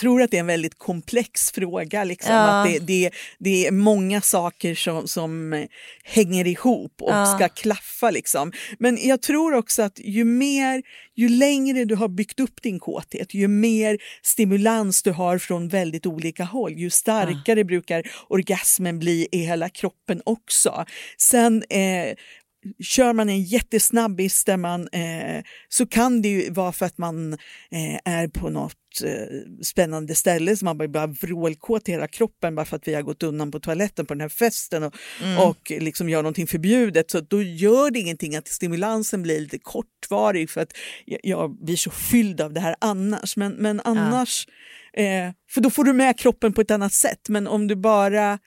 tror 0.00 0.22
att 0.22 0.30
det 0.30 0.36
är 0.36 0.40
en 0.40 0.46
väldigt 0.46 0.78
komplex 0.78 1.52
fråga. 1.52 2.04
Liksom. 2.04 2.34
Ja. 2.34 2.62
Att 2.62 2.68
det, 2.68 2.78
det, 2.78 3.10
det 3.38 3.66
är 3.66 3.70
många 3.70 4.20
saker 4.20 4.74
som, 4.74 5.08
som 5.08 5.66
hänger 6.04 6.46
ihop 6.46 7.02
och 7.02 7.10
Ja. 7.10 7.26
ska 7.26 7.48
klaffa. 7.48 8.10
Liksom. 8.10 8.52
Men 8.78 8.98
jag 9.02 9.22
tror 9.22 9.54
också 9.54 9.82
att 9.82 9.98
ju 9.98 10.24
mer, 10.24 10.82
ju 11.14 11.28
längre 11.28 11.84
du 11.84 11.94
har 11.94 12.08
byggt 12.08 12.40
upp 12.40 12.62
din 12.62 12.78
kåthet, 12.80 13.34
ju 13.34 13.48
mer 13.48 13.98
stimulans 14.22 15.02
du 15.02 15.10
har 15.10 15.38
från 15.38 15.68
väldigt 15.68 16.06
olika 16.06 16.44
håll, 16.44 16.72
ju 16.72 16.90
starkare 16.90 17.64
brukar 17.64 18.02
orgasmen 18.28 18.98
bli 18.98 19.28
i 19.32 19.38
hela 19.38 19.68
kroppen 19.68 20.22
också. 20.24 20.84
Sen 21.18 21.62
eh, 21.70 22.14
Kör 22.82 23.12
man 23.12 23.28
en 23.28 23.42
jättesnabbis 23.42 24.44
där 24.44 24.56
man, 24.56 24.88
eh, 24.92 25.42
så 25.68 25.86
kan 25.86 26.22
det 26.22 26.28
ju 26.28 26.50
vara 26.50 26.72
för 26.72 26.86
att 26.86 26.98
man 26.98 27.32
eh, 27.32 28.00
är 28.04 28.28
på 28.28 28.50
något 28.50 28.74
eh, 29.04 29.62
spännande 29.62 30.14
ställe 30.14 30.56
så 30.56 30.64
man 30.64 30.78
blir 30.78 30.88
bara 30.88 31.06
vrålkåt 31.06 31.88
i 31.88 31.92
hela 31.92 32.08
kroppen 32.08 32.54
bara 32.54 32.66
för 32.66 32.76
att 32.76 32.88
vi 32.88 32.94
har 32.94 33.02
gått 33.02 33.22
undan 33.22 33.50
på 33.50 33.60
toaletten 33.60 34.06
på 34.06 34.14
den 34.14 34.20
här 34.20 34.28
festen 34.28 34.82
och, 34.82 34.94
och 35.38 35.70
liksom 35.70 36.08
gör 36.08 36.22
någonting 36.22 36.46
förbjudet. 36.46 37.10
Så 37.10 37.20
då 37.20 37.42
gör 37.42 37.90
det 37.90 37.98
ingenting 37.98 38.36
att 38.36 38.48
stimulansen 38.48 39.22
blir 39.22 39.40
lite 39.40 39.58
kortvarig 39.58 40.50
för 40.50 40.60
att 40.60 40.72
jag, 41.04 41.20
jag 41.22 41.64
blir 41.64 41.76
så 41.76 41.90
fylld 41.90 42.40
av 42.40 42.52
det 42.52 42.60
här 42.60 42.76
annars. 42.80 43.36
Men, 43.36 43.52
men 43.52 43.80
annars, 43.80 44.46
eh, 44.92 45.32
för 45.50 45.60
då 45.60 45.70
får 45.70 45.84
du 45.84 45.92
med 45.92 46.18
kroppen 46.18 46.52
på 46.52 46.60
ett 46.60 46.70
annat 46.70 46.92
sätt. 46.92 47.28
Men 47.28 47.46
om 47.46 47.68
du 47.68 47.76
bara 47.76 48.38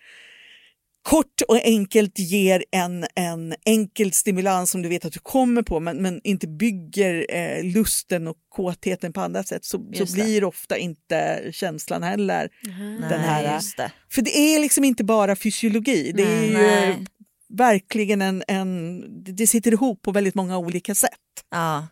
kort 1.06 1.42
och 1.48 1.60
enkelt 1.64 2.20
ger 2.20 2.64
en, 2.72 3.06
en 3.16 3.56
enkel 3.66 4.12
stimulans 4.12 4.72
som 4.72 4.82
du 4.82 4.90
vet 4.90 5.06
att 5.06 5.14
du 5.14 5.20
kommer 5.20 5.62
på 5.62 5.80
men, 5.80 5.98
men 5.98 6.22
inte 6.24 6.48
bygger 6.48 7.26
eh, 7.30 7.64
lusten 7.64 8.28
och 8.28 8.36
kåtheten 8.50 9.14
på 9.14 9.22
andra 9.22 9.44
sätt 9.44 9.66
så, 9.66 9.92
så 9.94 10.14
blir 10.14 10.44
ofta 10.44 10.78
inte 10.78 11.50
känslan 11.52 12.04
heller 12.04 12.50
Nej, 12.64 13.10
den 13.10 13.20
här. 13.20 13.56
just 13.56 13.78
det. 13.78 13.92
För 14.12 14.22
det 14.22 14.38
är 14.38 14.60
liksom 14.60 14.84
inte 14.84 15.04
bara 15.04 15.36
fysiologi, 15.36 16.12
det 16.16 16.24
är 16.24 16.40
Nej, 16.40 16.48
ju 16.48 16.54
nej. 16.54 17.06
verkligen 17.50 18.22
en, 18.22 18.44
en... 18.48 19.04
Det 19.36 19.48
sitter 19.48 19.72
ihop 19.72 20.02
på 20.02 20.12
väldigt 20.12 20.36
många 20.36 20.58
olika 20.58 20.96
sätt. 20.96 21.12
Ja, 21.52 21.88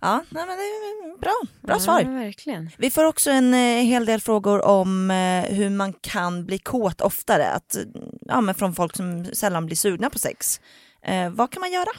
ja 0.00 0.24
nej, 0.30 0.46
men 0.46 0.56
det 0.56 0.62
är 0.62 1.18
bra, 1.20 1.36
bra 1.62 1.74
Ja, 1.74 1.80
svar. 1.80 2.02
verkligen. 2.02 2.70
Vi 2.78 2.90
får 2.90 3.04
också 3.04 3.30
en 3.30 3.54
eh, 3.54 3.82
hel 3.84 4.06
del 4.06 4.20
frågor 4.20 4.64
om 4.64 5.10
eh, 5.10 5.42
hur 5.54 5.70
man 5.70 5.92
kan 5.92 6.46
bli 6.46 6.58
kåt 6.58 7.00
oftare, 7.00 7.46
att, 7.50 7.76
ja, 8.20 8.40
men 8.40 8.54
från 8.54 8.74
folk 8.74 8.96
som 8.96 9.24
sällan 9.24 9.66
blir 9.66 9.76
sugna 9.76 10.10
på 10.10 10.18
sex. 10.18 10.60
Eh, 11.06 11.30
vad 11.30 11.50
kan 11.52 11.60
man 11.60 11.72
göra? 11.72 11.90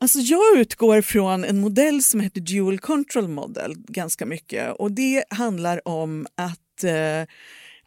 Alltså 0.00 0.18
jag 0.18 0.58
utgår 0.58 1.00
från 1.02 1.44
en 1.44 1.60
modell 1.60 2.02
som 2.02 2.20
heter 2.20 2.40
Dual 2.40 2.78
Control 2.78 3.28
Model 3.28 3.74
ganska 3.76 4.26
mycket 4.26 4.72
och 4.72 4.92
det 4.92 5.24
handlar 5.30 5.88
om 5.88 6.26
att 6.34 6.84
eh, 6.84 7.28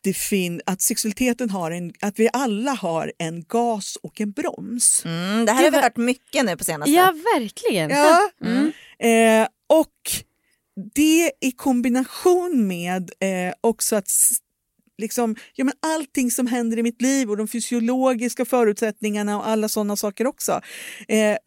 det 0.03 0.13
fin- 0.13 0.61
att 0.65 0.81
sexualiteten 0.81 1.49
har 1.49 1.71
en, 1.71 1.93
att 2.01 2.19
vi 2.19 2.29
alla 2.33 2.71
har 2.71 3.11
en 3.17 3.43
gas 3.43 3.97
och 4.03 4.21
en 4.21 4.31
broms. 4.31 5.01
Mm, 5.05 5.45
det 5.45 5.51
här 5.51 5.59
Det 5.59 5.65
har 5.65 5.71
vi 5.71 5.75
var- 5.77 5.83
hört 5.83 5.97
mycket 5.97 6.45
nu 6.45 6.57
på 6.57 6.63
senaste. 6.63 6.91
Ja, 6.91 7.13
verkligen. 7.35 7.89
Ja. 7.89 8.29
Mm. 8.45 8.71
Eh, 8.99 9.47
och 9.69 10.23
det 10.95 11.31
i 11.41 11.51
kombination 11.51 12.67
med 12.67 13.11
eh, 13.19 13.53
också 13.61 13.95
att 13.95 14.09
liksom, 14.97 15.35
ja, 15.55 15.65
men 15.65 15.73
allting 15.81 16.31
som 16.31 16.47
händer 16.47 16.77
i 16.79 16.83
mitt 16.83 17.01
liv 17.01 17.29
och 17.29 17.37
de 17.37 17.47
fysiologiska 17.47 18.45
förutsättningarna 18.45 19.37
och 19.37 19.47
alla 19.47 19.69
sådana 19.69 19.95
saker 19.95 20.27
också 20.27 20.61
eh, 21.07 21.37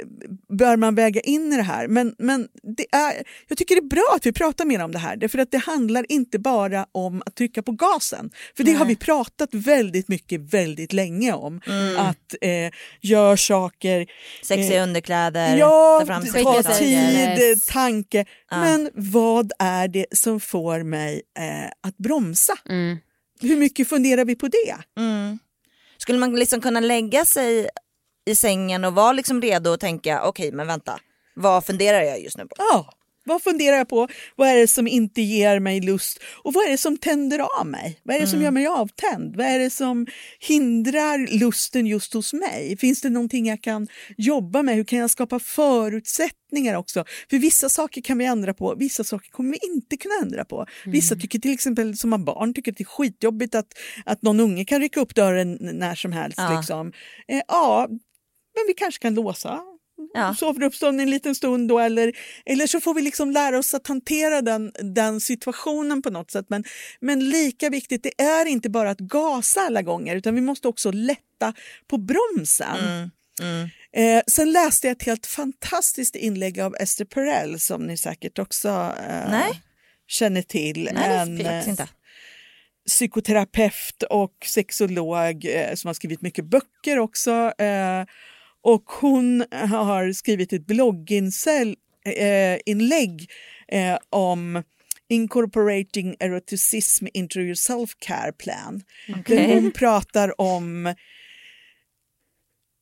bör 0.59 0.77
man 0.77 0.95
väga 0.95 1.21
in 1.21 1.53
i 1.53 1.57
det 1.57 1.63
här. 1.63 1.89
Men, 1.89 2.15
men 2.19 2.49
det 2.77 2.87
är, 2.97 3.13
jag 3.49 3.59
tycker 3.59 3.75
det 3.75 3.81
är 3.81 3.89
bra 3.89 4.13
att 4.17 4.27
vi 4.27 4.33
pratar 4.33 4.65
mer 4.65 4.83
om 4.85 4.93
det 4.93 4.99
här 4.99 5.17
därför 5.17 5.39
att 5.39 5.51
det 5.51 5.59
handlar 5.59 6.07
inte 6.09 6.39
bara 6.39 6.87
om 6.93 7.23
att 7.27 7.35
trycka 7.35 7.63
på 7.63 7.73
gasen. 7.73 8.31
För 8.57 8.65
det 8.65 8.73
har 8.73 8.85
vi 8.87 8.97
pratat 8.97 9.49
väldigt 9.55 10.09
mycket 10.09 10.41
väldigt 10.41 10.93
länge 10.93 11.33
om. 11.33 11.61
Att 11.99 12.35
eh, 12.41 12.71
gör 13.01 13.37
saker 13.37 14.07
Sexiga 14.43 14.83
underkläder, 14.83 15.57
Ja, 15.57 15.99
ta 16.01 16.07
fram 16.07 16.23
sig- 16.27 16.45
tid, 17.37 17.63
tanke. 17.69 18.25
Ja. 18.51 18.61
Men 18.61 18.91
vad 18.95 19.53
är 19.59 19.89
det 19.89 20.07
som 20.13 20.41
får 20.41 20.83
mig 20.83 21.23
eh, 21.39 21.71
att 21.89 21.97
bromsa? 21.97 22.53
Mm. 22.69 22.97
Hur 23.41 23.57
mycket 23.57 23.89
funderar 23.89 24.25
vi 24.25 24.35
på 24.35 24.49
det? 24.49 25.03
Mm. 25.03 25.39
Skulle 25.99 26.19
man 26.19 26.37
liksom 26.37 26.61
kunna 26.61 26.81
lägga 26.81 27.25
sig 27.25 27.69
i 28.27 28.35
sängen 28.35 28.85
och 28.85 28.95
vara 28.95 29.13
liksom 29.13 29.43
redo 29.43 29.71
och 29.71 29.81
tänka 29.81 30.23
okej 30.25 30.53
men 30.53 30.67
vänta, 30.67 31.01
vad 31.35 31.65
funderar 31.65 32.03
jag 32.03 32.21
just 32.23 32.39
nu 32.39 32.47
på? 32.47 32.55
Ja, 32.59 32.93
vad 33.29 33.43
funderar 33.43 33.77
jag 33.77 33.89
på? 33.89 34.09
Vad 34.37 34.49
är 34.49 34.57
det 34.57 34.69
som 34.69 34.89
inte 34.89 35.23
ger 35.23 35.61
mig 35.61 35.81
lust? 35.81 36.19
Och 36.43 36.53
vad 36.55 36.67
är 36.67 36.71
det 36.71 36.79
som 36.79 36.97
tänder 36.97 37.39
av 37.61 37.67
mig? 37.67 38.01
Vad 38.03 38.17
är 38.17 38.21
det 38.21 38.27
som 38.27 38.43
gör 38.43 38.51
mig 38.51 38.67
avtänd? 38.67 39.37
Vad 39.37 39.47
är 39.47 39.59
det 39.59 39.71
som 39.71 40.07
hindrar 40.41 41.39
lusten 41.39 41.87
just 41.87 42.15
hos 42.15 42.33
mig? 42.33 42.77
Finns 42.77 43.01
det 43.01 43.11
någonting 43.11 43.47
jag 43.47 43.63
kan 43.63 43.89
jobba 44.17 44.63
med? 44.63 44.75
Hur 44.75 44.85
kan 44.85 44.99
jag 44.99 45.11
skapa 45.11 45.39
förutsättningar 45.39 46.75
också? 46.75 47.05
För 47.31 47.39
vissa 47.39 47.69
saker 47.69 48.01
kan 48.01 48.19
vi 48.19 48.25
ändra 48.25 48.55
på, 48.55 48.75
vissa 48.75 49.05
saker 49.05 49.31
kommer 49.31 49.51
vi 49.51 49.59
inte 49.75 49.97
kunna 49.97 50.15
ändra 50.23 50.45
på. 50.45 50.67
Vissa 50.87 51.17
tycker 51.17 51.39
till 51.39 51.53
exempel 51.53 51.97
som 51.97 52.13
har 52.13 52.19
barn 52.19 52.55
tycker 52.55 52.73
att 52.73 52.79
det 52.79 52.83
är 52.83 52.87
skitjobbigt 52.87 53.55
att, 53.55 53.67
att 54.05 54.23
någon 54.23 54.41
unge 54.41 54.65
kan 54.65 54.81
rycka 54.81 55.01
upp 55.01 55.15
dörren 55.15 55.59
när 55.61 55.95
som 55.95 56.13
helst. 56.13 56.39
Ja. 56.39 56.57
Liksom. 56.57 56.93
Eh, 57.29 57.41
ja, 57.49 57.87
men 57.89 58.65
vi 58.67 58.75
kanske 58.75 59.03
kan 59.03 59.15
låsa 59.15 59.61
Ja. 60.15 60.35
sover 60.35 60.63
upp 60.63 60.83
en 60.83 61.11
liten 61.11 61.35
stund 61.35 61.69
då 61.69 61.79
eller, 61.79 62.13
eller 62.47 62.67
så 62.67 62.81
får 62.81 62.95
vi 62.95 63.03
liksom 63.03 63.31
lära 63.31 63.59
oss 63.59 63.75
att 63.75 63.87
hantera 63.87 64.43
den, 64.43 64.73
den 64.95 65.21
situationen 65.21 66.03
på 66.03 66.11
något 66.11 66.31
sätt. 66.31 66.47
Men, 66.49 66.65
men 67.01 67.31
lika 67.31 67.71
viktigt, 67.71 68.03
det 68.03 68.23
är 68.23 68.47
inte 68.47 68.71
bara 68.71 68.91
att 68.91 68.99
gasa 68.99 69.61
alla 69.61 69.83
gånger 69.83 70.17
utan 70.17 70.35
vi 70.35 70.41
måste 70.41 70.69
också 70.69 70.91
lätta 70.91 71.55
på 71.87 71.99
bromsen. 71.99 72.79
Mm. 72.79 73.11
Mm. 73.43 73.69
Eh, 73.93 74.23
sen 74.27 74.53
läste 74.53 74.87
jag 74.87 74.97
ett 74.97 75.03
helt 75.03 75.27
fantastiskt 75.27 76.17
inlägg 76.17 76.61
av 76.61 76.75
Esther 76.81 77.05
Perel 77.05 77.61
som 77.61 77.87
ni 77.87 77.97
säkert 77.97 78.39
också 78.39 78.95
eh, 79.09 79.45
känner 80.07 80.43
till. 80.43 80.91
Nej, 80.93 81.19
en, 81.19 81.41
eh, 81.41 81.87
psykoterapeut 82.89 84.03
och 84.11 84.35
sexolog 84.47 85.45
eh, 85.45 85.75
som 85.75 85.89
har 85.89 85.95
skrivit 85.95 86.23
mycket 86.23 86.45
böcker 86.45 86.99
också. 86.99 87.53
Och 88.69 88.85
hon 88.87 89.45
har 89.51 90.13
skrivit 90.13 90.53
ett 90.53 90.67
blogginlägg 90.67 91.77
eh, 92.05 92.59
inlägg, 92.67 93.31
eh, 93.69 93.99
om 94.11 94.63
incorporating 95.09 96.17
eroticism 96.21 97.07
into 97.15 97.39
your 97.39 97.55
self-care 97.55 98.33
plan. 98.33 98.83
Där 99.07 99.21
Okej. 99.21 99.55
hon 99.55 99.71
pratar 99.71 100.41
om 100.41 100.87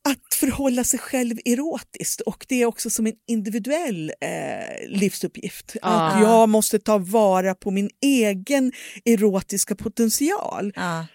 att 0.08 0.34
förhålla 0.34 0.84
sig 0.84 0.98
själv 0.98 1.36
erotiskt 1.44 2.20
och 2.20 2.46
det 2.48 2.62
är 2.62 2.66
också 2.66 2.90
som 2.90 3.06
en 3.06 3.14
individuell 3.26 4.12
eh, 4.20 4.88
livsuppgift. 4.88 5.76
Ah. 5.82 6.06
Att 6.06 6.22
jag 6.22 6.48
måste 6.48 6.78
ta 6.78 6.98
vara 6.98 7.54
på 7.54 7.70
min 7.70 7.90
egen 8.00 8.72
erotiska 9.04 9.74
potential. 9.74 10.72
Ja. 10.76 11.06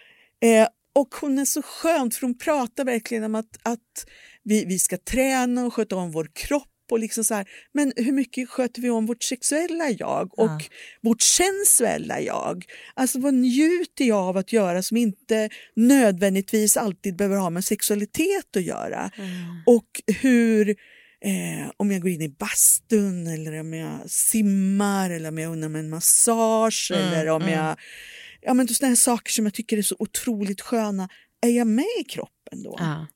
Eh, 0.44 0.68
och 0.94 1.16
hon 1.22 1.40
är 1.40 1.46
så 1.46 1.62
skönt 1.62 2.16
för 2.16 2.22
hon 2.22 2.38
pratar 2.38 2.86
verkligen 2.86 3.24
om 3.24 3.36
att, 3.36 3.58
att 3.64 4.06
vi, 4.44 4.66
vi 4.66 4.80
ska 4.80 4.98
träna 4.98 5.66
och 5.66 5.74
sköta 5.74 5.96
om 5.96 6.12
vår 6.12 6.30
kropp. 6.34 6.68
Och 6.92 7.00
liksom 7.00 7.24
så 7.24 7.34
här, 7.34 7.48
men 7.74 7.94
hur 7.96 8.12
mycket 8.12 8.50
sköter 8.50 8.82
vi 8.82 8.90
om 8.90 9.06
vårt 9.06 9.24
sexuella 9.24 9.90
jag 9.90 10.40
och 10.40 10.52
Ja. 10.52 10.60
vårt 11.02 11.22
sensuella 11.22 12.20
jag? 12.22 12.66
Alltså 12.94 13.20
vad 13.20 13.34
njuter 13.34 14.06
jag 14.06 14.18
av 14.18 14.38
att 14.38 14.54
göra 14.54 14.84
som 14.84 14.98
inte 14.98 15.50
nödvändigtvis 15.76 16.78
alltid 16.78 17.16
behöver 17.16 17.38
ha 17.38 17.50
med 17.50 17.66
sexualitet 17.66 18.56
att 18.56 18.64
göra? 18.64 19.12
Och 19.66 20.02
hur, 20.22 20.70
eh, 21.26 21.72
om 21.78 21.92
jag 21.92 22.02
går 22.02 22.12
in 22.12 22.22
i 22.22 22.30
bastun 22.30 23.28
eller 23.28 23.60
om 23.60 23.74
jag 23.74 24.10
simmar 24.10 25.10
eller 25.10 25.30
om 25.30 25.38
jag 25.38 25.52
unnar 25.52 25.70
mig 25.70 25.80
en 25.80 25.90
massage 25.90 26.92
Mm, 26.96 27.14
eller 27.14 27.28
om 27.28 27.42
mm. 27.42 27.54
jag... 27.54 27.80
Ja 28.42 28.54
men 28.54 28.68
sådana 28.68 28.96
saker 28.96 29.32
som 29.32 29.46
jag 29.46 29.54
tycker 29.54 29.78
är 29.78 29.82
så 29.82 29.96
otroligt 30.00 30.62
sköna. 30.62 31.10
Är 31.42 31.50
jag 31.50 31.68
med 31.68 31.86
i 32.00 32.04
kroppen 32.04 32.64
då? 32.64 32.76
Ja. 32.80 33.08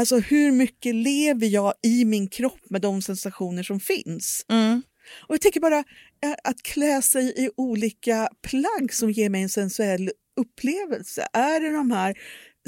Alltså 0.00 0.18
hur 0.18 0.52
mycket 0.52 0.94
lever 0.94 1.46
jag 1.46 1.74
i 1.82 2.04
min 2.04 2.28
kropp 2.28 2.70
med 2.70 2.80
de 2.82 3.02
sensationer 3.02 3.62
som 3.62 3.80
finns? 3.80 4.44
Mm. 4.48 4.82
Och 5.28 5.34
jag 5.34 5.40
tänker 5.40 5.60
bara 5.60 5.78
eh, 5.78 6.34
att 6.44 6.62
klä 6.62 7.02
sig 7.02 7.32
i 7.36 7.50
olika 7.56 8.28
plagg 8.42 8.92
som 8.92 9.10
ger 9.10 9.28
mig 9.30 9.42
en 9.42 9.48
sensuell 9.48 10.10
upplevelse. 10.40 11.26
Är 11.32 11.60
det 11.60 11.72
de 11.72 11.90
här 11.90 12.14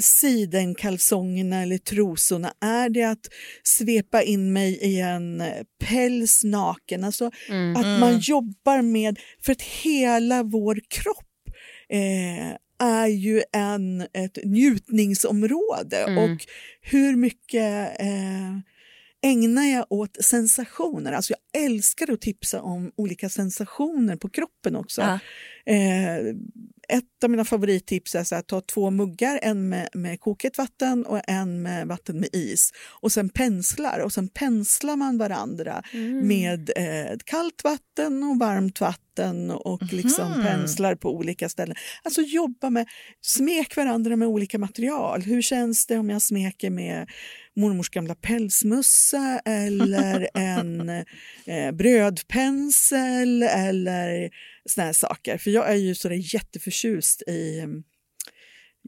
sidenkalsongerna 0.01 1.61
eller 1.61 1.77
trosorna? 1.77 2.53
Är 2.61 2.89
det 2.89 3.03
att 3.03 3.27
svepa 3.63 4.23
in 4.23 4.53
mig 4.53 4.79
i 4.81 4.99
en 4.99 5.41
eh, 5.41 5.63
päls 5.83 6.43
naken? 6.43 7.03
Alltså 7.03 7.31
Mm. 7.49 7.75
att 7.75 7.99
man 7.99 8.19
jobbar 8.19 8.81
med, 8.81 9.19
för 9.45 9.51
att 9.51 9.61
hela 9.61 10.43
vår 10.43 10.79
kropp 10.89 11.25
eh, 11.89 12.57
är 12.83 13.07
ju 13.07 13.43
en, 13.51 14.01
ett 14.01 14.37
njutningsområde 14.43 15.97
Mm. 15.97 16.17
och 16.17 16.45
hur 16.81 17.15
mycket 17.15 17.99
eh, 17.99 18.57
ägnar 19.21 19.63
jag 19.65 19.85
åt 19.89 20.17
sensationer. 20.23 21.11
Alltså 21.11 21.33
jag 21.33 21.63
älskar 21.63 22.11
att 22.11 22.21
tipsa 22.21 22.61
om 22.61 22.91
olika 22.95 23.29
sensationer 23.29 24.15
på 24.15 24.29
kroppen 24.29 24.75
också. 24.75 25.01
Ja. 25.01 25.19
Eh, 25.73 26.35
ett 26.89 27.23
av 27.23 27.29
mina 27.29 27.45
favorittips 27.45 28.15
är 28.15 28.33
att 28.33 28.47
ta 28.47 28.61
två 28.61 28.89
muggar, 28.91 29.39
en 29.41 29.69
med, 29.69 29.89
med 29.93 30.19
kokhett 30.19 30.57
vatten 30.57 31.05
och 31.05 31.21
en 31.29 31.61
med 31.61 31.87
vatten 31.87 32.19
med 32.19 32.29
is. 32.33 32.71
Och 33.01 33.11
sen 33.11 33.29
penslar 33.29 33.99
och 33.99 34.13
sen 34.13 34.27
penslar 34.27 34.95
man 34.95 35.17
varandra 35.17 35.83
med 36.23 36.69
eh, 36.75 37.17
kallt 37.25 37.63
vatten 37.63 38.23
och 38.23 38.39
varmt 38.39 38.81
vatten 38.81 39.51
och 39.51 39.93
liksom 39.93 40.31
Mhm. 40.31 40.43
penslar 40.43 40.95
på 40.95 41.15
olika 41.15 41.49
ställen. 41.49 41.75
Alltså 42.03 42.21
jobba 42.21 42.69
med, 42.69 42.87
smek 43.21 43.75
varandra 43.75 44.15
med 44.15 44.27
olika 44.27 44.57
material. 44.59 45.21
Hur 45.21 45.41
känns 45.41 45.85
det 45.87 45.97
om 45.97 46.09
jag 46.09 46.21
smeker 46.21 46.69
med 46.69 47.09
mormors 47.55 47.89
gamla 47.89 48.15
pälsmössa 48.15 49.39
eller 49.45 50.29
en 50.33 50.89
eh, 50.89 51.71
brödpensel 51.73 53.43
eller 53.43 54.29
såna 54.69 54.85
här 54.85 54.93
saker. 54.93 55.37
För 55.37 55.51
jag 55.51 55.69
är 55.71 55.75
ju 55.75 55.95
så 55.95 56.09
där 56.09 56.35
jätteförtjust 56.35 57.21
i 57.27 57.59
mm, 57.59 57.83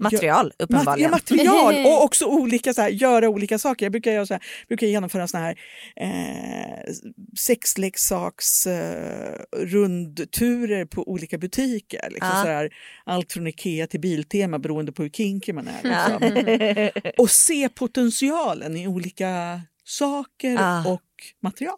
Material 0.01 0.45
mat- 0.45 0.53
ja, 0.57 0.63
uppenbarligen. 0.63 1.11
material 1.11 1.75
och 1.85 2.03
också 2.03 2.25
olika, 2.25 2.73
så 2.73 2.81
här, 2.81 2.89
göra 2.89 3.29
olika 3.29 3.59
saker. 3.59 3.85
Jag 3.85 3.91
brukar, 3.91 4.11
göra 4.11 4.25
så 4.25 4.33
här, 4.33 4.43
brukar 4.67 4.87
genomföra 4.87 5.27
såna 5.27 5.43
här 5.43 5.59
eh, 5.95 6.93
sexleksaks 7.37 8.67
eh, 8.67 9.35
rundturer 9.57 10.85
på 10.85 11.09
olika 11.09 11.37
butiker. 11.37 12.09
Liksom, 12.09 12.29
Ja. 12.33 12.41
så 12.43 12.47
här, 12.49 12.69
allt 13.05 13.31
från 13.33 13.47
Ikea 13.47 13.87
till 13.87 13.99
Biltema 13.99 14.59
beroende 14.59 14.91
på 14.91 15.03
hur 15.03 15.09
kinky 15.09 15.53
man 15.53 15.67
är. 15.67 15.83
Liksom. 15.83 17.11
Och 17.17 17.31
se 17.31 17.69
potentialen 17.69 18.77
i 18.77 18.87
olika 18.87 19.61
saker 19.83 20.51
Ja. 20.51 20.87
och 20.93 21.01
material. 21.43 21.77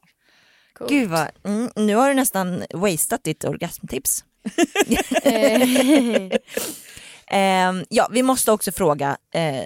Coolt. 0.78 0.90
Gud 0.90 1.10
vad, 1.10 1.28
mm, 1.44 1.70
nu 1.76 1.96
har 1.96 2.10
du 2.10 2.14
nästan 2.14 2.64
wasted 2.74 3.20
ditt 3.24 3.44
orgasmtips. 3.44 4.26
Eh, 7.30 7.74
ja, 7.90 8.10
vi 8.12 8.24
måste 8.24 8.52
också 8.52 8.72
fråga, 8.72 9.18
eh, 9.34 9.64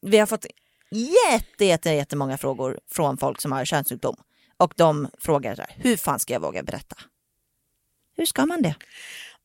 vi 0.00 0.18
har 0.18 0.26
fått 0.26 0.46
jätte, 0.90 1.64
jätte, 1.64 1.90
jättemånga 1.90 2.38
frågor 2.38 2.78
från 2.90 3.18
folk 3.18 3.40
som 3.40 3.52
har 3.52 3.64
könssjukdom 3.64 4.16
och 4.56 4.74
de 4.76 5.08
frågar 5.18 5.54
så 5.54 5.62
här, 5.62 5.74
hur 5.76 5.96
fan 5.96 6.20
ska 6.20 6.32
jag 6.32 6.40
våga 6.40 6.62
berätta? 6.62 6.96
Hur 8.16 8.26
ska 8.26 8.46
man 8.46 8.62
det? 8.62 8.74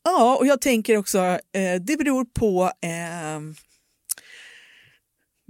Ja, 0.04 0.38
och 0.38 0.48
jag 0.48 0.62
tänker 0.62 0.98
också, 0.98 1.18
eh, 1.54 1.82
det 1.82 1.98
beror 1.98 2.26
på 2.26 2.72
eh, 2.82 3.40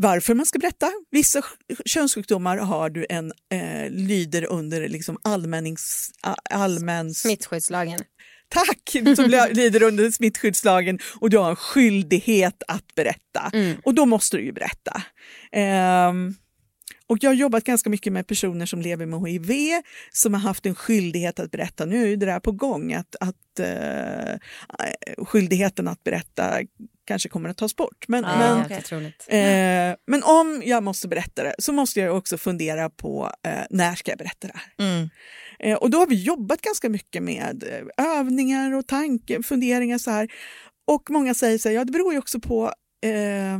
varför 0.03 0.33
man 0.33 0.45
ska 0.45 0.59
berätta. 0.59 0.91
Vissa 1.11 1.39
sj- 1.39 1.81
könssjukdomar 1.85 2.57
har 2.57 2.89
du 2.89 3.05
en, 3.09 3.31
eh, 3.53 3.89
lyder 3.91 4.45
under 4.45 4.87
liksom 4.87 5.17
allmännings, 5.23 6.11
a- 6.21 6.35
allmäns... 6.49 7.19
Smittskyddslagen. 7.19 7.99
Tack! 8.49 8.89
Som 9.15 9.25
ly- 9.25 9.53
lyder 9.53 9.83
under 9.83 10.11
smittskyddslagen 10.11 10.99
och 11.19 11.29
du 11.29 11.37
har 11.37 11.49
en 11.49 11.55
skyldighet 11.55 12.63
att 12.67 12.95
berätta. 12.95 13.51
Mm. 13.53 13.77
Och 13.85 13.93
då 13.93 14.05
måste 14.05 14.37
du 14.37 14.43
ju 14.43 14.51
berätta. 14.51 15.01
Ehm, 15.51 16.35
och 17.09 17.17
jag 17.21 17.29
har 17.29 17.35
jobbat 17.35 17.63
ganska 17.63 17.89
mycket 17.89 18.13
med 18.13 18.27
personer 18.27 18.65
som 18.65 18.81
lever 18.81 19.05
med 19.05 19.29
HIV 19.29 19.51
som 20.11 20.33
har 20.33 20.41
haft 20.41 20.65
en 20.65 20.75
skyldighet 20.75 21.39
att 21.39 21.51
berätta. 21.51 21.85
Nu 21.85 22.03
är 22.03 22.07
ju 22.07 22.15
det 22.15 22.25
där 22.25 22.39
på 22.39 22.51
gång 22.51 22.93
att, 22.93 23.15
att 23.19 23.59
eh, 23.59 24.37
skyldigheten 25.25 25.87
att 25.87 26.03
berätta 26.03 26.59
kanske 27.05 27.29
kommer 27.29 27.49
att 27.49 27.57
tas 27.57 27.75
bort. 27.75 28.07
Men, 28.07 28.23
Ja, 28.23 28.65
men. 28.69 28.77
Otroligt. 28.79 29.25
eh, 29.29 29.97
men 30.07 30.23
om 30.23 30.61
jag 30.65 30.83
måste 30.83 31.07
berätta 31.07 31.43
det 31.43 31.55
så 31.59 31.73
måste 31.73 31.99
jag 31.99 32.17
också 32.17 32.37
fundera 32.37 32.89
på 32.89 33.31
eh, 33.47 33.63
när 33.69 33.95
ska 33.95 34.11
jag 34.11 34.17
berätta 34.17 34.47
det 34.47 34.53
här? 34.55 34.87
Mm. 34.87 35.09
Eh, 35.59 35.77
och 35.77 35.89
då 35.89 35.97
har 35.97 36.07
vi 36.07 36.15
jobbat 36.23 36.61
ganska 36.61 36.89
mycket 36.89 37.23
med 37.23 37.63
eh, 37.97 38.05
övningar 38.05 38.73
och 38.73 38.87
tankar, 38.87 39.41
funderingar 39.41 39.97
så 39.97 40.11
här. 40.11 40.27
Och 40.87 41.09
många 41.09 41.33
säger 41.33 41.57
så 41.57 41.69
här, 41.69 41.75
ja 41.75 41.85
det 41.85 41.91
beror 41.91 42.13
ju 42.13 42.19
också 42.19 42.39
på 42.39 42.73
eh, 43.05 43.59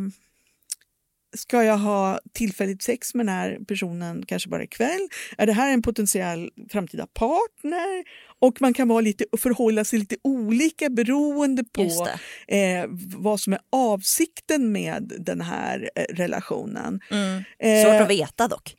Ska 1.34 1.64
jag 1.64 1.78
ha 1.78 2.20
tillfälligt 2.34 2.82
sex 2.82 3.14
med 3.14 3.26
den 3.26 3.36
här 3.36 3.60
personen 3.68 4.26
kanske 4.26 4.50
bara 4.50 4.64
ikväll? 4.64 5.08
Är 5.38 5.46
det 5.46 5.54
här 5.54 5.74
en 5.74 5.82
potentiell 5.82 6.50
framtida 6.72 7.08
partner? 7.08 8.04
Och 8.40 8.62
man 8.62 8.74
kan 8.74 8.88
vara 8.88 9.02
lite, 9.02 9.26
förhålla 9.38 9.84
sig 9.84 10.00
lite 10.00 10.16
olika 10.24 10.90
beroende 10.90 11.64
på 11.64 12.08
eh, 12.48 12.86
vad 13.18 13.40
som 13.40 13.54
är 13.54 13.60
avsikten 13.72 14.72
med 14.72 15.14
den 15.20 15.42
här 15.42 15.90
eh, 15.96 16.16
relationen. 16.16 17.00
Mm. 17.12 17.44
Eh, 17.60 17.84
Svårt 17.84 18.02
att 18.02 18.10
veta 18.10 18.48
dock. 18.48 18.76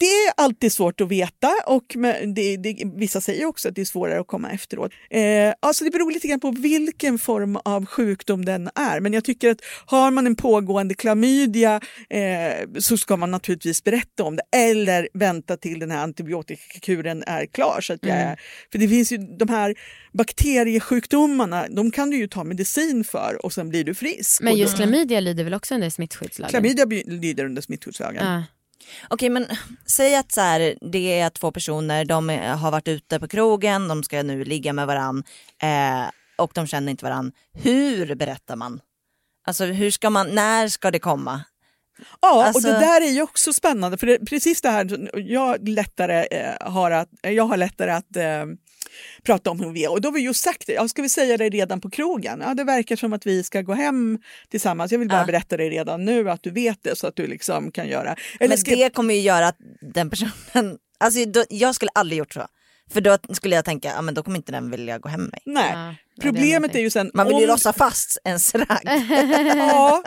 Det 0.00 0.06
är 0.06 0.32
alltid 0.36 0.72
svårt 0.72 1.00
att 1.00 1.08
veta 1.08 1.50
och 1.66 1.84
det, 2.34 2.56
det, 2.56 2.76
vissa 2.96 3.20
säger 3.20 3.46
också 3.46 3.68
att 3.68 3.74
det 3.74 3.80
är 3.80 3.84
svårare 3.84 4.20
att 4.20 4.26
komma 4.26 4.50
efteråt. 4.50 4.92
Eh, 5.10 5.54
alltså 5.60 5.84
det 5.84 5.90
beror 5.90 6.12
lite 6.12 6.28
grann 6.28 6.40
på 6.40 6.50
vilken 6.50 7.18
form 7.18 7.56
av 7.64 7.86
sjukdom 7.86 8.44
den 8.44 8.70
är. 8.74 9.00
Men 9.00 9.12
jag 9.12 9.24
tycker 9.24 9.50
att 9.50 9.58
har 9.86 10.10
man 10.10 10.26
en 10.26 10.36
pågående 10.36 10.94
klamydia 10.94 11.80
eh, 12.10 12.68
så 12.78 12.96
ska 12.96 13.16
man 13.16 13.30
naturligtvis 13.30 13.84
berätta 13.84 14.24
om 14.24 14.36
det 14.36 14.42
eller 14.56 15.08
vänta 15.14 15.56
till 15.56 15.78
den 15.78 15.90
här 15.90 16.02
antibiotikakuren 16.02 17.22
är 17.26 17.46
klar. 17.46 17.80
Så 17.80 17.92
att 17.92 18.00
jag, 18.06 18.12
Mm. 18.22 18.36
För 18.72 18.78
det 18.78 18.88
finns 18.88 19.12
ju 19.12 19.16
de 19.18 19.48
här 19.48 19.74
bakteriesjukdomarna, 20.12 21.66
de 21.68 21.90
kan 21.90 22.10
du 22.10 22.16
ju 22.16 22.28
ta 22.28 22.44
medicin 22.44 23.04
för 23.04 23.46
och 23.46 23.52
sen 23.52 23.68
blir 23.68 23.84
du 23.84 23.94
frisk. 23.94 24.42
Men 24.42 24.56
just 24.56 24.72
då- 24.72 24.76
klamydia 24.76 25.20
lyder 25.20 25.44
väl 25.44 25.54
också 25.54 25.74
under 25.74 25.90
smittskyddslagen? 25.90 26.50
Klamydia 26.50 26.84
lyder 27.06 27.44
under 27.44 27.62
smittskyddslagen. 27.62 28.24
Ja. 28.26 28.42
Okej 29.08 29.30
men 29.30 29.46
säg 29.86 30.16
att 30.16 30.32
så 30.32 30.40
här, 30.40 30.74
det 30.92 31.20
är 31.20 31.30
två 31.30 31.50
personer, 31.52 32.04
de 32.04 32.28
har 32.28 32.70
varit 32.70 32.88
ute 32.88 33.20
på 33.20 33.28
krogen, 33.28 33.88
de 33.88 34.02
ska 34.02 34.22
nu 34.22 34.44
ligga 34.44 34.72
med 34.72 34.86
varann 34.86 35.24
eh, 35.62 36.10
och 36.38 36.50
de 36.54 36.66
känner 36.66 36.90
inte 36.90 37.04
varann. 37.04 37.32
Hur 37.52 38.14
berättar 38.14 38.56
man? 38.56 38.80
Alltså 39.46 39.64
hur 39.64 39.90
ska 39.90 40.10
man, 40.10 40.34
när 40.34 40.68
ska 40.68 40.90
det 40.90 40.98
komma? 40.98 41.40
Ja, 42.20 42.44
Alltså- 42.44 42.68
och 42.68 42.74
det 42.74 42.80
där 42.80 43.00
är 43.00 43.10
ju 43.10 43.22
också 43.22 43.52
spännande 43.52 43.98
för 43.98 44.06
det, 44.06 44.18
precis 44.18 44.60
det 44.60 44.68
här, 44.70 45.10
jag, 45.14 45.68
lättare, 45.68 46.26
eh, 46.30 46.70
har, 46.72 46.90
att, 46.90 47.08
jag 47.22 47.44
har 47.44 47.56
lättare 47.56 47.90
att 47.90 48.16
eh, 48.16 48.44
prata 49.22 49.50
om 49.50 49.60
HIV 49.74 49.88
och 49.88 50.00
då 50.00 50.08
har 50.08 50.12
vi 50.14 50.20
just 50.20 50.44
sagt 50.44 50.66
det, 50.66 50.72
ja, 50.72 50.88
ska 50.88 51.02
vi 51.02 51.08
säga 51.08 51.36
det 51.36 51.48
redan 51.48 51.80
på 51.80 51.90
krogen? 51.90 52.42
Ja, 52.46 52.54
det 52.54 52.64
verkar 52.64 52.96
som 52.96 53.12
att 53.12 53.26
vi 53.26 53.42
ska 53.42 53.62
gå 53.62 53.72
hem 53.74 54.18
tillsammans, 54.48 54.92
jag 54.92 54.98
vill 54.98 55.08
bara 55.08 55.20
Ja. 55.20 55.26
berätta 55.26 55.56
det 55.56 55.70
redan 55.70 56.04
nu 56.04 56.30
att 56.30 56.42
du 56.42 56.50
vet 56.50 56.78
det 56.82 56.96
så 56.98 57.06
att 57.06 57.16
du 57.16 57.26
liksom 57.26 57.70
kan 57.72 57.88
göra. 57.88 58.16
Eller 58.40 58.48
Men 58.48 58.58
ska, 58.58 58.76
det 58.76 58.90
kommer 58.94 59.14
ju 59.14 59.20
göra 59.20 59.46
att 59.48 59.56
den 59.94 60.10
personen, 60.10 60.78
alltså 61.00 61.24
då, 61.24 61.44
jag 61.50 61.74
skulle 61.74 61.90
aldrig 61.94 62.18
gjort 62.18 62.32
så. 62.32 62.46
För 62.90 63.00
då 63.00 63.18
skulle 63.32 63.54
jag 63.56 63.64
tänka, 63.64 63.88
ja 63.88 64.02
men 64.02 64.14
då 64.14 64.22
kommer 64.22 64.36
inte 64.36 64.52
den 64.52 64.70
vilja 64.70 64.98
gå 64.98 65.08
hem 65.08 65.20
med 65.20 65.30
mig. 65.30 65.40
nej, 65.44 65.72
Ja, 65.72 65.94
problemet 66.20 66.74
är 66.74 66.78
är 66.78 66.82
ju 66.82 66.90
sen 66.90 67.10
Man 67.14 67.26
vill 67.26 67.36
ju 67.36 67.42
om- 67.42 67.48
låsa 67.48 67.72
fast 67.72 68.18
en 68.24 68.38
ragg. 68.54 68.78
Ja, 69.56 70.02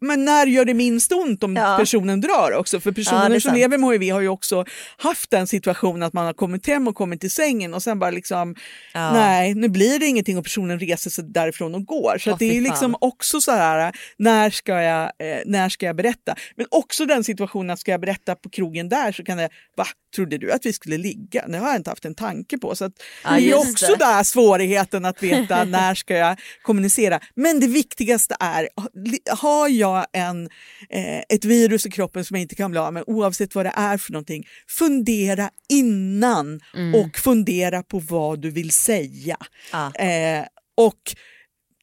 men 0.00 0.24
när 0.24 0.46
gör 0.46 0.64
det 0.64 0.74
minst 0.74 1.12
ont 1.12 1.42
om 1.42 1.56
Ja. 1.56 1.76
personen 1.80 2.20
drar 2.20 2.52
också? 2.58 2.80
För 2.80 2.90
Ja, 2.90 2.94
personer 2.94 3.24
är 3.30 3.30
som 3.30 3.40
sant. 3.40 3.58
lever 3.58 3.78
med 3.78 4.00
HIV 4.00 4.12
har 4.12 4.20
ju 4.20 4.28
också 4.28 4.64
haft 4.96 5.30
den 5.30 5.46
situationen 5.46 6.02
att 6.02 6.12
man 6.12 6.26
har 6.26 6.32
kommit 6.32 6.66
hem 6.66 6.88
och 6.88 6.94
kommit 6.94 7.20
till 7.20 7.30
sängen 7.30 7.74
och 7.74 7.82
sen 7.82 7.98
bara 7.98 8.10
liksom, 8.10 8.54
Ja. 8.94 9.12
nej 9.12 9.54
nu 9.54 9.68
blir 9.68 9.98
det 9.98 10.06
ingenting 10.06 10.38
och 10.38 10.44
personen 10.44 10.78
reser 10.80 11.10
sig 11.10 11.24
därifrån 11.24 11.74
och 11.74 11.84
går. 11.84 12.18
Så 12.20 12.30
att 12.30 12.38
det 12.38 12.44
är 12.44 12.54
fan. 12.54 12.62
liksom 12.62 12.96
också 13.00 13.40
så 13.40 13.52
här, 13.52 13.92
när 14.18 14.50
ska, 14.50 14.72
jag, 14.82 15.02
eh, 15.02 15.38
när 15.46 15.68
ska 15.68 15.86
jag 15.86 15.96
berätta? 15.96 16.34
Men 16.56 16.66
också 16.70 17.06
den 17.06 17.24
situationen 17.24 17.70
att 17.70 17.80
ska 17.80 17.90
jag 17.90 18.00
berätta 18.00 18.34
på 18.34 18.50
krogen 18.50 18.88
där 18.88 19.12
så 19.12 19.24
kan 19.24 19.38
det, 19.38 19.48
va, 19.76 19.86
trodde 20.16 20.38
du 20.38 20.52
att 20.52 20.66
vi 20.66 20.72
skulle 20.72 20.98
ligga? 20.98 21.46
Det 21.48 21.58
har 21.58 21.66
jag 21.68 21.76
inte 21.76 21.90
haft 21.90 22.04
en 22.04 22.14
tanke 22.14 22.58
på. 22.58 22.74
Så 22.76 22.84
att 22.84 22.92
Ja, 23.24 23.30
det 23.30 23.50
är 23.50 23.54
också 23.58 23.86
det. 23.86 23.96
där 23.96 24.22
svårigheten 24.24 25.04
att 25.04 25.22
veta 25.22 25.49
när 25.68 25.94
ska 25.94 26.16
jag 26.16 26.40
kommunicera. 26.62 27.20
Men 27.34 27.60
det 27.60 27.66
viktigaste 27.66 28.36
är, 28.40 28.68
har 29.30 29.68
jag 29.68 30.06
en, 30.12 30.48
eh, 30.90 31.18
ett 31.28 31.44
virus 31.44 31.86
i 31.86 31.90
kroppen 31.90 32.24
som 32.24 32.36
jag 32.36 32.42
inte 32.42 32.54
kan 32.54 32.70
bli 32.70 32.80
av 32.80 32.92
med 32.92 33.04
oavsett 33.06 33.54
vad 33.54 33.66
det 33.66 33.72
är 33.74 33.98
för 33.98 34.12
någonting, 34.12 34.46
fundera 34.68 35.50
innan 35.68 36.60
och 36.94 37.18
fundera 37.18 37.82
på 37.82 37.98
vad 37.98 38.40
du 38.42 38.50
vill 38.50 38.70
säga. 38.70 39.36
Ja. 39.72 39.94
Eh, 39.94 40.44
och 40.76 41.14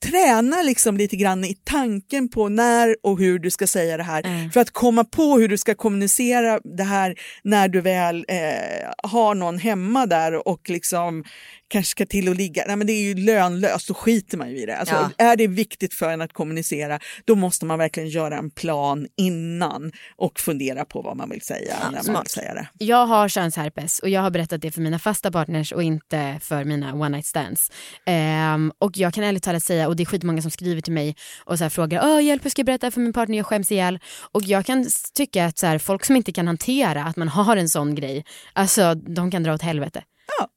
träna 0.06 0.62
liksom 0.62 0.98
lite 0.98 1.16
grann 1.16 1.44
i 1.44 1.56
tanken 1.64 2.30
på 2.30 2.50
när 2.50 2.96
och 3.04 3.20
hur 3.20 3.40
du 3.40 3.52
ska 3.52 3.68
säga 3.68 3.98
det 3.98 4.04
här. 4.04 4.26
Mm. 4.26 4.52
För 4.52 4.60
att 4.60 4.72
komma 4.72 5.04
på 5.04 5.40
hur 5.40 5.48
du 5.48 5.58
ska 5.58 5.76
kommunicera 5.76 6.60
det 6.78 6.84
här 6.84 7.16
när 7.44 7.68
du 7.68 7.82
väl 7.82 8.26
eh, 8.28 9.10
har 9.10 9.36
någon 9.36 9.58
hemma 9.58 10.06
där 10.06 10.48
och 10.48 10.70
liksom 10.70 11.24
kanske 11.68 11.92
ska 11.92 12.06
till 12.06 12.30
och 12.30 12.36
ligga. 12.36 12.64
Nej, 12.68 12.76
men 12.76 12.88
det 12.88 12.94
är 12.94 13.02
ju 13.04 13.16
lönlöst, 13.16 13.88
då 13.88 13.94
skiter 13.94 14.38
man 14.38 14.50
ju 14.50 14.58
i 14.58 14.66
det. 14.66 14.78
Alltså, 14.78 14.96
Ja. 15.18 15.26
Är 15.26 15.36
det 15.36 15.48
viktigt 15.48 15.94
för 15.94 16.10
en 16.10 16.22
att 16.22 16.34
kommunicera, 16.34 17.00
då 17.26 17.36
måste 17.36 17.66
man 17.66 17.80
verkligen 17.80 18.10
göra 18.10 18.38
en 18.38 18.50
plan 18.50 19.08
innan 19.18 19.92
och 20.16 20.40
fundera 20.40 20.86
på 20.86 21.02
vad 21.02 21.18
man 21.18 21.30
vill 21.30 21.42
säga 21.42 21.76
när 21.92 22.12
man 22.14 22.24
vill 22.24 22.32
säga 22.32 22.54
det. 22.54 22.68
Jag 22.78 23.06
har 23.06 23.30
könsherpes 23.30 24.00
och 24.00 24.10
jag 24.10 24.22
har 24.22 24.30
berättat 24.32 24.62
det 24.62 24.72
för 24.72 24.82
mina 24.82 25.00
fasta 25.00 25.32
partners 25.32 25.72
och 25.72 25.84
inte 25.84 26.40
för 26.42 26.64
mina 26.64 26.94
one 26.94 27.10
night 27.10 27.26
stands. 27.26 27.72
Ehm, 28.06 28.72
och 28.80 28.98
jag 28.98 29.14
kan 29.14 29.24
ärligt 29.24 29.44
talat 29.44 29.64
säga, 29.64 29.88
och 29.88 29.96
det 29.96 30.04
är 30.04 30.06
skitmånga 30.06 30.42
som 30.42 30.52
skriver 30.52 30.82
till 30.82 30.94
mig 30.94 31.16
och 31.46 31.58
så 31.58 31.64
här 31.64 31.70
frågar 31.70 32.02
Åh, 32.06 32.24
hjälp 32.24 32.46
hur 32.46 32.50
ska 32.50 32.60
jag 32.60 32.66
berätta 32.66 32.92
för 32.92 33.02
min 33.02 33.14
partner, 33.14 33.38
jag 33.38 33.46
skäms 33.46 33.72
ihjäl. 33.72 34.00
Och 34.32 34.44
jag 34.44 34.66
kan 34.66 34.86
tycka 35.14 35.46
att 35.46 35.58
så 35.58 35.68
här, 35.68 35.78
folk 35.80 36.06
som 36.06 36.16
inte 36.16 36.32
kan 36.32 36.48
hantera 36.48 37.04
att 37.04 37.16
man 37.16 37.28
har 37.28 37.58
en 37.58 37.70
sån 37.70 37.96
grej, 37.96 38.26
alltså 38.54 38.96
de 38.96 39.32
kan 39.32 39.44
dra 39.44 39.54
åt 39.54 39.62
helvete. 39.62 40.04
Ja, 40.40 40.48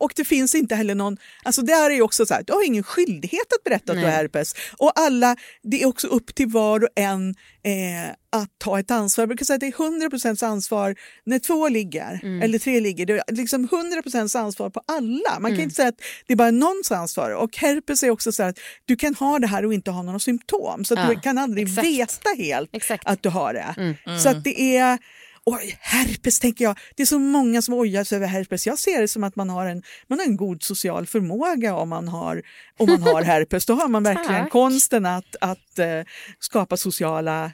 och 0.00 0.12
det 0.16 0.24
finns 0.24 0.54
inte 0.54 0.74
heller 0.74 0.94
någon... 0.94 1.16
Alltså 1.42 1.62
det 1.62 1.72
här 1.72 1.90
är 1.90 1.94
ju 1.94 2.02
också 2.02 2.26
så 2.26 2.34
här, 2.34 2.42
du 2.46 2.52
har 2.52 2.66
ingen 2.66 2.82
skyldighet 2.82 3.52
att 3.58 3.64
berätta 3.64 3.92
att 3.92 3.98
du 3.98 4.04
har 4.04 4.10
Nej. 4.10 4.16
herpes. 4.16 4.54
Och 4.76 4.92
alla, 5.00 5.36
det 5.62 5.82
är 5.82 5.86
också 5.86 6.06
upp 6.06 6.34
till 6.34 6.46
var 6.48 6.82
och 6.82 6.88
en 6.96 7.34
eh, 7.64 8.10
att 8.32 8.48
ta 8.58 8.78
ett 8.78 8.90
ansvar. 8.90 9.22
Jag 9.22 9.28
brukar 9.28 9.44
säga 9.44 9.54
att 9.54 9.60
det 9.60 9.66
är 9.66 10.08
100% 10.08 10.44
ansvar 10.44 10.96
när 11.24 11.38
två 11.38 11.68
ligger, 11.68 12.20
eller 12.42 12.58
tre 12.58 12.80
ligger. 12.80 13.06
Det 13.06 13.12
är 13.26 13.34
liksom 13.34 13.68
100% 13.68 14.38
ansvar 14.38 14.70
på 14.70 14.82
alla. 14.86 15.40
Man 15.40 15.50
kan 15.50 15.60
inte 15.60 15.74
säga 15.74 15.88
att 15.88 16.00
det 16.26 16.32
är 16.32 16.36
bara 16.36 16.50
någons 16.50 16.92
ansvar. 16.92 17.30
Och 17.30 17.56
herpes 17.56 18.02
är 18.02 18.10
också 18.10 18.32
så 18.32 18.42
här 18.42 18.50
att 18.50 18.58
du 18.84 18.96
kan 18.96 19.14
ha 19.14 19.38
det 19.38 19.46
här 19.46 19.66
och 19.66 19.74
inte 19.74 19.90
ha 19.90 20.02
några 20.02 20.18
symptom. 20.18 20.84
Så 20.84 20.94
Ja, 20.94 21.06
du 21.08 21.20
kan 21.20 21.38
aldrig 21.38 21.68
exakt. 21.68 21.86
veta 21.86 22.28
helt 22.36 22.70
Exakt. 22.72 23.06
att 23.06 23.22
du 23.22 23.28
har 23.28 23.54
det. 23.54 23.96
Så 24.18 24.28
att 24.28 24.44
det 24.44 24.76
är... 24.76 24.98
Oj, 25.46 25.78
herpes 25.80 26.40
tänker 26.40 26.64
jag. 26.64 26.78
Det 26.96 27.02
är 27.02 27.06
så 27.06 27.18
många 27.18 27.62
som 27.62 27.74
ojar 27.74 28.04
sig 28.04 28.16
över 28.16 28.26
herpes. 28.26 28.66
Jag 28.66 28.78
ser 28.78 29.00
det 29.00 29.08
som 29.08 29.24
att 29.24 29.36
man 29.36 29.50
har 29.50 29.66
en, 29.66 29.82
man 30.08 30.18
har 30.18 30.26
en 30.26 30.36
god 30.36 30.62
social 30.62 31.06
förmåga 31.06 31.74
om 31.74 31.88
man 31.88 32.08
har, 32.08 32.42
om 32.78 32.90
man 32.90 33.02
har 33.02 33.22
herpes. 33.32 33.66
Då 33.66 33.74
har 33.74 33.88
man 33.88 34.02
verkligen 34.02 34.42
Tack. 34.42 34.52
konsten 34.52 35.06
att, 35.06 35.36
att 35.40 35.78
eh, 35.78 36.00
skapa 36.38 36.76
sociala 36.76 37.52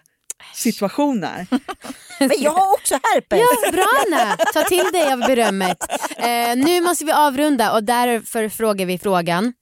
situationer. 0.55 1.47
Men 2.19 2.31
jag 2.39 2.51
har 2.51 2.73
också 2.73 2.95
herpes. 2.95 3.41
Ja, 3.41 3.71
bra 3.73 3.87
Anna! 4.07 4.37
Ta 4.37 4.63
till 4.63 4.93
dig 4.93 5.13
av 5.13 5.19
berömmet. 5.19 5.79
Eh, 6.17 6.57
nu 6.57 6.81
måste 6.81 7.05
vi 7.05 7.13
avrunda 7.13 7.73
och 7.73 7.85
därför 7.85 8.49
frågar 8.49 8.87
vi 8.87 8.99
frågan. 8.99 9.53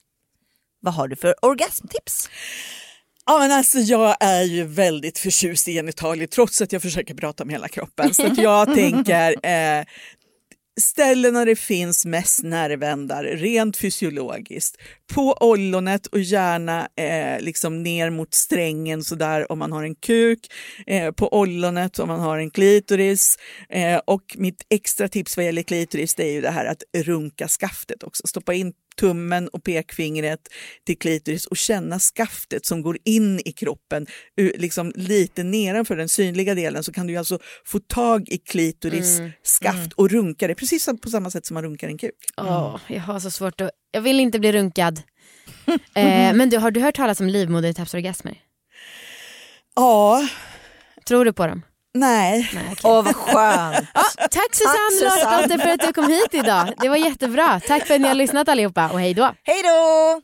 Vad 0.81 0.95
har 0.95 1.09
du 1.09 1.17
för 1.17 1.45
orgasmtips? 1.45 2.31
Ja, 3.27 3.39
men 3.39 3.53
alltså, 3.53 3.79
jag 3.79 4.17
är 4.21 4.43
ju 4.43 4.65
väldigt 4.65 5.19
förtjust 5.19 5.69
i 5.69 5.73
genitalier 5.73 6.27
trots 6.27 6.63
att 6.63 6.73
jag 6.73 6.83
försöker 6.83 7.15
prata 7.15 7.43
om 7.43 7.49
hela 7.49 7.69
kroppen. 7.69 8.15
Så 8.15 8.27
att 8.27 8.39
jag 8.39 8.75
tänker 8.75 9.47
eh, 9.47 9.85
ställen 10.81 11.35
där 11.35 11.47
det 11.47 11.57
finns 11.57 12.07
mest 12.07 12.43
nervändar 12.43 13.25
rent 13.25 13.77
fysiologiskt. 13.77 14.77
På 15.15 15.37
ollonet 15.41 16.07
och 16.07 16.21
gärna 16.21 16.89
eh, 16.97 17.41
liksom 17.41 17.83
ner 17.83 18.11
mot 18.11 18.35
strängen 18.35 19.05
sådär 19.05 19.53
om 19.53 19.59
man 19.59 19.73
har 19.73 19.83
en 19.85 19.95
kuk. 19.95 20.53
Eh, 20.87 21.11
på 21.11 21.35
ollonet 21.35 21.99
om 21.99 22.09
man 22.09 22.21
har 22.21 22.39
en 22.39 22.51
klitoris. 22.51 23.39
Eh, 23.69 24.01
och 24.05 24.37
mitt 24.39 24.67
extra 24.71 25.09
tips 25.09 25.37
vad 25.37 25.47
gäller 25.47 25.63
klitoris 25.63 26.15
det 26.15 26.25
är 26.25 26.33
ju 26.33 26.41
det 26.41 26.51
här 26.51 26.65
att 26.65 26.83
runka 26.97 27.49
skaftet 27.49 28.03
också. 28.03 28.27
Stoppa 28.27 28.55
in 28.55 28.73
tummen 29.01 29.49
och 29.49 29.65
pekfingret 29.65 30.41
till 30.87 30.99
klitoris 30.99 31.47
och 31.47 31.57
känna 31.57 31.99
skaftet 31.99 32.67
som 32.67 32.83
går 32.83 32.99
in 33.05 33.41
i 33.45 33.53
kroppen 33.53 34.07
liksom 34.37 34.93
lite 34.95 35.43
nedanför 35.43 35.97
den 35.97 36.09
synliga 36.09 36.55
delen 36.55 36.85
så 36.85 36.93
kan 36.93 37.07
du 37.07 37.17
alltså 37.17 37.39
få 37.65 37.79
tag 37.79 38.29
i 38.29 38.39
klitoris 38.39 39.21
skaft 39.43 39.93
och 39.93 40.11
runka 40.11 40.49
det 40.49 40.55
precis 40.55 40.89
på 41.03 41.11
samma 41.11 41.31
sätt 41.31 41.47
som 41.47 41.55
man 41.55 41.63
runkar 41.63 41.89
en 41.89 41.99
kuk. 41.99 42.15
Åh, 42.37 42.77
jag 42.87 43.01
har 43.01 43.21
så 43.21 43.31
svårt 43.31 43.61
att... 43.61 43.71
Jag 43.91 44.01
vill 44.01 44.21
inte 44.21 44.39
bli 44.39 44.53
runkad. 44.53 45.03
Eh, 45.95 46.35
men 46.35 46.51
du, 46.51 46.59
har 46.59 46.71
du 46.71 46.81
hört 46.81 46.97
talas 46.97 47.21
om 47.21 47.29
livmodertappsorgasmer? 47.29 48.39
Ja, 49.75 50.29
Tror 51.05 51.25
du 51.25 51.33
på 51.33 51.47
dem? 51.47 51.63
Nej. 51.95 52.51
Nej, 52.55 52.65
okej. 52.73 52.91
Åh 52.91 53.03
vad 53.05 53.17
skönt. 53.17 53.87
Ja, 53.95 54.03
tack 54.31 54.49
Susanne 54.53 54.91
Susanne. 55.01 55.37
Larsdotter 55.37 55.59
för 55.59 55.69
att 55.69 55.81
du 55.81 55.93
kom 55.93 56.09
hit 56.09 56.29
idag. 56.35 56.73
Det 56.81 56.89
var 56.89 56.97
jättebra. 56.97 57.61
Tack 57.69 57.87
för 57.87 57.95
att 57.95 58.01
ni 58.01 58.09
har 58.09 58.15
lyssnat 58.15 58.49
allihopa 58.49 58.89
och 58.89 59.01
hej 59.01 59.15
då. 59.15 59.33
Hej 59.45 59.63
då! 59.63 60.21